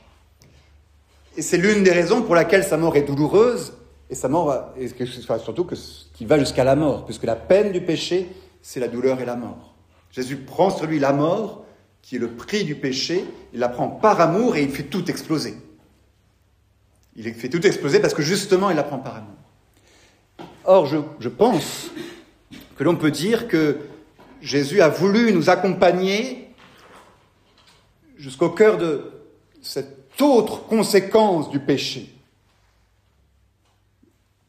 Et 1.37 1.41
c'est 1.41 1.57
l'une 1.57 1.83
des 1.83 1.91
raisons 1.91 2.23
pour 2.23 2.35
laquelle 2.35 2.63
sa 2.63 2.75
mort 2.75 2.95
est 2.97 3.03
douloureuse, 3.03 3.73
et 4.09 4.15
sa 4.15 4.27
mort, 4.27 4.73
et 4.77 4.87
surtout 4.87 5.65
qu'il 6.13 6.27
va 6.27 6.39
jusqu'à 6.39 6.63
la 6.63 6.75
mort, 6.75 7.05
puisque 7.05 7.23
la 7.23 7.35
peine 7.35 7.71
du 7.71 7.81
péché, 7.81 8.27
c'est 8.61 8.79
la 8.79 8.87
douleur 8.87 9.21
et 9.21 9.25
la 9.25 9.35
mort. 9.35 9.75
Jésus 10.11 10.37
prend 10.37 10.71
sur 10.71 10.87
lui 10.87 10.99
la 10.99 11.13
mort, 11.13 11.63
qui 12.01 12.15
est 12.15 12.19
le 12.19 12.31
prix 12.31 12.63
du 12.63 12.75
péché, 12.75 13.23
il 13.53 13.59
la 13.59 13.69
prend 13.69 13.87
par 13.87 14.19
amour 14.19 14.55
et 14.55 14.63
il 14.63 14.71
fait 14.71 14.83
tout 14.83 15.09
exploser. 15.11 15.55
Il 17.15 17.31
fait 17.33 17.49
tout 17.49 17.65
exploser 17.67 17.99
parce 17.99 18.13
que 18.13 18.23
justement 18.23 18.69
il 18.71 18.75
la 18.75 18.83
prend 18.83 18.97
par 18.97 19.17
amour. 19.17 19.35
Or, 20.65 20.87
je 20.87 21.29
pense 21.29 21.91
que 22.77 22.83
l'on 22.83 22.95
peut 22.95 23.11
dire 23.11 23.47
que 23.47 23.77
Jésus 24.41 24.81
a 24.81 24.89
voulu 24.89 25.33
nous 25.33 25.49
accompagner 25.49 26.53
jusqu'au 28.17 28.49
cœur 28.49 28.77
de 28.77 29.11
cette 29.61 30.21
autre 30.21 30.65
conséquence 30.65 31.49
du 31.49 31.59
péché, 31.59 32.13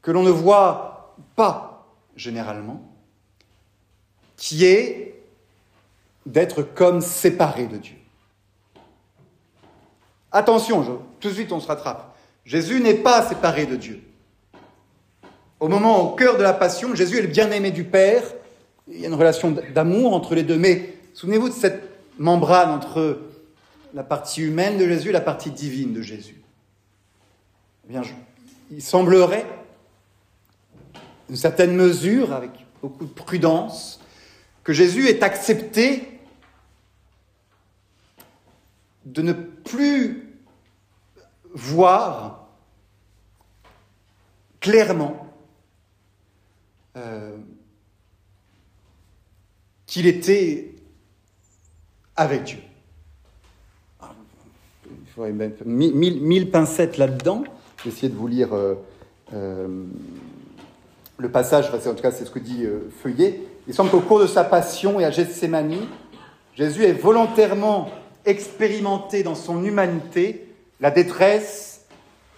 que 0.02 0.10
l'on 0.10 0.22
ne 0.22 0.30
voit 0.30 1.16
pas 1.36 1.86
généralement, 2.16 2.82
qui 4.36 4.64
est 4.64 5.22
d'être 6.26 6.62
comme 6.62 7.00
séparé 7.00 7.66
de 7.66 7.76
Dieu. 7.76 7.96
Attention, 10.32 11.02
tout 11.18 11.28
de 11.28 11.34
suite 11.34 11.52
on 11.52 11.60
se 11.60 11.66
rattrape. 11.66 12.16
Jésus 12.44 12.80
n'est 12.80 12.94
pas 12.94 13.26
séparé 13.28 13.66
de 13.66 13.76
Dieu. 13.76 14.02
Au 15.58 15.68
moment, 15.68 16.00
au 16.00 16.14
cœur 16.14 16.38
de 16.38 16.42
la 16.42 16.54
passion, 16.54 16.94
Jésus 16.94 17.18
est 17.18 17.22
le 17.22 17.28
bien-aimé 17.28 17.70
du 17.70 17.84
Père. 17.84 18.22
Il 18.90 19.00
y 19.00 19.04
a 19.04 19.08
une 19.08 19.14
relation 19.14 19.50
d'amour 19.74 20.14
entre 20.14 20.34
les 20.34 20.42
deux. 20.42 20.58
Mais 20.58 20.94
souvenez-vous 21.14 21.48
de 21.48 21.54
cette 21.54 21.82
membrane 22.18 22.70
entre 22.70 23.20
la 23.94 24.02
partie 24.02 24.42
humaine 24.42 24.78
de 24.78 24.86
Jésus 24.86 25.10
et 25.10 25.12
la 25.12 25.20
partie 25.20 25.50
divine 25.50 25.92
de 25.92 26.02
Jésus. 26.02 26.40
Eh 27.86 27.92
bien, 27.92 28.02
il 28.70 28.82
semblerait, 28.82 29.46
une 31.28 31.36
certaine 31.36 31.74
mesure, 31.74 32.32
avec 32.32 32.50
beaucoup 32.82 33.04
de 33.04 33.12
prudence, 33.12 34.00
que 34.64 34.72
Jésus 34.72 35.08
ait 35.08 35.22
accepté 35.22 36.20
de 39.04 39.22
ne 39.22 39.32
plus 39.32 40.36
voir 41.52 42.48
clairement 44.60 45.26
euh, 46.96 47.36
qu'il 49.90 50.06
était 50.06 50.70
avec 52.14 52.44
Dieu. 52.44 52.58
Il 54.00 55.12
faudrait 55.12 55.32
mettre 55.32 55.64
mille, 55.66 56.50
pincettes 56.52 56.96
là-dedans. 56.96 57.42
Je 57.84 58.06
de 58.06 58.14
vous 58.14 58.28
lire 58.28 58.54
euh, 58.54 58.76
euh, 59.34 59.66
le 61.18 61.28
passage, 61.28 61.74
en 61.74 61.94
tout 61.94 62.02
cas 62.02 62.12
c'est 62.12 62.24
ce 62.24 62.30
que 62.30 62.38
dit 62.38 62.64
Feuillet. 63.02 63.40
Il 63.66 63.74
semble 63.74 63.90
qu'au 63.90 64.00
cours 64.00 64.20
de 64.20 64.28
sa 64.28 64.44
passion 64.44 65.00
et 65.00 65.04
à 65.04 65.10
Gethsemane, 65.10 65.74
Jésus 66.54 66.84
est 66.84 66.92
volontairement 66.92 67.90
expérimenté 68.24 69.24
dans 69.24 69.34
son 69.34 69.64
humanité 69.64 70.46
la 70.80 70.92
détresse 70.92 71.86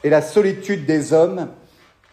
et 0.05 0.09
la 0.09 0.23
solitude 0.23 0.87
des 0.87 1.13
hommes 1.13 1.51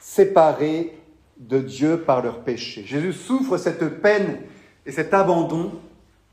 séparés 0.02 0.98
de 1.38 1.60
Dieu 1.60 2.02
par 2.02 2.22
leur 2.22 2.42
péché. 2.42 2.84
Jésus 2.86 3.14
souffre 3.14 3.58
cette 3.58 4.02
peine 4.02 4.40
et 4.86 4.92
cet 4.92 5.14
abandon 5.14 5.72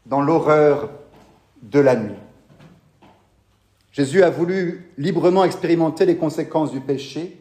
dans 0.07 0.21
l'horreur 0.21 0.91
de 1.63 1.81
la 1.81 1.97
nuit. 1.97 2.15
Jésus 3.93 4.23
a 4.23 4.31
voulu 4.31 4.91
librement 4.99 5.45
expérimenter 5.45 6.05
les 6.05 6.17
conséquences 6.17 6.71
du 6.71 6.81
péché, 6.81 7.41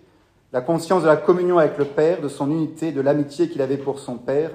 la 0.53 0.61
conscience 0.61 1.03
de 1.03 1.07
la 1.07 1.17
communion 1.17 1.57
avec 1.57 1.77
le 1.77 1.85
Père, 1.85 2.21
de 2.21 2.29
son 2.29 2.49
unité, 2.49 2.91
de 2.91 3.01
l'amitié 3.01 3.49
qu'il 3.49 3.61
avait 3.61 3.77
pour 3.77 3.99
son 3.99 4.15
Père, 4.15 4.51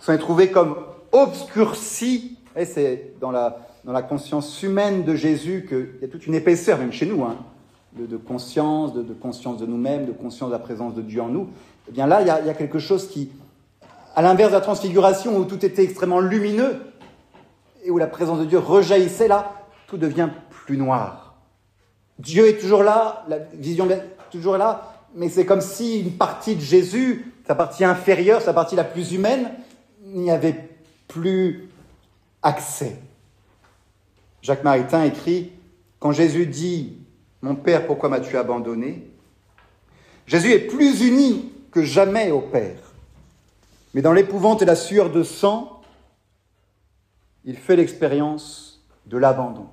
s'en 0.00 0.14
est 0.14 0.18
trouvé 0.18 0.50
comme 0.50 0.76
obscurci 1.12 2.38
Et 2.56 2.64
c'est 2.64 3.12
dans 3.20 3.30
la, 3.30 3.66
dans 3.84 3.92
la 3.92 4.02
conscience 4.02 4.62
humaine 4.62 5.04
de 5.04 5.14
Jésus 5.14 5.66
qu'il 5.68 6.00
y 6.00 6.04
a 6.04 6.08
toute 6.08 6.26
une 6.26 6.34
épaisseur, 6.34 6.78
même 6.78 6.92
chez 6.92 7.06
nous, 7.06 7.22
hein, 7.22 7.36
de, 7.92 8.16
conscience, 8.16 8.94
de, 8.94 9.02
conscience 9.14 9.58
de 9.58 9.66
nous-mêmes, 9.66 10.06
de 10.06 10.12
conscience 10.12 10.48
de 10.48 10.54
la 10.54 10.58
présence 10.58 10.94
de 10.94 11.02
Dieu 11.02 11.20
en 11.20 11.28
nous. 11.28 11.48
Eh 11.88 11.92
bien 11.92 12.06
là, 12.06 12.22
il 12.22 12.26
y 12.26 12.30
a, 12.30 12.40
il 12.40 12.46
y 12.46 12.50
a 12.50 12.54
quelque 12.54 12.78
chose 12.78 13.08
qui, 13.08 13.30
à 14.16 14.22
l'inverse 14.22 14.50
de 14.50 14.56
la 14.56 14.62
transfiguration 14.62 15.36
où 15.36 15.44
tout 15.44 15.64
était 15.64 15.84
extrêmement 15.84 16.20
lumineux 16.20 16.80
et 17.84 17.90
où 17.90 17.98
la 17.98 18.06
présence 18.06 18.40
de 18.40 18.46
Dieu 18.46 18.58
rejaillissait, 18.58 19.28
là, 19.28 19.52
tout 19.86 19.98
devient 19.98 20.30
plus 20.48 20.78
noir. 20.78 21.36
Dieu 22.18 22.48
est 22.48 22.58
toujours 22.58 22.82
là, 22.82 23.26
la 23.28 23.38
vision 23.38 23.88
est 23.90 24.02
toujours 24.30 24.56
là, 24.56 25.04
mais 25.14 25.28
c'est 25.28 25.44
comme 25.44 25.60
si 25.60 26.00
une 26.00 26.12
partie 26.12 26.56
de 26.56 26.62
Jésus, 26.62 27.30
sa 27.46 27.54
partie 27.54 27.84
inférieure, 27.84 28.40
sa 28.40 28.54
partie 28.54 28.74
la 28.74 28.84
plus 28.84 29.12
humaine, 29.12 29.50
n'y 30.02 30.30
avait 30.30 30.70
plus 31.08 31.68
accès. 32.42 32.96
Jacques 34.40 34.64
Maritain 34.64 35.04
écrit 35.04 35.52
Quand 35.98 36.12
Jésus 36.12 36.46
dit 36.46 36.96
Mon 37.42 37.54
Père, 37.54 37.86
pourquoi 37.86 38.08
m'as-tu 38.08 38.38
abandonné? 38.38 39.10
Jésus 40.26 40.52
est 40.52 40.66
plus 40.66 41.02
uni 41.02 41.52
que 41.70 41.82
jamais 41.82 42.30
au 42.30 42.40
Père. 42.40 42.85
Mais 43.96 44.02
dans 44.02 44.12
l'épouvante 44.12 44.60
et 44.60 44.66
la 44.66 44.76
sueur 44.76 45.10
de 45.10 45.22
sang, 45.22 45.80
il 47.46 47.56
fait 47.56 47.76
l'expérience 47.76 48.84
de 49.06 49.16
l'abandon. 49.16 49.68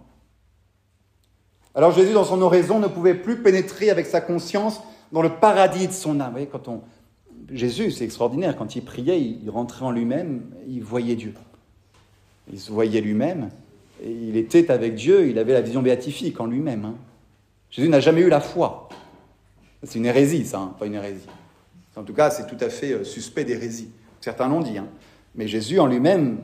Alors 1.75 1.91
Jésus, 1.91 2.13
dans 2.13 2.23
son 2.23 2.41
oraison, 2.41 2.79
ne 2.79 2.87
pouvait 2.87 3.15
plus 3.15 3.43
pénétrer 3.43 3.89
avec 3.89 4.05
sa 4.05 4.21
conscience 4.21 4.79
dans 5.11 5.21
le 5.21 5.27
paradis 5.27 5.87
de 5.87 5.91
son 5.91 6.21
âme. 6.21 6.27
Vous 6.27 6.31
voyez, 6.31 6.47
quand 6.47 6.69
on... 6.69 6.83
Jésus, 7.51 7.91
c'est 7.91 8.05
extraordinaire, 8.05 8.55
quand 8.55 8.77
il 8.77 8.85
priait, 8.85 9.19
il 9.19 9.49
rentrait 9.49 9.83
en 9.83 9.91
lui-même, 9.91 10.43
il 10.69 10.83
voyait 10.83 11.17
Dieu. 11.17 11.33
Il 12.49 12.61
se 12.61 12.71
voyait 12.71 13.01
lui-même, 13.01 13.49
il 14.01 14.37
était 14.37 14.71
avec 14.71 14.95
Dieu, 14.95 15.27
il 15.27 15.37
avait 15.37 15.51
la 15.51 15.61
vision 15.61 15.81
béatifique 15.81 16.39
en 16.39 16.45
lui-même. 16.45 16.85
Hein. 16.85 16.95
Jésus 17.71 17.89
n'a 17.89 17.99
jamais 17.99 18.21
eu 18.21 18.29
la 18.29 18.39
foi. 18.39 18.87
C'est 19.83 19.99
une 19.99 20.05
hérésie, 20.05 20.45
ça, 20.45 20.59
hein, 20.59 20.75
pas 20.79 20.85
une 20.85 20.95
hérésie. 20.95 21.27
En 21.97 22.03
tout 22.03 22.13
cas, 22.13 22.31
c'est 22.31 22.47
tout 22.47 22.63
à 22.63 22.69
fait 22.69 22.93
euh, 22.93 23.03
suspect 23.03 23.43
d'hérésie. 23.43 23.89
Certains 24.23 24.47
l'ont 24.47 24.61
dit. 24.61 24.77
Hein. 24.77 24.87
Mais 25.35 25.49
Jésus 25.49 25.81
en 25.81 25.85
lui-même 25.85 26.39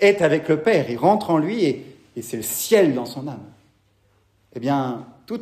est 0.00 0.20
avec 0.20 0.48
le 0.48 0.60
Père, 0.62 0.90
il 0.90 0.96
rentre 0.96 1.30
en 1.30 1.38
lui 1.38 1.64
et, 1.64 1.86
c'est 2.22 2.36
le 2.36 2.42
ciel 2.42 2.92
dans 2.92 3.06
son 3.06 3.28
âme. 3.28 3.44
Eh 4.52 4.58
bien, 4.58 5.06
tout, 5.26 5.40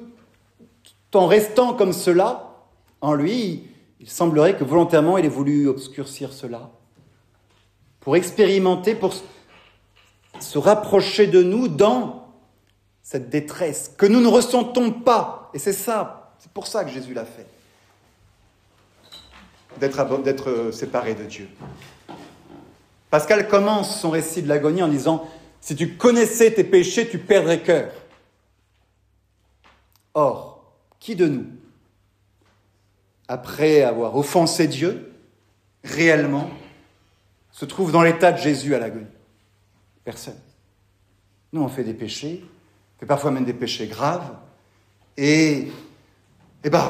en 1.15 1.27
restant 1.27 1.73
comme 1.73 1.95
cela, 1.95 2.67
en 3.01 3.15
lui, 3.15 3.65
il 4.01 4.09
semblerait 4.09 4.55
que 4.55 4.65
volontairement 4.65 5.17
il 5.17 5.25
ait 5.25 5.29
voulu 5.29 5.67
obscurcir 5.67 6.35
cela 6.35 6.71
pour 8.01 8.17
expérimenter, 8.17 8.95
pour 8.95 9.15
se 10.39 10.59
rapprocher 10.59 11.27
de 11.27 11.43
nous 11.43 11.69
dans 11.69 12.29
cette 13.03 13.31
détresse 13.31 13.95
que 13.97 14.05
nous 14.05 14.21
ne 14.21 14.29
ressentons 14.29 14.93
pas. 14.93 15.51
Et 15.55 15.59
c'est 15.59 15.73
ça, 15.73 16.35
c'est 16.39 16.53
pour 16.53 16.67
ça 16.67 16.85
que 16.85 16.91
Jésus 16.91 17.15
l'a 17.15 17.25
fait. 17.25 17.47
D'être 19.77 20.71
séparé 20.73 21.15
de 21.15 21.25
Dieu. 21.25 21.49
Pascal 23.11 23.49
commence 23.49 24.01
son 24.01 24.11
récit 24.11 24.43
de 24.43 24.49
l'agonie 24.49 24.83
en 24.83 24.89
disant 24.89 25.29
Si 25.61 25.77
tu 25.77 25.97
connaissais 25.97 26.53
tes 26.53 26.65
péchés, 26.65 27.09
tu 27.09 27.19
perdrais 27.19 27.63
cœur? 27.63 27.93
Or, 30.15 30.65
qui 30.99 31.15
de 31.15 31.27
nous, 31.27 31.47
après 33.29 33.83
avoir 33.83 34.17
offensé 34.17 34.67
Dieu, 34.67 35.13
réellement, 35.85 36.51
se 37.53 37.65
trouve 37.65 37.93
dans 37.93 38.03
l'état 38.03 38.33
de 38.33 38.39
Jésus 38.39 38.75
à 38.75 38.79
l'agonie? 38.79 39.07
Personne. 40.05 40.39
Nous, 41.53 41.63
on 41.63 41.69
fait 41.69 41.85
des 41.85 41.95
péchés, 41.95 42.45
parfois 43.07 43.31
même 43.31 43.45
des 43.45 43.55
péchés 43.55 43.87
graves, 43.87 44.35
et, 45.17 45.69
et 46.65 46.71
ben, 46.71 46.89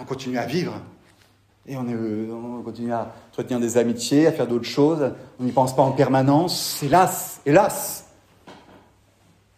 on 0.00 0.04
continue 0.04 0.38
à 0.38 0.46
vivre. 0.46 0.80
Et 1.66 1.76
on, 1.76 2.62
continue 2.64 2.92
à 2.92 3.14
entretenir 3.30 3.60
des 3.60 3.78
amitiés, 3.78 4.26
à 4.26 4.32
faire 4.32 4.48
d'autres 4.48 4.64
choses. 4.64 5.12
On 5.38 5.44
n'y 5.44 5.52
pense 5.52 5.76
pas 5.76 5.82
en 5.82 5.92
permanence. 5.92 6.82
Hélas, 6.82 7.40
hélas. 7.46 8.06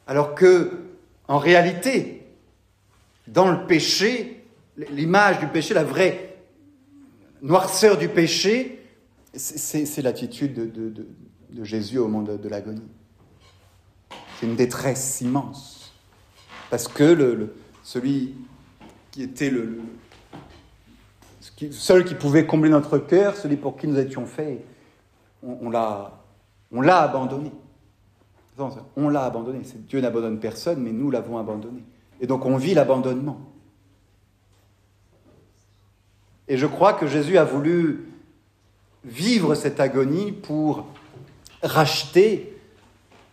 Alors 0.06 0.34
que, 0.34 0.82
en 1.28 1.38
réalité, 1.38 2.26
dans 3.26 3.50
le 3.50 3.66
péché, 3.66 4.44
l'image 4.90 5.38
du 5.38 5.46
péché, 5.46 5.72
la 5.72 5.84
vraie 5.84 6.36
noirceur 7.40 7.96
du 7.96 8.08
péché, 8.08 8.84
c'est 9.34 10.02
l'attitude 10.02 10.72
de, 10.72 11.64
Jésus 11.64 11.98
au 11.98 12.08
moment 12.08 12.22
de, 12.22 12.48
l'agonie. 12.48 12.82
C'est 14.38 14.46
une 14.46 14.56
détresse 14.56 15.22
immense. 15.22 15.94
Parce 16.68 16.86
que 16.86 17.48
celui 17.82 18.34
qui 19.10 19.22
était 19.22 19.50
le, 19.50 19.80
seul 21.72 22.04
qui 22.04 22.14
pouvait 22.14 22.46
combler 22.46 22.70
notre 22.70 22.98
cœur, 22.98 23.36
celui 23.36 23.56
pour 23.56 23.76
qui 23.76 23.86
nous 23.86 23.98
étions 23.98 24.26
faits, 24.26 24.64
on, 25.42 25.70
l'a 25.70 26.12
abandonné. 26.72 27.52
On 28.96 29.08
l'a 29.08 29.24
abandonné. 29.24 29.60
Dieu 29.88 30.00
n'abandonne 30.00 30.38
personne, 30.38 30.82
mais 30.82 30.92
nous 30.92 31.10
l'avons 31.10 31.38
abandonné. 31.38 31.82
Et 32.20 32.26
donc 32.26 32.46
on 32.46 32.56
vit 32.56 32.74
l'abandonnement. 32.74 33.40
Et 36.48 36.56
je 36.56 36.66
crois 36.66 36.92
que 36.92 37.06
Jésus 37.06 37.38
a 37.38 37.44
voulu 37.44 38.08
vivre 39.04 39.54
cette 39.54 39.80
agonie 39.80 40.32
pour 40.32 40.86
racheter 41.62 42.56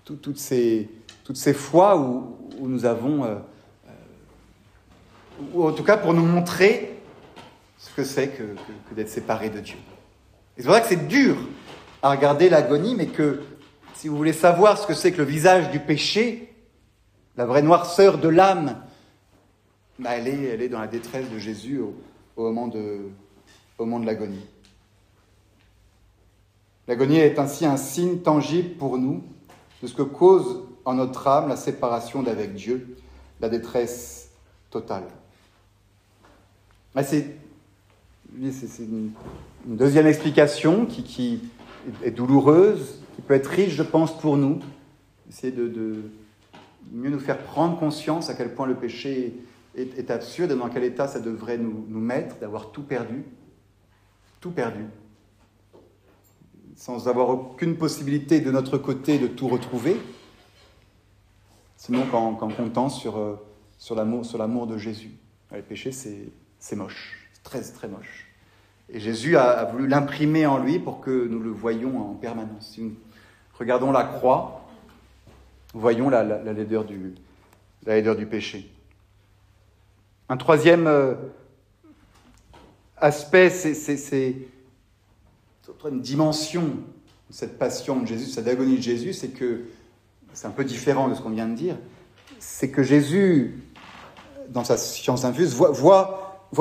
toutes, 0.03 0.38
ces, 0.38 0.89
toutes 1.23 1.39
fois 1.53 1.97
où, 1.97 2.38
nous 2.59 2.86
avons, 2.86 3.23
euh, 3.23 3.36
euh, 3.88 3.91
ou 5.53 5.65
en 5.65 5.71
tout 5.71 5.84
cas 5.84 5.97
pour 5.97 6.13
nous 6.13 6.25
montrer 6.25 6.90
ce 7.82 7.89
que 7.95 8.03
c'est 8.03 8.29
que, 8.29 8.43
d'être 8.93 9.09
séparé 9.09 9.49
de 9.49 9.59
Dieu. 9.59 9.77
Et 10.55 10.61
c'est 10.61 10.67
vrai 10.67 10.82
que 10.82 10.88
c'est 10.88 11.07
dur 11.07 11.36
à 12.03 12.11
regarder 12.11 12.47
l'agonie, 12.49 12.95
mais 12.95 13.07
que 13.07 13.41
si 13.95 14.07
vous 14.07 14.15
voulez 14.15 14.34
savoir 14.34 14.77
ce 14.77 14.86
que 14.86 14.93
c'est 14.93 15.11
que 15.11 15.17
le 15.17 15.23
visage 15.23 15.71
du 15.71 15.79
péché, 15.79 16.53
la 17.38 17.45
vraie 17.45 17.63
noirceur 17.63 18.19
de 18.19 18.29
l'âme, 18.29 18.84
bah, 19.97 20.11
elle, 20.11 20.27
est, 20.27 20.43
elle 20.43 20.61
est 20.61 20.69
dans 20.69 20.79
la 20.79 20.88
détresse 20.88 21.29
de 21.29 21.39
Jésus 21.39 21.79
au, 21.79 22.43
moment, 22.43 22.67
de, 22.67 22.99
de 23.79 24.05
l'agonie. 24.05 24.45
L'agonie 26.88 27.17
est 27.17 27.39
ainsi 27.39 27.65
un 27.65 27.77
signe 27.77 28.19
tangible 28.19 28.75
pour 28.77 28.97
nous 28.97 29.23
de 29.82 29.88
ce 29.88 29.93
que 29.93 30.01
cause 30.03 30.63
en 30.86 30.93
notre 30.93 31.27
âme 31.27 31.49
la 31.49 31.55
séparation 31.55 32.21
d'avec 32.21 32.53
Dieu, 32.53 32.95
la 33.39 33.49
détresse 33.49 34.29
totale. 34.69 35.05
C'est 37.03 37.40
une, 38.38 39.11
deuxième 39.65 40.07
explication 40.07 40.86
qui, 40.86 41.41
est 42.03 42.11
douloureuse, 42.11 43.01
qui 43.15 43.21
peut 43.21 43.34
être 43.34 43.47
riche, 43.47 43.73
je 43.73 43.84
pense, 43.84 44.17
pour 44.17 44.38
nous. 44.38 44.59
Essayer 45.29 45.53
de, 45.53 46.03
mieux 46.91 47.09
nous 47.09 47.19
faire 47.19 47.39
prendre 47.39 47.77
conscience 47.77 48.29
à 48.29 48.34
quel 48.34 48.53
point 48.53 48.67
le 48.67 48.75
péché 48.75 49.34
est, 49.75 50.11
absurde 50.11 50.51
et 50.51 50.55
dans 50.55 50.69
quel 50.69 50.84
état 50.84 51.07
ça 51.07 51.19
devrait 51.19 51.57
nous 51.57 51.99
mettre, 51.99 52.38
d'avoir 52.39 52.71
tout 52.71 52.84
perdu. 52.84 53.23
Tout 54.39 54.51
perdu 54.51 54.86
sans 56.82 57.07
avoir 57.07 57.29
aucune 57.29 57.77
possibilité 57.77 58.39
de 58.39 58.49
notre 58.49 58.79
côté 58.79 59.19
de 59.19 59.27
tout 59.27 59.47
retrouver, 59.47 59.97
sinon 61.77 62.07
qu'en, 62.07 62.34
comptant 62.34 62.89
sur, 62.89 63.17
euh, 63.17 63.36
sur, 63.77 63.95
l'amour, 63.95 64.65
de 64.65 64.79
Jésus. 64.79 65.11
Le 65.51 65.61
péché, 65.61 65.91
c'est, 65.91 66.29
c'est 66.57 66.75
moche, 66.75 67.20
c'est 67.20 67.20
très 67.43 67.61
très 67.61 67.87
moche. 67.87 68.27
Et 68.89 68.99
Jésus 68.99 69.37
a, 69.37 69.63
voulu 69.65 69.87
l'imprimer 69.87 70.45
en 70.45 70.57
lui 70.57 70.79
pour 70.79 70.99
que 70.99 71.27
nous 71.27 71.39
le 71.39 71.49
voyions 71.49 72.11
en 72.11 72.13
permanence. 72.13 72.71
Si 72.73 72.81
nous 72.81 72.95
regardons 73.57 73.91
la 73.91 74.03
croix, 74.03 74.67
voyons 75.73 76.09
la, 76.09 76.23
la, 76.23 76.53
laideur, 76.53 76.83
du, 76.83 77.13
la 77.85 77.95
laideur 77.95 78.15
du 78.15 78.25
péché. 78.25 78.69
Un 80.27 80.37
troisième 80.37 80.87
euh, 80.87 81.15
aspect, 82.97 83.49
c'est, 83.49 84.35
une 85.89 86.01
dimension 86.01 86.61
de 86.63 87.33
cette 87.33 87.57
passion 87.57 88.01
de 88.01 88.07
Jésus, 88.07 88.29
cette 88.29 88.47
agonie 88.47 88.77
de 88.77 88.81
Jésus, 88.81 89.13
c'est 89.13 89.29
que, 89.29 89.65
c'est 90.33 90.47
un 90.47 90.51
peu 90.51 90.63
différent 90.63 91.07
de 91.07 91.15
ce 91.15 91.21
qu'on 91.21 91.31
vient 91.31 91.47
de 91.47 91.55
dire, 91.55 91.75
c'est 92.39 92.69
que 92.69 92.83
Jésus, 92.83 93.61
dans 94.49 94.63
sa 94.63 94.77
science 94.77 95.25
infuse, 95.25 95.53
voit, 95.53 95.71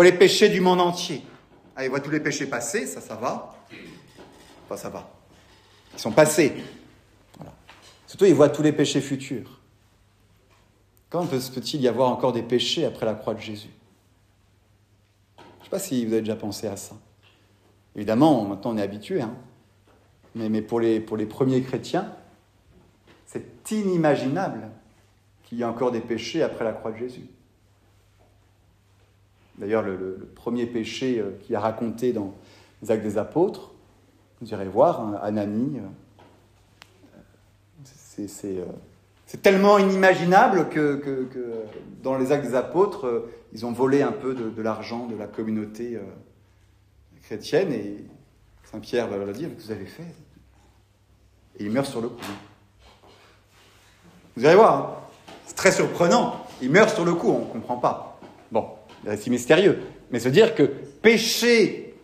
les 0.02 0.12
péchés 0.12 0.48
du 0.48 0.60
monde 0.60 0.80
entier. 0.80 1.22
Ah, 1.76 1.84
il 1.84 1.90
voit 1.90 2.00
tous 2.00 2.10
les 2.10 2.20
péchés 2.20 2.46
passés, 2.46 2.86
ça, 2.86 3.00
ça 3.00 3.16
va. 3.16 3.56
Enfin, 4.64 4.76
ça 4.76 4.88
va. 4.88 5.10
Ils 5.94 5.98
sont 6.00 6.12
passés. 6.12 6.54
Surtout, 8.06 8.24
il 8.26 8.34
voit 8.34 8.48
tous 8.48 8.62
les 8.62 8.72
péchés 8.72 9.00
futurs. 9.00 9.60
Quand 11.10 11.26
peut-il 11.26 11.80
y 11.80 11.88
avoir 11.88 12.10
encore 12.10 12.32
des 12.32 12.42
péchés 12.42 12.84
après 12.84 13.04
la 13.04 13.14
croix 13.14 13.34
de 13.34 13.40
Jésus? 13.40 13.70
Je 15.36 15.42
ne 15.42 15.64
sais 15.64 15.70
pas 15.70 15.78
si 15.80 16.06
vous 16.06 16.12
avez 16.12 16.22
déjà 16.22 16.36
pensé 16.36 16.68
à 16.68 16.76
ça. 16.76 16.94
Évidemment, 17.96 18.44
maintenant 18.44 18.72
on 18.72 18.78
est 18.78 18.82
habitué, 18.82 19.20
hein. 19.20 19.34
mais, 20.36 20.62
pour 20.62 20.78
les 20.78 21.00
premiers 21.00 21.62
chrétiens, 21.62 22.14
C'est 23.26 23.70
inimaginable 23.70 24.70
qu'il 25.44 25.58
y 25.58 25.62
ait 25.62 25.64
encore 25.64 25.90
des 25.90 26.00
péchés 26.00 26.42
après 26.42 26.64
la 26.64 26.72
croix 26.72 26.92
de 26.92 26.98
Jésus. 26.98 27.26
D'ailleurs, 29.60 29.82
le, 29.82 30.30
premier 30.34 30.64
péché 30.64 31.20
euh, 31.20 31.32
qu'il 31.42 31.54
a 31.54 31.60
raconté 31.60 32.12
dans 32.12 32.34
les 32.82 32.90
Actes 32.90 33.02
des 33.02 33.18
Apôtres, 33.18 33.72
vous 34.40 34.50
irez 34.50 34.66
voir, 34.66 35.02
hein, 35.02 35.20
Anani, 35.22 35.78
euh, 35.78 35.82
euh, 38.18 38.64
c'est 39.26 39.42
tellement 39.42 39.78
inimaginable 39.78 40.70
que, 40.70 41.28
dans 42.02 42.16
les 42.16 42.32
Actes 42.32 42.46
des 42.46 42.54
Apôtres, 42.54 43.26
ils 43.52 43.66
ont 43.66 43.72
volé 43.72 44.00
un 44.02 44.12
peu 44.12 44.34
de, 44.34 44.62
l'argent 44.62 45.06
de 45.06 45.16
la 45.16 45.26
communauté 45.26 45.98
chrétienne 47.22 47.72
et 47.72 48.04
Saint 48.70 48.80
Pierre 48.80 49.08
va 49.08 49.16
leur 49.18 49.32
dire 49.32 49.48
vous 49.56 49.70
avez 49.70 49.86
fait 49.86 50.14
Et 51.58 51.64
il 51.64 51.70
meurt 51.70 51.86
sur 51.86 52.00
le 52.00 52.08
coup. 52.08 52.20
Vous 54.36 54.44
allez 54.44 54.56
voir, 54.56 54.74
hein. 54.74 54.94
c'est 55.46 55.56
très 55.56 55.72
surprenant. 55.72 56.46
Il 56.60 56.70
meurt 56.70 56.90
sur 56.90 57.04
le 57.04 57.14
coup, 57.14 57.30
on 57.30 57.46
ne 57.46 57.52
comprend 57.52 57.76
pas. 57.76 58.20
Bon, 58.50 58.66
récit 59.06 59.30
mystérieux. 59.30 59.78
Mais 60.10 60.20
se 60.20 60.28
dire 60.28 60.54
que 60.54 60.62
pécher 60.62 61.94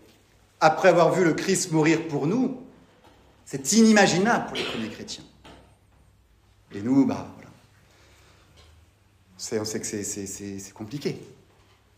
après 0.60 0.88
avoir 0.88 1.12
vu 1.12 1.24
le 1.24 1.34
Christ 1.34 1.72
mourir 1.72 2.08
pour 2.08 2.26
nous, 2.26 2.58
c'est 3.44 3.72
inimaginable 3.72 4.46
pour 4.46 4.56
les 4.56 4.64
premiers 4.64 4.88
chrétiens. 4.88 5.24
Et 6.74 6.80
nous, 6.80 7.06
bah 7.06 7.28
voilà. 7.36 7.50
on 9.62 9.64
sait 9.64 9.80
que 9.80 9.86
c'est 9.86 10.72
compliqué. 10.74 11.18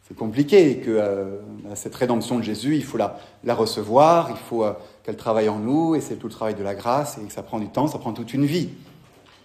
C'est 0.07 0.17
compliqué 0.17 0.71
et 0.71 0.79
que 0.79 0.91
euh, 0.91 1.39
cette 1.75 1.95
rédemption 1.95 2.39
de 2.39 2.43
Jésus, 2.43 2.77
il 2.77 2.85
faut 2.85 2.97
la, 2.97 3.21
la 3.45 3.55
recevoir, 3.55 4.31
il 4.31 4.37
faut 4.37 4.65
euh, 4.65 4.73
qu'elle 5.03 5.17
travaille 5.17 5.51
en 5.51 5.59
nous, 5.59 5.95
et 5.95 6.01
c'est 6.01 6.17
tout 6.17 6.29
le 6.29 6.33
travail 6.33 6.55
de 6.55 6.63
la 6.63 6.75
grâce, 6.75 7.19
et 7.19 7.27
que 7.27 7.33
ça 7.33 7.43
prend 7.43 7.59
du 7.59 7.69
temps, 7.69 7.89
ça 7.89 7.99
prend 7.99 8.15
toute 8.15 8.33
une 8.33 8.47
vie. 8.47 8.71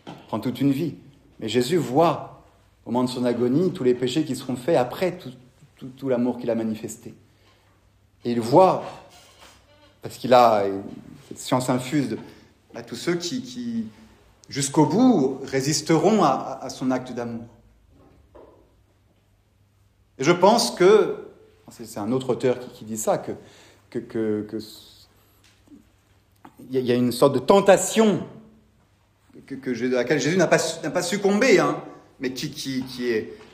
Ça 0.05 0.13
prend 0.27 0.39
toute 0.39 0.61
une 0.61 0.71
vie. 0.71 0.95
Mais 1.39 1.49
Jésus 1.49 1.75
voit, 1.75 2.43
au 2.85 2.91
moment 2.91 3.03
de 3.03 3.09
son 3.09 3.25
agonie, 3.25 3.73
tous 3.73 3.83
les 3.83 3.93
péchés 3.93 4.23
qui 4.23 4.37
seront 4.37 4.55
faits 4.55 4.77
après 4.77 5.17
tout, 5.17 5.31
tout, 5.89 6.09
l'amour 6.09 6.37
qu'il 6.37 6.49
a 6.49 6.55
manifesté. 6.55 7.13
Et 8.25 8.31
il 8.31 8.39
voit, 8.39 8.83
parce 10.01 10.17
qu'il 10.17 10.33
a 10.33 10.63
cette 11.27 11.39
science 11.39 11.69
infuse, 11.69 12.17
à 12.75 12.81
tous 12.81 12.95
ceux 12.95 13.15
qui, 13.15 13.87
jusqu'au 14.49 14.85
bout, 14.85 15.39
résisteront 15.43 16.23
à, 16.23 16.67
son 16.69 16.91
acte 16.91 17.11
d'amour. 17.11 17.45
Et 20.17 20.23
je 20.23 20.31
pense 20.31 20.71
que, 20.71 21.27
c'est 21.69 21.97
un 21.97 22.11
autre 22.11 22.29
auteur 22.29 22.59
qui, 22.59 22.85
dit 22.85 22.97
ça, 22.97 23.17
que, 23.17 23.31
que, 23.89 23.99
que, 23.99 24.57
il 26.71 26.79
y 26.79 26.91
a 26.91 26.95
une 26.95 27.11
sorte 27.11 27.33
de 27.33 27.39
tentation 27.39 28.25
que, 29.45 29.93
à 29.93 29.97
laquelle 29.97 30.19
Jésus 30.19 30.37
n'a 30.37 30.47
pas, 30.47 30.59
pas 30.93 31.01
succombé, 31.01 31.59
hein, 31.59 31.83
mais 32.19 32.33
qui, 32.33 32.51
qui, 32.51 32.83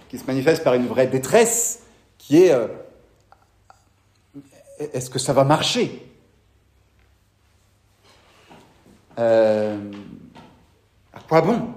qui 0.09 0.17
se 0.17 0.25
manifeste 0.25 0.63
par 0.63 0.73
une 0.73 0.87
vraie 0.87 1.07
détresse, 1.07 1.83
euh, 2.31 2.67
est-ce 4.79 5.09
que 5.09 5.19
ça 5.19 5.33
va 5.33 5.43
marcher? 5.43 6.05
Euh, 9.17 9.77
À 11.13 11.19
quoi 11.27 11.41
bon? 11.41 11.73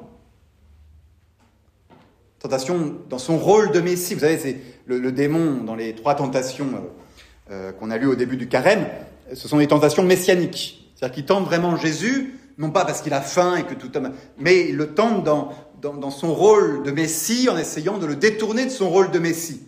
Tentation 2.38 2.96
dans 3.09 3.18
son 3.18 3.38
rôle 3.38 3.70
de 3.70 3.80
Messie. 3.80 4.14
Vous 4.14 4.20
savez, 4.20 4.38
c'est 4.38 4.61
le, 4.86 5.12
démon 5.12 5.62
dans 5.64 5.74
les 5.74 5.94
trois 5.94 6.14
tentations 6.14 6.68
euh, 7.50 7.72
qu'on 7.72 7.90
a 7.90 7.98
lues 7.98 8.09
au 8.09 8.14
début 8.14 8.36
du 8.36 8.48
carême. 8.48 8.86
Ce 9.32 9.48
sont 9.48 9.59
des 9.59 9.68
tentations 9.68 10.03
messianiques. 10.03 10.92
C'est-à-dire 10.94 11.14
qu'il 11.14 11.24
tente 11.24 11.44
vraiment 11.44 11.76
Jésus, 11.76 12.38
non 12.59 12.70
pas 12.70 12.84
parce 12.84 13.00
qu'il 13.00 13.14
a 13.14 13.20
faim 13.20 13.57
et 13.57 13.62
que 13.64 13.74
tout 13.74 13.96
homme, 13.96 14.12
mais 14.38 14.68
il 14.68 14.76
le 14.76 14.94
tente 14.94 15.24
dans, 15.24 15.53
dans, 15.80 15.94
dans 15.94 16.11
son 16.11 16.34
rôle 16.34 16.82
de 16.82 16.90
Messie 16.90 17.48
en 17.48 17.57
essayant 17.57 17.98
de 17.98 18.07
le 18.07 18.16
détourner 18.16 18.64
de 18.64 18.70
son 18.70 18.90
rôle 18.90 19.11
de 19.11 19.18
Messie 19.18 19.62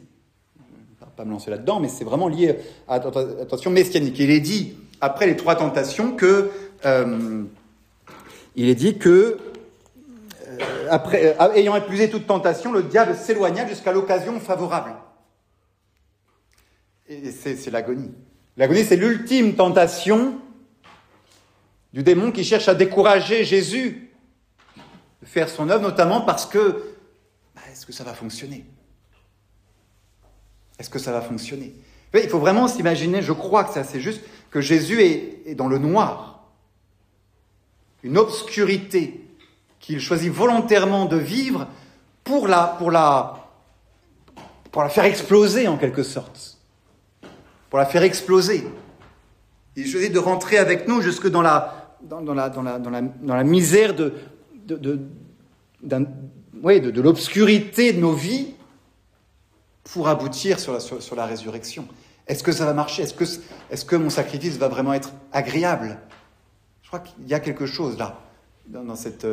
pas 1.16 1.24
me 1.24 1.30
lancer 1.30 1.50
là-dedans, 1.50 1.80
mais 1.80 1.88
c'est 1.88 2.04
vraiment 2.04 2.28
lié 2.28 2.56
à 2.88 2.98
la 2.98 3.70
messianique. 3.70 4.18
il 4.18 4.30
est 4.30 4.40
dit, 4.40 4.76
après 5.00 5.26
les 5.26 5.36
trois 5.36 5.56
tentations, 5.56 6.12
que. 6.12 6.50
Euh, 6.84 7.44
est 8.56 8.74
dit 8.74 8.98
que. 8.98 9.38
Euh, 10.46 10.58
après, 10.90 11.36
euh, 11.40 11.52
ayant 11.54 11.76
épuisé 11.76 12.10
toute 12.10 12.26
tentation, 12.26 12.72
le 12.72 12.82
diable 12.82 13.14
s'éloigna 13.14 13.66
jusqu'à 13.66 13.92
l'occasion 13.92 14.38
favorable. 14.40 14.94
Et 17.08 17.30
c'est 17.32 17.70
l'agonie. 17.70 18.12
L'agonie, 18.56 18.84
c'est 18.84 18.96
l'ultime 18.96 19.54
tentation 19.54 20.38
du 21.92 22.02
démon 22.02 22.32
qui 22.32 22.44
cherche 22.44 22.68
à 22.68 22.74
décourager 22.74 23.44
Jésus 23.44 24.10
de 25.20 25.26
faire 25.26 25.48
son 25.48 25.68
œuvre, 25.68 25.82
notamment 25.82 26.22
parce 26.22 26.46
que 26.46 26.94
bah, 27.54 27.62
est-ce 27.70 27.84
que 27.84 27.92
ça 27.92 28.04
va 28.04 28.14
fonctionner? 28.14 28.64
Est-ce 30.84 30.90
que 30.90 30.98
ça 30.98 31.12
va 31.12 31.22
fonctionner? 31.22 31.72
Il 32.12 32.28
faut 32.28 32.38
vraiment 32.38 32.68
s'imaginer, 32.68 33.22
je 33.22 33.32
crois 33.32 33.64
que 33.64 33.72
c'est 33.72 33.80
assez 33.80 34.02
juste, 34.02 34.20
que 34.50 34.60
Jésus 34.60 35.00
est, 35.00 35.54
dans 35.54 35.66
le 35.66 35.78
noir, 35.78 36.44
une 38.02 38.18
obscurité 38.18 39.26
qu'il 39.80 39.98
choisit 39.98 40.30
volontairement 40.30 41.06
de 41.06 41.16
vivre 41.16 41.68
pour 42.22 42.48
la, 42.48 42.76
pour 42.78 42.90
la, 42.90 43.48
pour 44.70 44.82
la 44.82 44.90
faire 44.90 45.06
exploser 45.06 45.68
en 45.68 45.78
quelque 45.78 46.02
sorte, 46.02 46.58
pour 47.70 47.78
la 47.78 47.86
faire 47.86 48.02
exploser. 48.02 48.68
Il 49.74 49.86
choisit 49.86 50.12
de 50.12 50.18
rentrer 50.18 50.58
avec 50.58 50.86
nous 50.86 51.00
jusque 51.00 51.30
dans 51.30 51.40
la, 51.40 51.96
dans, 52.02 52.20
la, 52.20 52.50
dans 52.50 52.62
la, 52.62 52.78
dans 52.78 52.90
la, 52.90 53.00
dans 53.00 53.36
la 53.36 53.44
misère 53.44 53.94
de, 53.94 54.12
de, 54.66 54.76
de, 54.76 55.00
de, 55.82 56.90
de 56.90 57.00
l'obscurité 57.00 57.94
de 57.94 58.00
nos 58.00 58.12
vies 58.12 58.54
pour 59.84 60.08
aboutir 60.08 60.58
sur 60.58 60.72
la, 60.72 60.80
sur, 60.80 61.14
la 61.14 61.26
résurrection. 61.26 61.86
Est-ce 62.26 62.42
que 62.42 62.52
ça 62.52 62.64
va 62.64 62.72
marcher? 62.72 63.02
Est-ce 63.02 63.14
que, 63.14 63.24
est 63.70 63.86
que 63.86 63.96
mon 63.96 64.10
sacrifice 64.10 64.56
va 64.56 64.68
vraiment 64.68 64.94
être 64.94 65.12
agréable? 65.32 65.98
Je 66.82 66.88
crois 66.88 67.00
qu'il 67.00 67.28
y 67.28 67.34
a 67.34 67.40
quelque 67.40 67.66
chose 67.66 67.98
là, 67.98 68.20
dans, 68.66 68.96
cette, 68.96 69.26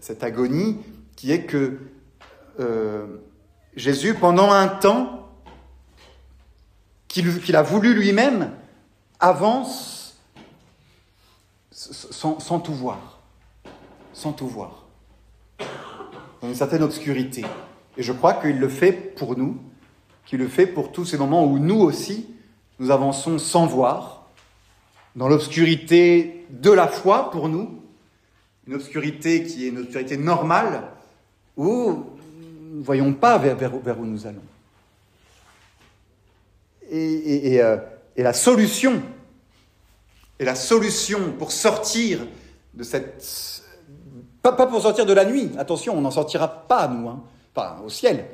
cette, 0.00 0.24
agonie, 0.24 0.78
qui 1.14 1.30
est 1.30 1.44
que 1.44 1.78
euh, 2.58 3.06
Jésus, 3.76 4.14
pendant 4.14 4.50
un 4.50 4.68
temps 4.68 5.28
qu'il 7.08 7.56
a 7.56 7.62
voulu 7.62 7.94
lui-même, 7.94 8.52
avance 9.20 10.16
sans, 11.70 12.40
sans 12.40 12.60
tout 12.60 12.74
voir. 12.74 13.20
Sans 14.12 14.32
tout 14.32 14.48
voir. 14.48 14.86
Dans 16.40 16.48
une 16.48 16.54
certaine 16.54 16.82
obscurité. 16.82 17.44
Et 17.96 18.02
je 18.02 18.12
crois 18.12 18.34
qu'il 18.34 18.58
le 18.58 18.68
fait 18.68 18.92
pour 18.92 19.36
nous, 19.36 19.58
qui 20.28 20.36
le 20.36 20.46
fait 20.46 20.66
pour 20.66 20.92
tous 20.92 21.06
ces 21.06 21.16
moments 21.16 21.46
où 21.46 21.58
nous 21.58 21.80
aussi, 21.80 22.28
nous 22.78 22.90
avançons 22.90 23.38
sans 23.38 23.64
voir, 23.64 24.28
dans 25.16 25.26
l'obscurité 25.26 26.44
de 26.50 26.70
la 26.70 26.86
foi 26.86 27.30
pour 27.30 27.48
nous, 27.48 27.80
une 28.66 28.74
obscurité 28.74 29.42
qui 29.44 29.64
est 29.64 29.68
une 29.70 29.78
obscurité 29.78 30.18
normale, 30.18 30.82
où 31.56 32.04
nous 32.70 32.78
ne 32.78 32.84
voyons 32.84 33.14
pas 33.14 33.38
vers, 33.38 33.74
où 33.98 34.04
nous 34.04 34.26
allons. 34.26 34.42
Et, 36.90 37.62
euh, 37.62 37.78
et, 38.14 38.22
la 38.22 38.34
solution, 38.34 39.00
et 40.38 40.44
la 40.44 40.54
solution 40.54 41.32
pour 41.38 41.52
sortir 41.52 42.20
de 42.74 42.82
cette... 42.82 43.64
Pas, 44.42 44.52
pour 44.52 44.82
sortir 44.82 45.06
de 45.06 45.12
la 45.14 45.24
nuit, 45.24 45.52
attention, 45.56 45.96
on 45.96 46.02
n'en 46.02 46.10
sortira 46.10 46.48
pas, 46.48 46.86
nous, 46.86 47.08
hein, 47.08 47.22
pas 47.54 47.80
au 47.82 47.88
ciel, 47.88 48.26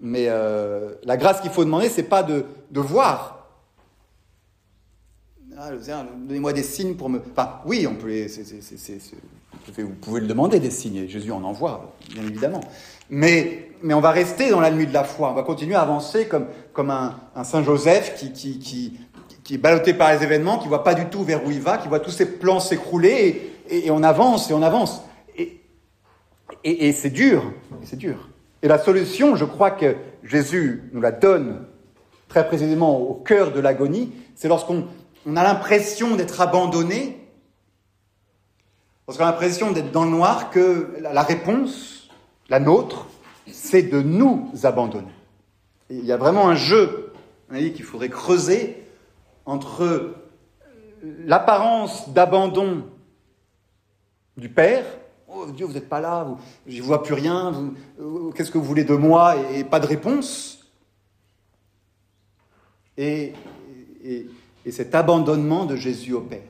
mais 0.00 0.26
euh, 0.28 0.94
la 1.04 1.16
grâce 1.16 1.40
qu'il 1.40 1.50
faut 1.50 1.64
demander, 1.64 1.88
c'est 1.88 2.04
pas 2.04 2.22
de, 2.22 2.44
de 2.70 2.80
voir. 2.80 3.48
Ah, 5.58 5.70
Donnez-moi 6.26 6.54
des 6.54 6.62
signes 6.62 6.94
pour 6.94 7.10
me. 7.10 7.20
Enfin, 7.32 7.60
oui, 7.66 7.86
on 7.86 7.94
peut 7.94 8.26
vous 9.78 9.88
pouvez 10.00 10.20
le 10.22 10.26
demander 10.26 10.58
des 10.58 10.70
signes. 10.70 11.06
Jésus 11.06 11.32
en 11.32 11.44
envoie, 11.44 11.94
bien 12.14 12.22
évidemment. 12.22 12.62
Mais, 13.10 13.70
mais 13.82 13.92
on 13.92 14.00
va 14.00 14.10
rester 14.10 14.48
dans 14.48 14.60
la 14.60 14.70
nuit 14.70 14.86
de 14.86 14.94
la 14.94 15.04
foi. 15.04 15.30
On 15.30 15.34
va 15.34 15.42
continuer 15.42 15.74
à 15.74 15.82
avancer 15.82 16.26
comme, 16.26 16.46
comme 16.72 16.90
un, 16.90 17.20
un 17.36 17.44
Saint 17.44 17.62
Joseph 17.62 18.14
qui, 18.16 18.32
qui, 18.32 18.58
qui, 18.58 18.98
qui, 19.44 19.54
est 19.54 19.58
ballotté 19.58 19.92
par 19.92 20.14
les 20.14 20.22
événements, 20.22 20.58
qui 20.58 20.68
voit 20.68 20.82
pas 20.82 20.94
du 20.94 21.06
tout 21.06 21.24
vers 21.24 21.44
où 21.44 21.50
il 21.50 21.60
va, 21.60 21.76
qui 21.76 21.88
voit 21.88 22.00
tous 22.00 22.10
ses 22.10 22.38
plans 22.38 22.60
s'écrouler, 22.60 23.52
et, 23.68 23.86
et, 23.86 23.90
on 23.90 24.02
avance 24.02 24.50
et 24.50 24.54
on 24.54 24.62
avance. 24.62 25.02
Et, 25.36 25.60
et, 26.64 26.88
et 26.88 26.92
c'est 26.92 27.10
dur, 27.10 27.52
c'est 27.82 27.96
dur. 27.96 28.29
Et 28.62 28.68
la 28.68 28.78
solution, 28.78 29.36
je 29.36 29.44
crois 29.44 29.70
que 29.70 29.96
Jésus 30.22 30.90
nous 30.92 31.00
la 31.00 31.12
donne 31.12 31.66
très 32.28 32.46
précisément 32.46 32.98
au 32.98 33.14
cœur 33.14 33.52
de 33.52 33.60
l'agonie, 33.60 34.12
c'est 34.34 34.48
lorsqu'on 34.48 34.86
a 35.26 35.42
l'impression 35.42 36.16
d'être 36.16 36.40
abandonné, 36.40 37.26
lorsqu'on 39.08 39.24
a 39.24 39.30
l'impression 39.30 39.72
d'être 39.72 39.90
dans 39.90 40.04
le 40.04 40.10
noir, 40.10 40.50
que 40.50 40.96
la 41.00 41.22
réponse, 41.22 42.08
la 42.48 42.60
nôtre, 42.60 43.06
c'est 43.50 43.82
de 43.82 44.00
nous 44.00 44.50
abandonner. 44.62 45.12
il 45.88 46.04
y 46.04 46.12
a 46.12 46.16
vraiment 46.16 46.48
un 46.48 46.54
jeu 46.54 47.12
qu'il 47.50 47.82
faudrait 47.82 48.10
creuser 48.10 48.86
entre 49.44 50.14
l'apparence 51.02 52.10
d'abandon 52.10 52.84
du 54.36 54.48
Père 54.48 54.84
Oh 55.32 55.46
Dieu, 55.46 55.64
vous 55.64 55.72
n'êtes 55.72 55.88
pas 55.88 56.00
là, 56.00 56.26
je 56.66 56.78
ne 56.78 56.82
vois 56.82 57.02
plus 57.02 57.14
rien, 57.14 57.72
qu'est-ce 58.34 58.50
que 58.50 58.58
vous 58.58 58.64
voulez 58.64 58.82
de 58.82 58.94
moi? 58.94 59.36
Et, 59.54 59.62
pas 59.62 59.78
de 59.78 59.86
réponse. 59.86 60.68
Et, 62.96 63.32
et, 64.02 64.26
cet 64.70 64.94
abandonnement 64.94 65.66
de 65.66 65.76
Jésus 65.76 66.12
au 66.14 66.20
Père. 66.20 66.42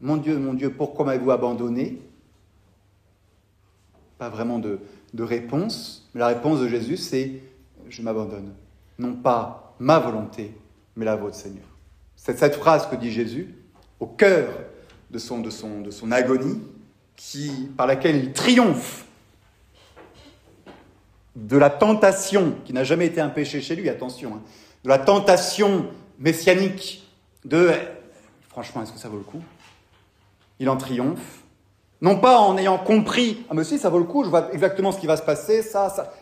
Mon 0.00 0.16
Dieu, 0.16 0.38
mon 0.38 0.54
Dieu, 0.54 0.70
pourquoi 0.70 1.04
m'avez-vous 1.04 1.30
abandonné? 1.30 2.00
Pas 4.18 4.28
vraiment 4.28 4.58
de, 4.58 4.80
réponse. 5.16 6.08
Mais 6.14 6.20
la 6.20 6.28
réponse 6.28 6.60
de 6.60 6.68
Jésus, 6.68 6.96
c'est 6.96 7.40
je 7.88 8.02
m'abandonne. 8.02 8.52
Non 8.98 9.14
pas 9.14 9.74
ma 9.78 9.98
volonté, 10.00 10.54
mais 10.96 11.04
la 11.04 11.14
vôtre, 11.14 11.36
Seigneur. 11.36 11.66
C'est 12.16 12.36
cette 12.36 12.56
phrase 12.56 12.88
que 12.88 12.96
dit 12.96 13.12
Jésus 13.12 13.54
au 14.00 14.06
cœur 14.06 14.48
de 15.10 15.18
son 15.18 16.12
agonie, 16.12 16.60
qui, 17.18 17.68
par 17.76 17.86
laquelle 17.88 18.16
il 18.16 18.32
triomphe 18.32 19.04
de 21.36 21.58
la 21.58 21.68
tentation, 21.68 22.54
qui 22.64 22.72
n'a 22.72 22.84
jamais 22.84 23.06
été 23.06 23.20
un 23.20 23.28
péché 23.28 23.60
chez 23.60 23.76
lui, 23.76 23.88
attention, 23.88 24.36
hein, 24.36 24.42
de 24.84 24.88
la 24.88 24.98
tentation 24.98 25.86
messianique 26.18 27.06
de 27.44 27.72
franchement, 28.48 28.82
est-ce 28.82 28.92
que 28.92 28.98
ça 28.98 29.08
vaut 29.08 29.18
le 29.18 29.24
coup? 29.24 29.42
Il 30.60 30.70
en 30.70 30.76
triomphe. 30.76 31.42
Non 32.00 32.18
pas 32.18 32.38
en 32.38 32.56
ayant 32.56 32.78
compris, 32.78 33.44
ah 33.50 33.54
mais 33.54 33.64
si, 33.64 33.78
ça 33.78 33.88
vaut 33.88 33.98
le 33.98 34.04
coup, 34.04 34.22
je 34.24 34.30
vois 34.30 34.52
exactement 34.52 34.92
ce 34.92 35.00
qui 35.00 35.08
va 35.08 35.16
se 35.16 35.22
passer, 35.22 35.62
ça, 35.62 35.90
ça. 35.90 36.14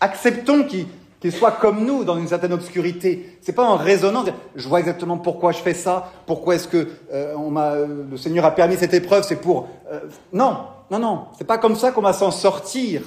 acceptons 0.00 0.64
qu'il 0.64 0.86
qu'il 1.22 1.32
soit 1.32 1.52
comme 1.52 1.84
nous 1.84 2.02
dans 2.02 2.18
une 2.18 2.26
certaine 2.26 2.52
obscurité. 2.52 3.38
C'est 3.42 3.52
pas 3.52 3.62
en 3.62 3.76
raisonnant, 3.76 4.24
je 4.56 4.68
vois 4.68 4.80
exactement 4.80 5.18
pourquoi 5.18 5.52
je 5.52 5.58
fais 5.58 5.72
ça, 5.72 6.12
pourquoi 6.26 6.56
est-ce 6.56 6.66
que 6.66 6.88
euh, 7.12 7.36
on 7.36 7.56
euh, 7.56 7.86
le 8.10 8.16
Seigneur 8.16 8.44
a 8.44 8.50
permis 8.50 8.76
cette 8.76 8.92
épreuve, 8.92 9.22
c'est 9.22 9.36
pour. 9.36 9.68
Euh, 9.88 10.00
non, 10.32 10.66
non, 10.90 10.98
non, 10.98 11.26
c'est 11.38 11.46
pas 11.46 11.58
comme 11.58 11.76
ça 11.76 11.92
qu'on 11.92 12.02
va 12.02 12.12
s'en 12.12 12.32
sortir. 12.32 13.02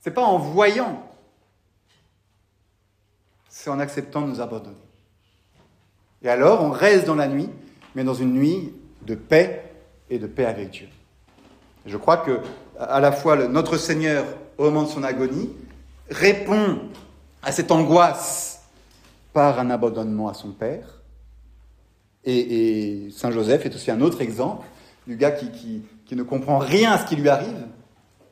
C'est 0.00 0.12
pas 0.12 0.22
en 0.22 0.38
voyant, 0.38 1.02
c'est 3.50 3.68
en 3.68 3.78
acceptant 3.78 4.22
de 4.22 4.28
nous 4.28 4.40
abandonner. 4.40 4.76
Et 6.22 6.30
alors, 6.30 6.64
on 6.64 6.70
reste 6.70 7.06
dans 7.06 7.16
la 7.16 7.28
nuit, 7.28 7.50
mais 7.94 8.02
dans 8.02 8.14
une 8.14 8.32
nuit 8.32 8.72
de 9.02 9.14
paix 9.14 9.70
et 10.08 10.18
de 10.18 10.26
paix 10.26 10.46
avec 10.46 10.70
Dieu. 10.70 10.88
je 11.84 11.98
crois 11.98 12.16
que 12.16 12.40
à 12.78 12.98
la 12.98 13.12
fois 13.12 13.36
notre 13.46 13.76
Seigneur, 13.76 14.24
au 14.56 14.64
moment 14.64 14.84
de 14.84 14.88
son 14.88 15.02
agonie, 15.02 15.50
répond 16.10 16.78
à 17.42 17.52
cette 17.52 17.70
angoisse 17.70 18.62
par 19.32 19.58
un 19.58 19.70
abandonnement 19.70 20.28
à 20.28 20.34
son 20.34 20.50
père. 20.50 21.02
Et, 22.24 23.08
Saint 23.12 23.30
Joseph 23.30 23.64
est 23.64 23.74
aussi 23.74 23.90
un 23.90 24.00
autre 24.00 24.20
exemple 24.20 24.66
du 25.06 25.16
gars 25.16 25.30
qui, 25.30 25.82
ne 26.12 26.22
comprend 26.22 26.58
rien 26.58 26.92
à 26.92 26.98
ce 26.98 27.06
qui 27.06 27.16
lui 27.16 27.28
arrive, 27.28 27.66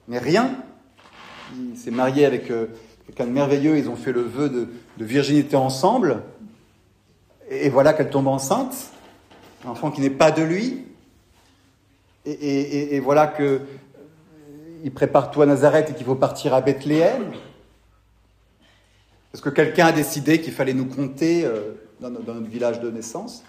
mais 0.09 0.19
rien. 0.19 0.57
Il 1.57 1.79
s'est 1.79 1.91
marié 1.91 2.27
avec 2.27 2.51
euh, 2.51 2.67
quelqu'un 3.07 3.27
de 3.27 3.31
merveilleux, 3.31 3.79
ils 3.79 3.89
ont 3.89 3.97
fait 3.97 4.13
le 4.13 4.23
vœu 4.23 4.49
de, 4.49 4.69
virginité 5.05 5.57
ensemble, 5.57 6.23
et, 7.49 7.69
voilà 7.69 7.93
qu'elle 7.93 8.11
tombe 8.11 8.27
enceinte, 8.27 8.75
un 9.65 9.71
enfant 9.71 9.91
qui 9.91 10.01
n'est 10.01 10.11
pas 10.11 10.31
de 10.31 10.43
lui, 10.43 10.85
et, 12.27 12.99
voilà 12.99 13.29
que 13.29 13.43
euh, 13.43 13.59
il 14.85 14.93
prépare 14.93 15.31
tout 15.31 15.43
à 15.43 15.47
Nazareth 15.47 15.91
et 15.91 15.95
qu'il 15.95 16.05
faut 16.05 16.17
partir 16.17 16.53
à 16.53 16.61
Bethléem. 16.61 17.33
Parce 19.37 19.45
que 19.45 19.51
quelqu'un 19.51 19.89
a 19.89 19.93
décidé 19.93 20.41
qu'il 20.41 20.55
fallait 20.55 20.73
nous 20.73 20.87
compter 20.87 21.45
euh, 21.45 21.75
dans, 22.01 22.09
notre 22.09 22.49
village 22.49 22.81
de 22.81 22.91
naissance. 22.91 23.45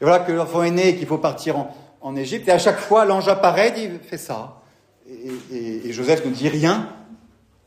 Et 0.00 0.04
voilà 0.06 0.20
que 0.20 0.32
l'enfant 0.32 0.62
est 0.62 0.70
né 0.70 0.88
et 0.88 0.96
qu'il 0.96 1.06
faut 1.06 1.18
partir 1.18 1.56
en, 2.00 2.16
Égypte. 2.16 2.48
Et 2.48 2.52
à 2.52 2.58
chaque 2.58 2.78
fois, 2.78 3.04
l'ange 3.04 3.28
apparaît, 3.28 3.70
dit 3.70 3.90
fais 4.00 4.16
ça. 4.16 4.62
Et, 5.06 5.92
Joseph 5.92 6.24
ne 6.24 6.30
dit 6.30 6.48
rien. 6.48 6.88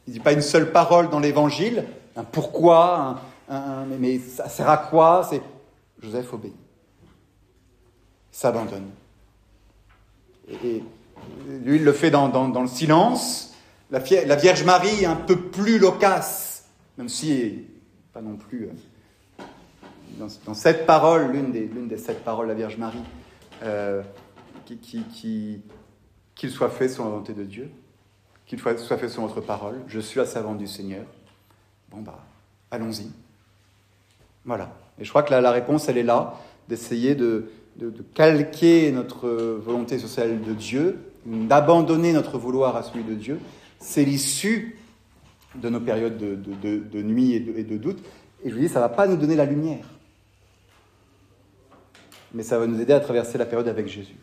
Il 0.08 0.10
ne 0.10 0.14
dit 0.14 0.20
pas 0.20 0.34
une 0.34 0.42
seule 0.42 0.72
parole 0.72 1.12
dans 1.12 1.20
l'évangile. 1.20 1.86
Un 2.16 2.24
pourquoi, 2.24 3.22
mais, 4.00 4.18
ça 4.18 4.50
sert 4.50 4.68
à 4.68 4.78
quoi? 4.78 5.28
C'est 5.30 5.44
Joseph 6.02 6.34
obéit. 6.34 6.56
S'abandonne. 8.32 8.90
Et, 10.50 10.82
lui, 11.64 11.76
il 11.76 11.84
le 11.84 11.94
fait 11.94 12.10
dans, 12.10 12.30
le 12.30 12.68
silence. 12.68 13.54
La 13.92 14.00
Vierge 14.00 14.64
Marie, 14.64 15.06
un 15.06 15.16
peu 15.16 15.36
plus 15.36 15.78
loquace 15.78 16.53
même 16.98 17.10
si, 17.10 17.66
pas 18.14 18.22
non 18.22 18.36
plus, 18.36 18.66
euh, 18.66 20.28
dans, 20.46 20.54
cette 20.54 20.86
parole, 20.86 21.32
l'une 21.32 21.52
des, 21.52 21.66
des, 21.66 21.98
sept 21.98 22.24
paroles 22.24 22.46
de 22.46 22.52
la 22.52 22.58
Vierge 22.58 22.78
Marie, 22.78 23.00
euh, 23.64 24.04
qu'il 24.66 24.80
qui, 24.80 25.62
qui, 26.36 26.50
soit 26.50 26.70
fait 26.70 26.88
sur 26.88 27.04
la 27.04 27.10
volonté 27.10 27.34
de 27.34 27.44
Dieu, 27.44 27.72
qu'il 28.46 28.60
soit 28.60 28.98
fait 28.98 29.10
sur 29.10 29.26
votre 29.26 29.42
parole, 29.42 29.82
je 29.88 30.00
suis 30.00 30.20
la 30.20 30.26
servante 30.26 30.60
du 30.60 30.68
Seigneur. 30.68 31.06
Bon, 31.90 32.02
bah, 32.02 32.24
allons-y. 32.70 33.10
Voilà. 34.46 34.76
Et 35.00 35.06
je 35.06 35.10
crois 35.10 35.24
que 35.24 35.34
la, 35.34 35.52
réponse, 35.52 35.90
elle 35.90 35.98
est 35.98 36.04
là, 36.04 36.36
d'essayer 36.70 37.16
de, 37.16 37.52
de, 37.78 37.90
de, 37.90 38.04
calquer 38.14 38.92
notre 38.92 39.28
volonté 39.30 39.98
sur 39.98 40.08
celle 40.08 40.42
de 40.42 40.54
Dieu, 40.54 41.00
d'abandonner 41.26 42.14
notre 42.14 42.38
vouloir 42.38 42.76
à 42.76 42.84
celui 42.84 43.04
de 43.04 43.16
Dieu. 43.16 43.40
C'est 43.80 44.06
l'issue 44.06 44.78
de 45.56 45.70
nos 45.70 45.80
périodes 45.80 46.18
de, 46.18 47.02
nuit 47.02 47.34
et 47.34 47.40
de, 47.40 47.78
doute. 47.78 48.04
Et 48.44 48.50
je 48.50 48.56
vous 48.56 48.62
dis, 48.62 48.70
ça 48.70 48.80
ne 48.80 48.86
va 48.86 48.90
pas 48.90 49.08
nous 49.08 49.18
donner 49.18 49.36
la 49.36 49.46
lumière. 49.46 49.86
Mais 52.34 52.44
ça 52.44 52.58
va 52.58 52.66
nous 52.66 52.80
aider 52.82 52.94
à 52.94 53.00
traverser 53.00 53.38
la 53.38 53.46
période 53.46 53.68
avec 53.68 53.88
Jésus. 53.88 54.16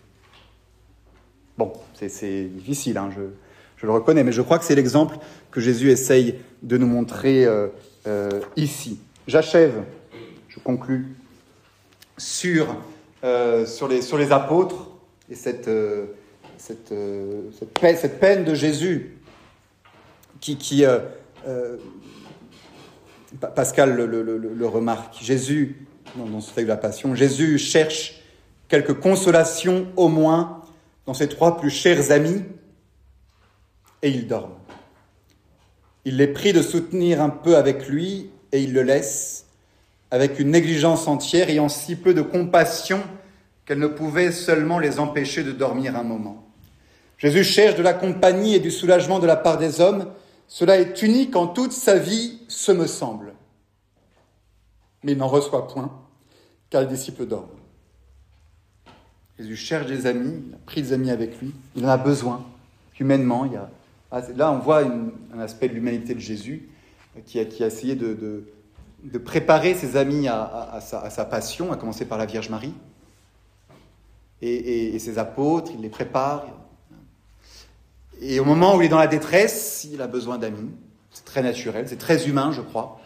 Bon, 1.57 1.73
c'est 1.95 2.45
difficile, 2.45 2.99
hein, 2.99 3.11
je, 3.15 3.87
le 3.87 3.93
reconnais, 3.93 4.25
mais 4.25 4.33
je 4.33 4.43
crois 4.43 4.59
que 4.59 4.65
c'est 4.65 4.75
l'exemple 4.75 5.17
que 5.51 5.61
Jésus 5.61 5.91
essaye 5.91 6.37
de 6.63 6.77
nous 6.77 6.87
montrer 6.87 7.45
euh, 7.45 7.69
euh, 8.07 8.41
ici. 8.57 8.99
J'achève, 9.27 9.85
je 10.49 10.59
conclus, 10.59 11.15
sur, 12.19 12.77
euh, 13.25 13.65
sur, 13.65 13.89
les, 13.89 14.03
sur 14.03 14.19
les 14.19 14.33
apôtres 14.33 14.91
et 15.31 15.35
cette, 15.35 15.71
cette, 16.59 16.93
cette, 17.81 18.21
peine, 18.21 18.45
de 18.45 18.55
Jésus 18.55 19.19
qui, 20.41 20.57
qui, 20.57 20.85
euh, 21.47 21.77
Pascal 23.55 23.95
le, 23.95 24.67
remarque, 24.67 25.17
Jésus, 25.23 25.87
dans, 26.17 26.41
ce 26.41 26.49
texte 26.49 26.67
de 26.67 26.69
la 26.69 26.77
Passion, 26.77 27.15
Jésus 27.15 27.59
cherche 27.59 28.23
quelque 28.69 28.93
consolation 28.93 29.87
au 29.97 30.09
moins 30.09 30.63
dans 31.07 31.15
ses 31.15 31.29
trois 31.29 31.57
plus 31.59 31.71
chers 31.71 32.11
amis 32.11 32.43
et 34.03 34.11
il 34.11 34.27
dort. 34.27 34.51
Il 36.05 36.17
les 36.17 36.29
prie 36.29 36.53
de 36.53 36.63
soutenir 36.63 37.21
un 37.21 37.31
peu 37.31 37.57
avec 37.57 37.89
lui 37.89 38.31
et 38.53 38.63
il 38.63 38.73
le 38.73 38.83
laisse 38.83 39.47
avec 40.11 40.41
une 40.41 40.51
négligence 40.51 41.07
entière 41.07 41.51
ayant 41.51 41.69
si 41.69 41.95
peu 41.95 42.15
de 42.15 42.23
compassion 42.23 43.01
qu'elle 43.65 43.79
ne 43.79 43.87
pouvait 43.87 44.33
seulement 44.33 44.81
les 44.81 44.99
empêcher 44.99 45.45
de 45.45 45.53
dormir 45.53 45.95
un 45.97 46.03
moment. 46.03 46.45
Jésus 47.19 47.45
cherche 47.45 47.77
de 47.77 47.83
la 47.83 47.93
compagnie 47.93 48.55
et 48.55 48.61
du 48.61 48.71
soulagement 48.71 49.19
de 49.19 49.27
la 49.27 49.37
part 49.37 49.59
des 49.59 49.81
hommes 49.81 50.07
cela 50.51 50.81
est 50.81 51.01
unique 51.03 51.37
en 51.37 51.47
toute 51.47 51.71
sa 51.71 51.97
vie, 51.97 52.41
ce 52.49 52.73
me 52.73 52.89
semble. 52.89 53.35
Mais 55.05 55.13
il 55.13 55.19
n'en 55.19 55.29
reçoit 55.29 55.69
point, 55.69 55.97
car 56.71 56.83
le 56.83 56.89
disciple 56.89 57.25
dort. 57.25 57.49
Jésus 59.39 59.55
cherche 59.55 59.87
des 59.87 60.07
amis, 60.07 60.43
il 60.49 60.55
a 60.55 60.59
pris 60.67 60.83
des 60.83 60.93
amis 60.93 61.13
avec 61.13 61.41
lui, 61.41 61.55
il 61.77 61.87
en 61.87 61.89
a 61.89 61.97
besoin. 61.97 62.45
Humainement. 62.99 63.49
Ah, 64.11 64.21
là 64.37 64.53
on 64.53 64.59
voit 64.59 64.83
un 64.83 65.39
aspect 65.39 65.69
de 65.69 65.73
l'humanité 65.73 66.15
de 66.15 66.21
Jésus 66.21 66.69
qui 67.25 67.39
a, 67.39 67.47
qui 67.47 67.65
a 67.65 67.69
essayé 67.69 67.95
de, 67.95 68.45
préparer 69.25 69.73
ses 69.73 69.97
amis 69.97 70.29
à, 70.29 70.81
sa, 70.83 71.25
passion, 71.25 71.73
à 71.73 71.77
commencer 71.77 72.05
par 72.05 72.19
la 72.19 72.27
Vierge 72.27 72.51
Marie. 72.51 72.75
Et 74.43 74.99
ses 74.99 75.19
apôtres, 75.19 75.71
il 75.73 75.81
les 75.81 75.89
prépare, 75.89 76.45
et 78.21 78.39
au 78.39 78.45
moment 78.45 78.77
où 78.77 78.83
il 78.83 78.87
est 78.87 78.89
dans 78.89 78.99
la 78.99 79.07
détresse, 79.07 79.89
il 79.91 80.03
a 80.03 80.07
besoin 80.07 80.39
d'amis. 80.39 80.71
C'est 81.11 81.25
très 81.25 81.43
naturel, 81.43 81.87
c'est 81.89 81.99
très 81.99 82.29
humain, 82.29 82.53
je 82.53 82.61
crois. 82.61 83.01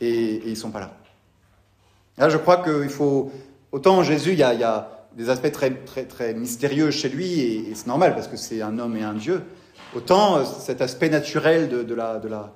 Et, 0.00 0.42
ils 0.44 0.50
ne 0.50 0.54
sont 0.54 0.70
pas 0.70 0.80
là. 0.80 0.96
Là, 2.18 2.28
je 2.28 2.36
crois 2.36 2.62
qu'il 2.62 2.88
faut. 2.88 3.30
Autant 3.72 4.02
Jésus, 4.02 4.32
il 4.32 4.38
y, 4.38 4.42
a, 4.42 4.88
des 5.16 5.30
aspects 5.30 5.50
très, 5.50 5.70
très, 5.70 6.04
très 6.04 6.34
mystérieux 6.34 6.90
chez 6.90 7.08
lui, 7.08 7.40
et, 7.40 7.74
c'est 7.74 7.86
normal 7.86 8.14
parce 8.14 8.28
que 8.28 8.36
c'est 8.36 8.62
un 8.62 8.78
homme 8.78 8.96
et 8.96 9.02
un 9.02 9.14
Dieu. 9.14 9.42
Autant 9.94 10.38
euh, 10.38 10.44
cet 10.44 10.80
aspect 10.80 11.08
naturel 11.08 11.68
de, 11.68 11.94
la, 11.94 12.18
de, 12.18 12.28
la, 12.28 12.52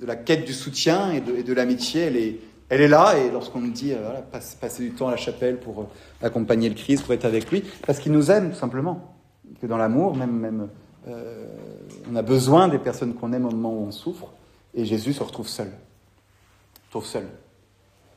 de 0.00 0.06
la 0.06 0.16
quête 0.16 0.44
du 0.44 0.52
soutien 0.52 1.10
et 1.12 1.20
de, 1.20 1.52
l'amitié, 1.52 2.02
elle 2.02 2.16
est, 2.16 2.36
elle 2.68 2.80
est 2.80 2.88
là. 2.88 3.16
Et 3.18 3.30
lorsqu'on 3.30 3.60
nous 3.60 3.72
dit, 3.72 3.92
euh, 3.92 3.98
voilà, 4.02 4.22
passer 4.60 4.82
du 4.82 4.90
temps 4.92 5.08
à 5.08 5.12
la 5.12 5.16
chapelle 5.16 5.58
pour 5.58 5.80
euh, 5.80 5.86
accompagner 6.26 6.68
le 6.68 6.74
Christ, 6.74 7.04
pour 7.04 7.14
être 7.14 7.24
avec 7.24 7.50
lui, 7.50 7.64
parce 7.86 7.98
qu'il 7.98 8.12
nous 8.12 8.30
aime, 8.30 8.50
tout 8.50 8.58
simplement. 8.58 9.14
Que 9.60 9.66
dans 9.66 9.78
l'amour, 9.78 10.16
même, 10.16 10.32
même 10.32 10.68
euh, 11.08 11.46
on 12.10 12.16
a 12.16 12.22
besoin 12.22 12.68
des 12.68 12.78
personnes 12.78 13.14
qu'on 13.14 13.32
aime 13.32 13.46
au 13.46 13.50
moment 13.50 13.72
où 13.72 13.86
on 13.86 13.92
souffre, 13.92 14.28
et 14.74 14.84
Jésus 14.84 15.12
se 15.12 15.22
retrouve 15.22 15.48
seul. 15.48 15.72
Se 16.92 17.00
seul. 17.00 17.26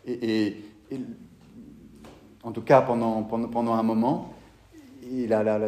Et, 0.06 0.56
en 2.44 2.52
tout 2.52 2.62
cas, 2.62 2.82
pendant, 2.82 3.24
pendant, 3.24 3.48
pendant, 3.50 3.74
un 3.74 3.84
moment, 3.84 4.34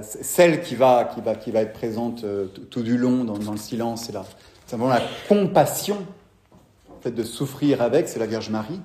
celle 0.01 0.61
qui 0.61 0.75
va, 0.75 1.03
qui, 1.13 1.21
va, 1.21 1.35
qui 1.35 1.51
va 1.51 1.61
être 1.61 1.73
présente 1.73 2.23
euh, 2.23 2.47
tout, 2.47 2.81
du 2.81 2.97
long 2.97 3.23
dans, 3.25 3.51
le 3.51 3.57
silence, 3.57 4.05
c'est 4.05 4.13
la, 4.13 4.25
la 4.71 5.01
compassion, 5.27 5.97
fait, 7.01 7.11
de 7.11 7.23
souffrir 7.23 7.81
avec, 7.81 8.07
c'est 8.07 8.19
la 8.19 8.27
Vierge 8.27 8.49
Marie. 8.49 8.79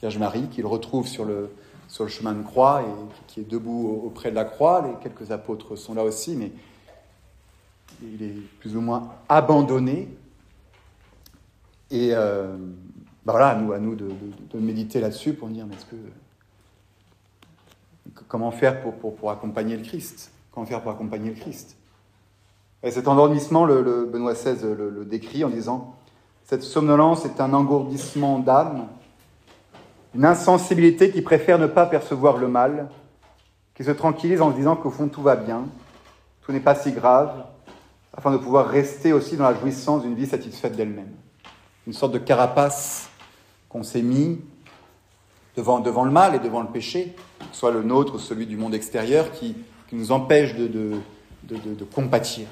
Vierge 0.00 0.18
Marie 0.18 0.48
qu'il 0.48 0.66
retrouve 0.66 1.06
sur 1.06 1.24
le, 1.24 1.50
sur 1.88 2.04
le 2.04 2.10
chemin 2.10 2.32
de 2.32 2.42
croix 2.42 2.82
et 2.82 3.24
qui 3.26 3.40
est 3.40 3.48
debout 3.48 4.02
auprès 4.04 4.30
de 4.30 4.34
la 4.34 4.44
croix. 4.44 4.86
Les 4.86 4.94
quelques 5.02 5.30
apôtres 5.30 5.76
sont 5.76 5.94
là 5.94 6.02
aussi, 6.02 6.36
mais 6.36 6.52
il 8.02 8.22
est 8.22 8.36
plus 8.60 8.76
ou 8.76 8.80
moins 8.80 9.12
abandonné. 9.28 10.08
Et 11.90 12.10
euh, 12.12 12.56
bah 13.24 13.32
voilà, 13.32 13.48
à 13.48 13.54
nous, 13.56 13.72
à 13.72 13.78
nous 13.78 13.94
de, 13.94 14.10
méditer 14.54 15.00
là-dessus 15.00 15.32
pour 15.32 15.48
dire, 15.48 15.66
mais 15.66 15.74
est-ce 15.74 15.86
que 15.86 15.96
comment 18.28 18.50
faire 18.50 18.80
pour, 18.82 19.14
pour, 19.14 19.30
accompagner 19.30 19.76
le 19.76 19.82
Christ? 19.82 20.30
Comment 20.52 20.66
faire 20.66 20.82
pour 20.82 20.92
accompagner 20.92 21.30
le 21.30 21.36
Christ? 21.36 21.76
Et 22.82 22.90
cet 22.90 23.08
endormissement, 23.08 23.64
le, 23.64 24.04
Benoît 24.04 24.34
XVI 24.34 24.56
le, 24.62 25.04
décrit 25.04 25.44
en 25.44 25.48
disant 25.48 25.96
Cette 26.44 26.62
somnolence 26.62 27.24
est 27.24 27.40
un 27.40 27.54
engourdissement 27.54 28.38
d'âme, 28.38 28.88
une 30.14 30.24
insensibilité 30.24 31.10
qui 31.10 31.22
préfère 31.22 31.58
ne 31.58 31.66
pas 31.66 31.86
percevoir 31.86 32.36
le 32.36 32.48
mal, 32.48 32.88
qui 33.74 33.84
se 33.84 33.90
tranquillise 33.90 34.42
en 34.42 34.52
se 34.52 34.56
disant 34.56 34.76
qu'au 34.76 34.90
fond 34.90 35.08
tout 35.08 35.22
va 35.22 35.36
bien, 35.36 35.64
tout 36.42 36.52
n'est 36.52 36.60
pas 36.60 36.74
si 36.74 36.92
grave, 36.92 37.46
afin 38.16 38.30
de 38.30 38.36
pouvoir 38.36 38.68
rester 38.68 39.12
aussi 39.12 39.36
dans 39.36 39.44
la 39.44 39.54
jouissance 39.54 40.02
d'une 40.02 40.14
vie 40.14 40.26
satisfaite 40.26 40.76
d'elle-même. 40.76 41.10
Une 41.86 41.92
sorte 41.92 42.12
de 42.12 42.18
carapace 42.18 43.08
qu'on 43.68 43.82
s'est 43.82 44.02
mis 44.02 44.40
devant, 45.56 45.80
devant 45.80 46.04
le 46.04 46.10
mal 46.10 46.34
et 46.34 46.38
devant 46.38 46.62
le 46.62 46.68
péché, 46.68 47.14
soit 47.52 47.72
le 47.72 47.82
nôtre, 47.82 48.18
celui 48.18 48.46
du 48.46 48.56
monde 48.56 48.74
extérieur, 48.74 49.30
qui, 49.32 49.56
nous 49.92 50.10
empêche 50.10 50.56
de, 50.56 50.66
de, 50.66 50.96
de, 51.44 51.84
compatir. 51.84 52.48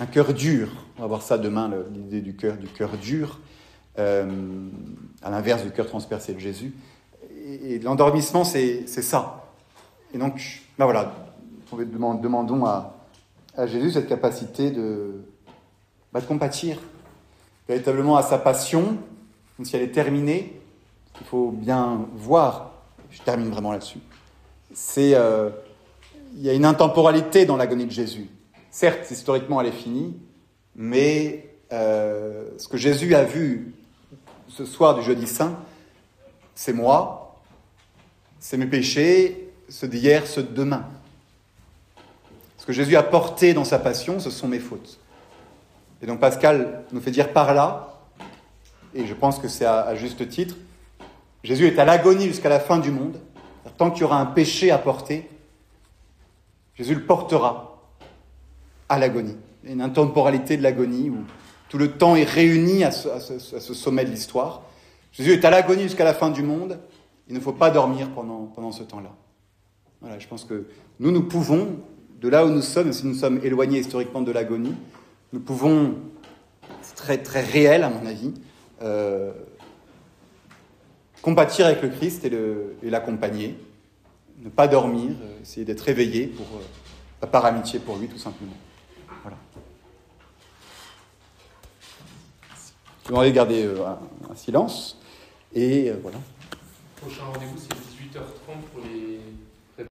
Un 0.00 0.06
cœur 0.06 0.32
dur, 0.32 0.70
on 0.96 1.02
va 1.02 1.06
voir 1.06 1.20
ça 1.20 1.36
demain, 1.36 1.70
l'idée 1.92 2.22
du 2.22 2.34
cœur, 2.34 2.56
du 2.56 2.66
cœur 2.66 2.96
dur, 2.96 3.40
euh, 3.98 4.26
à 5.22 5.28
l'inverse 5.28 5.64
du 5.64 5.70
cœur 5.70 5.86
transpercé 5.86 6.32
de 6.32 6.38
Jésus. 6.38 6.72
Et, 7.44 7.78
l'endormissement, 7.80 8.42
c'est 8.42 8.86
ça. 8.86 9.52
Et 10.14 10.18
donc, 10.18 10.62
ben 10.78 10.86
voilà, 10.86 11.12
demandons 11.74 12.64
à, 12.64 12.97
à 13.58 13.66
Jésus 13.66 13.90
cette 13.90 14.08
capacité 14.08 14.70
de, 14.70 15.24
bah, 16.12 16.20
de 16.20 16.26
compatir, 16.26 16.78
véritablement 17.68 18.16
à 18.16 18.22
sa 18.22 18.38
passion, 18.38 18.96
comme 19.56 19.66
si 19.66 19.74
elle 19.74 19.82
est 19.82 19.90
terminée. 19.90 20.60
Il 21.20 21.26
faut 21.26 21.50
bien 21.50 22.06
voir, 22.14 22.70
je 23.10 23.20
termine 23.20 23.50
vraiment 23.50 23.72
là-dessus, 23.72 23.98
c'est 24.72 25.14
euh, 25.14 25.50
il 26.36 26.42
y 26.42 26.48
a 26.48 26.54
une 26.54 26.64
intemporalité 26.64 27.46
dans 27.46 27.56
l'agonie 27.56 27.86
de 27.86 27.90
Jésus. 27.90 28.28
Certes, 28.70 29.10
historiquement, 29.10 29.60
elle 29.60 29.68
est 29.68 29.72
finie, 29.72 30.16
mais 30.76 31.56
euh, 31.72 32.50
ce 32.58 32.68
que 32.68 32.76
Jésus 32.76 33.14
a 33.16 33.24
vu 33.24 33.74
ce 34.46 34.64
soir 34.64 34.94
du 34.94 35.02
jeudi 35.02 35.26
saint, 35.26 35.58
c'est 36.54 36.72
moi, 36.72 37.40
c'est 38.38 38.56
mes 38.56 38.66
péchés, 38.66 39.50
ceux 39.68 39.88
d'hier, 39.88 40.26
ceux 40.28 40.44
de 40.44 40.54
demain. 40.54 40.84
Ce 42.68 42.72
que 42.72 42.76
Jésus 42.76 42.96
a 42.96 43.02
porté 43.02 43.54
dans 43.54 43.64
sa 43.64 43.78
passion, 43.78 44.20
ce 44.20 44.28
sont 44.28 44.46
mes 44.46 44.58
fautes. 44.58 45.00
Et 46.02 46.06
donc 46.06 46.20
Pascal 46.20 46.84
nous 46.92 47.00
fait 47.00 47.10
dire 47.10 47.32
par 47.32 47.54
là, 47.54 47.98
et 48.94 49.06
je 49.06 49.14
pense 49.14 49.38
que 49.38 49.48
c'est 49.48 49.64
à 49.64 49.94
juste 49.94 50.28
titre, 50.28 50.54
Jésus 51.42 51.66
est 51.66 51.78
à 51.78 51.86
l'agonie 51.86 52.26
jusqu'à 52.26 52.50
la 52.50 52.60
fin 52.60 52.78
du 52.78 52.90
monde. 52.90 53.16
Tant 53.78 53.90
qu'il 53.90 54.02
y 54.02 54.04
aura 54.04 54.20
un 54.20 54.26
péché 54.26 54.70
à 54.70 54.76
porter, 54.76 55.30
Jésus 56.74 56.94
le 56.94 57.06
portera 57.06 57.80
à 58.90 58.98
l'agonie. 58.98 59.38
Il 59.62 59.70
y 59.70 59.72
a 59.72 59.74
une 59.74 59.80
intemporalité 59.80 60.58
de 60.58 60.62
l'agonie 60.62 61.08
où 61.08 61.24
tout 61.70 61.78
le 61.78 61.92
temps 61.92 62.16
est 62.16 62.24
réuni 62.24 62.84
à 62.84 62.90
ce, 62.90 63.72
sommet 63.72 64.04
de 64.04 64.10
l'histoire. 64.10 64.60
Jésus 65.12 65.32
est 65.32 65.44
à 65.46 65.48
l'agonie 65.48 65.84
jusqu'à 65.84 66.04
la 66.04 66.12
fin 66.12 66.28
du 66.28 66.42
monde. 66.42 66.78
Il 67.28 67.34
ne 67.34 67.40
faut 67.40 67.52
pas 67.52 67.70
dormir 67.70 68.10
pendant, 68.10 68.44
pendant 68.54 68.72
ce 68.72 68.82
temps-là. 68.82 69.14
Voilà, 70.02 70.18
je 70.18 70.28
pense 70.28 70.44
que 70.44 70.66
nous, 71.00 71.10
nous 71.10 71.22
pouvons, 71.22 71.78
de 72.18 72.28
là 72.28 72.44
où 72.44 72.50
nous 72.50 72.62
sommes, 72.62 72.92
si 72.92 73.06
nous 73.06 73.14
sommes 73.14 73.40
éloignés 73.44 73.78
historiquement 73.80 74.22
de 74.22 74.32
l'agonie, 74.32 74.74
nous 75.32 75.40
pouvons, 75.40 75.94
c'est 76.82 76.96
très, 76.96 77.18
très 77.18 77.42
réel 77.42 77.84
à 77.84 77.90
mon 77.90 78.04
avis, 78.06 78.34
euh, 78.82 79.32
compatir 81.22 81.66
avec 81.66 81.82
le 81.82 81.88
Christ 81.88 82.24
et 82.24 82.90
l'accompagner, 82.90 83.56
ne 84.38 84.48
pas 84.48 84.68
dormir, 84.68 85.10
euh, 85.20 85.42
essayer 85.42 85.64
d'être 85.64 85.88
éveillé 85.88 86.26
pour, 86.26 86.46
euh, 86.56 87.26
par 87.26 87.44
amitié 87.44 87.78
pour 87.80 87.96
lui 87.96 88.08
tout 88.08 88.18
simplement. 88.18 88.56
Voilà. 89.22 89.36
Je 93.06 93.14
vais 93.14 93.32
garder 93.32 93.64
euh, 93.64 93.84
un, 94.30 94.34
silence 94.34 94.98
et 95.54 95.90
voilà. 96.02 96.18
Prochain 96.96 97.24
rendez-vous 97.24 97.58
c'est 97.58 97.74
18h30 97.74 98.60
pour 98.72 98.82
les 98.84 99.20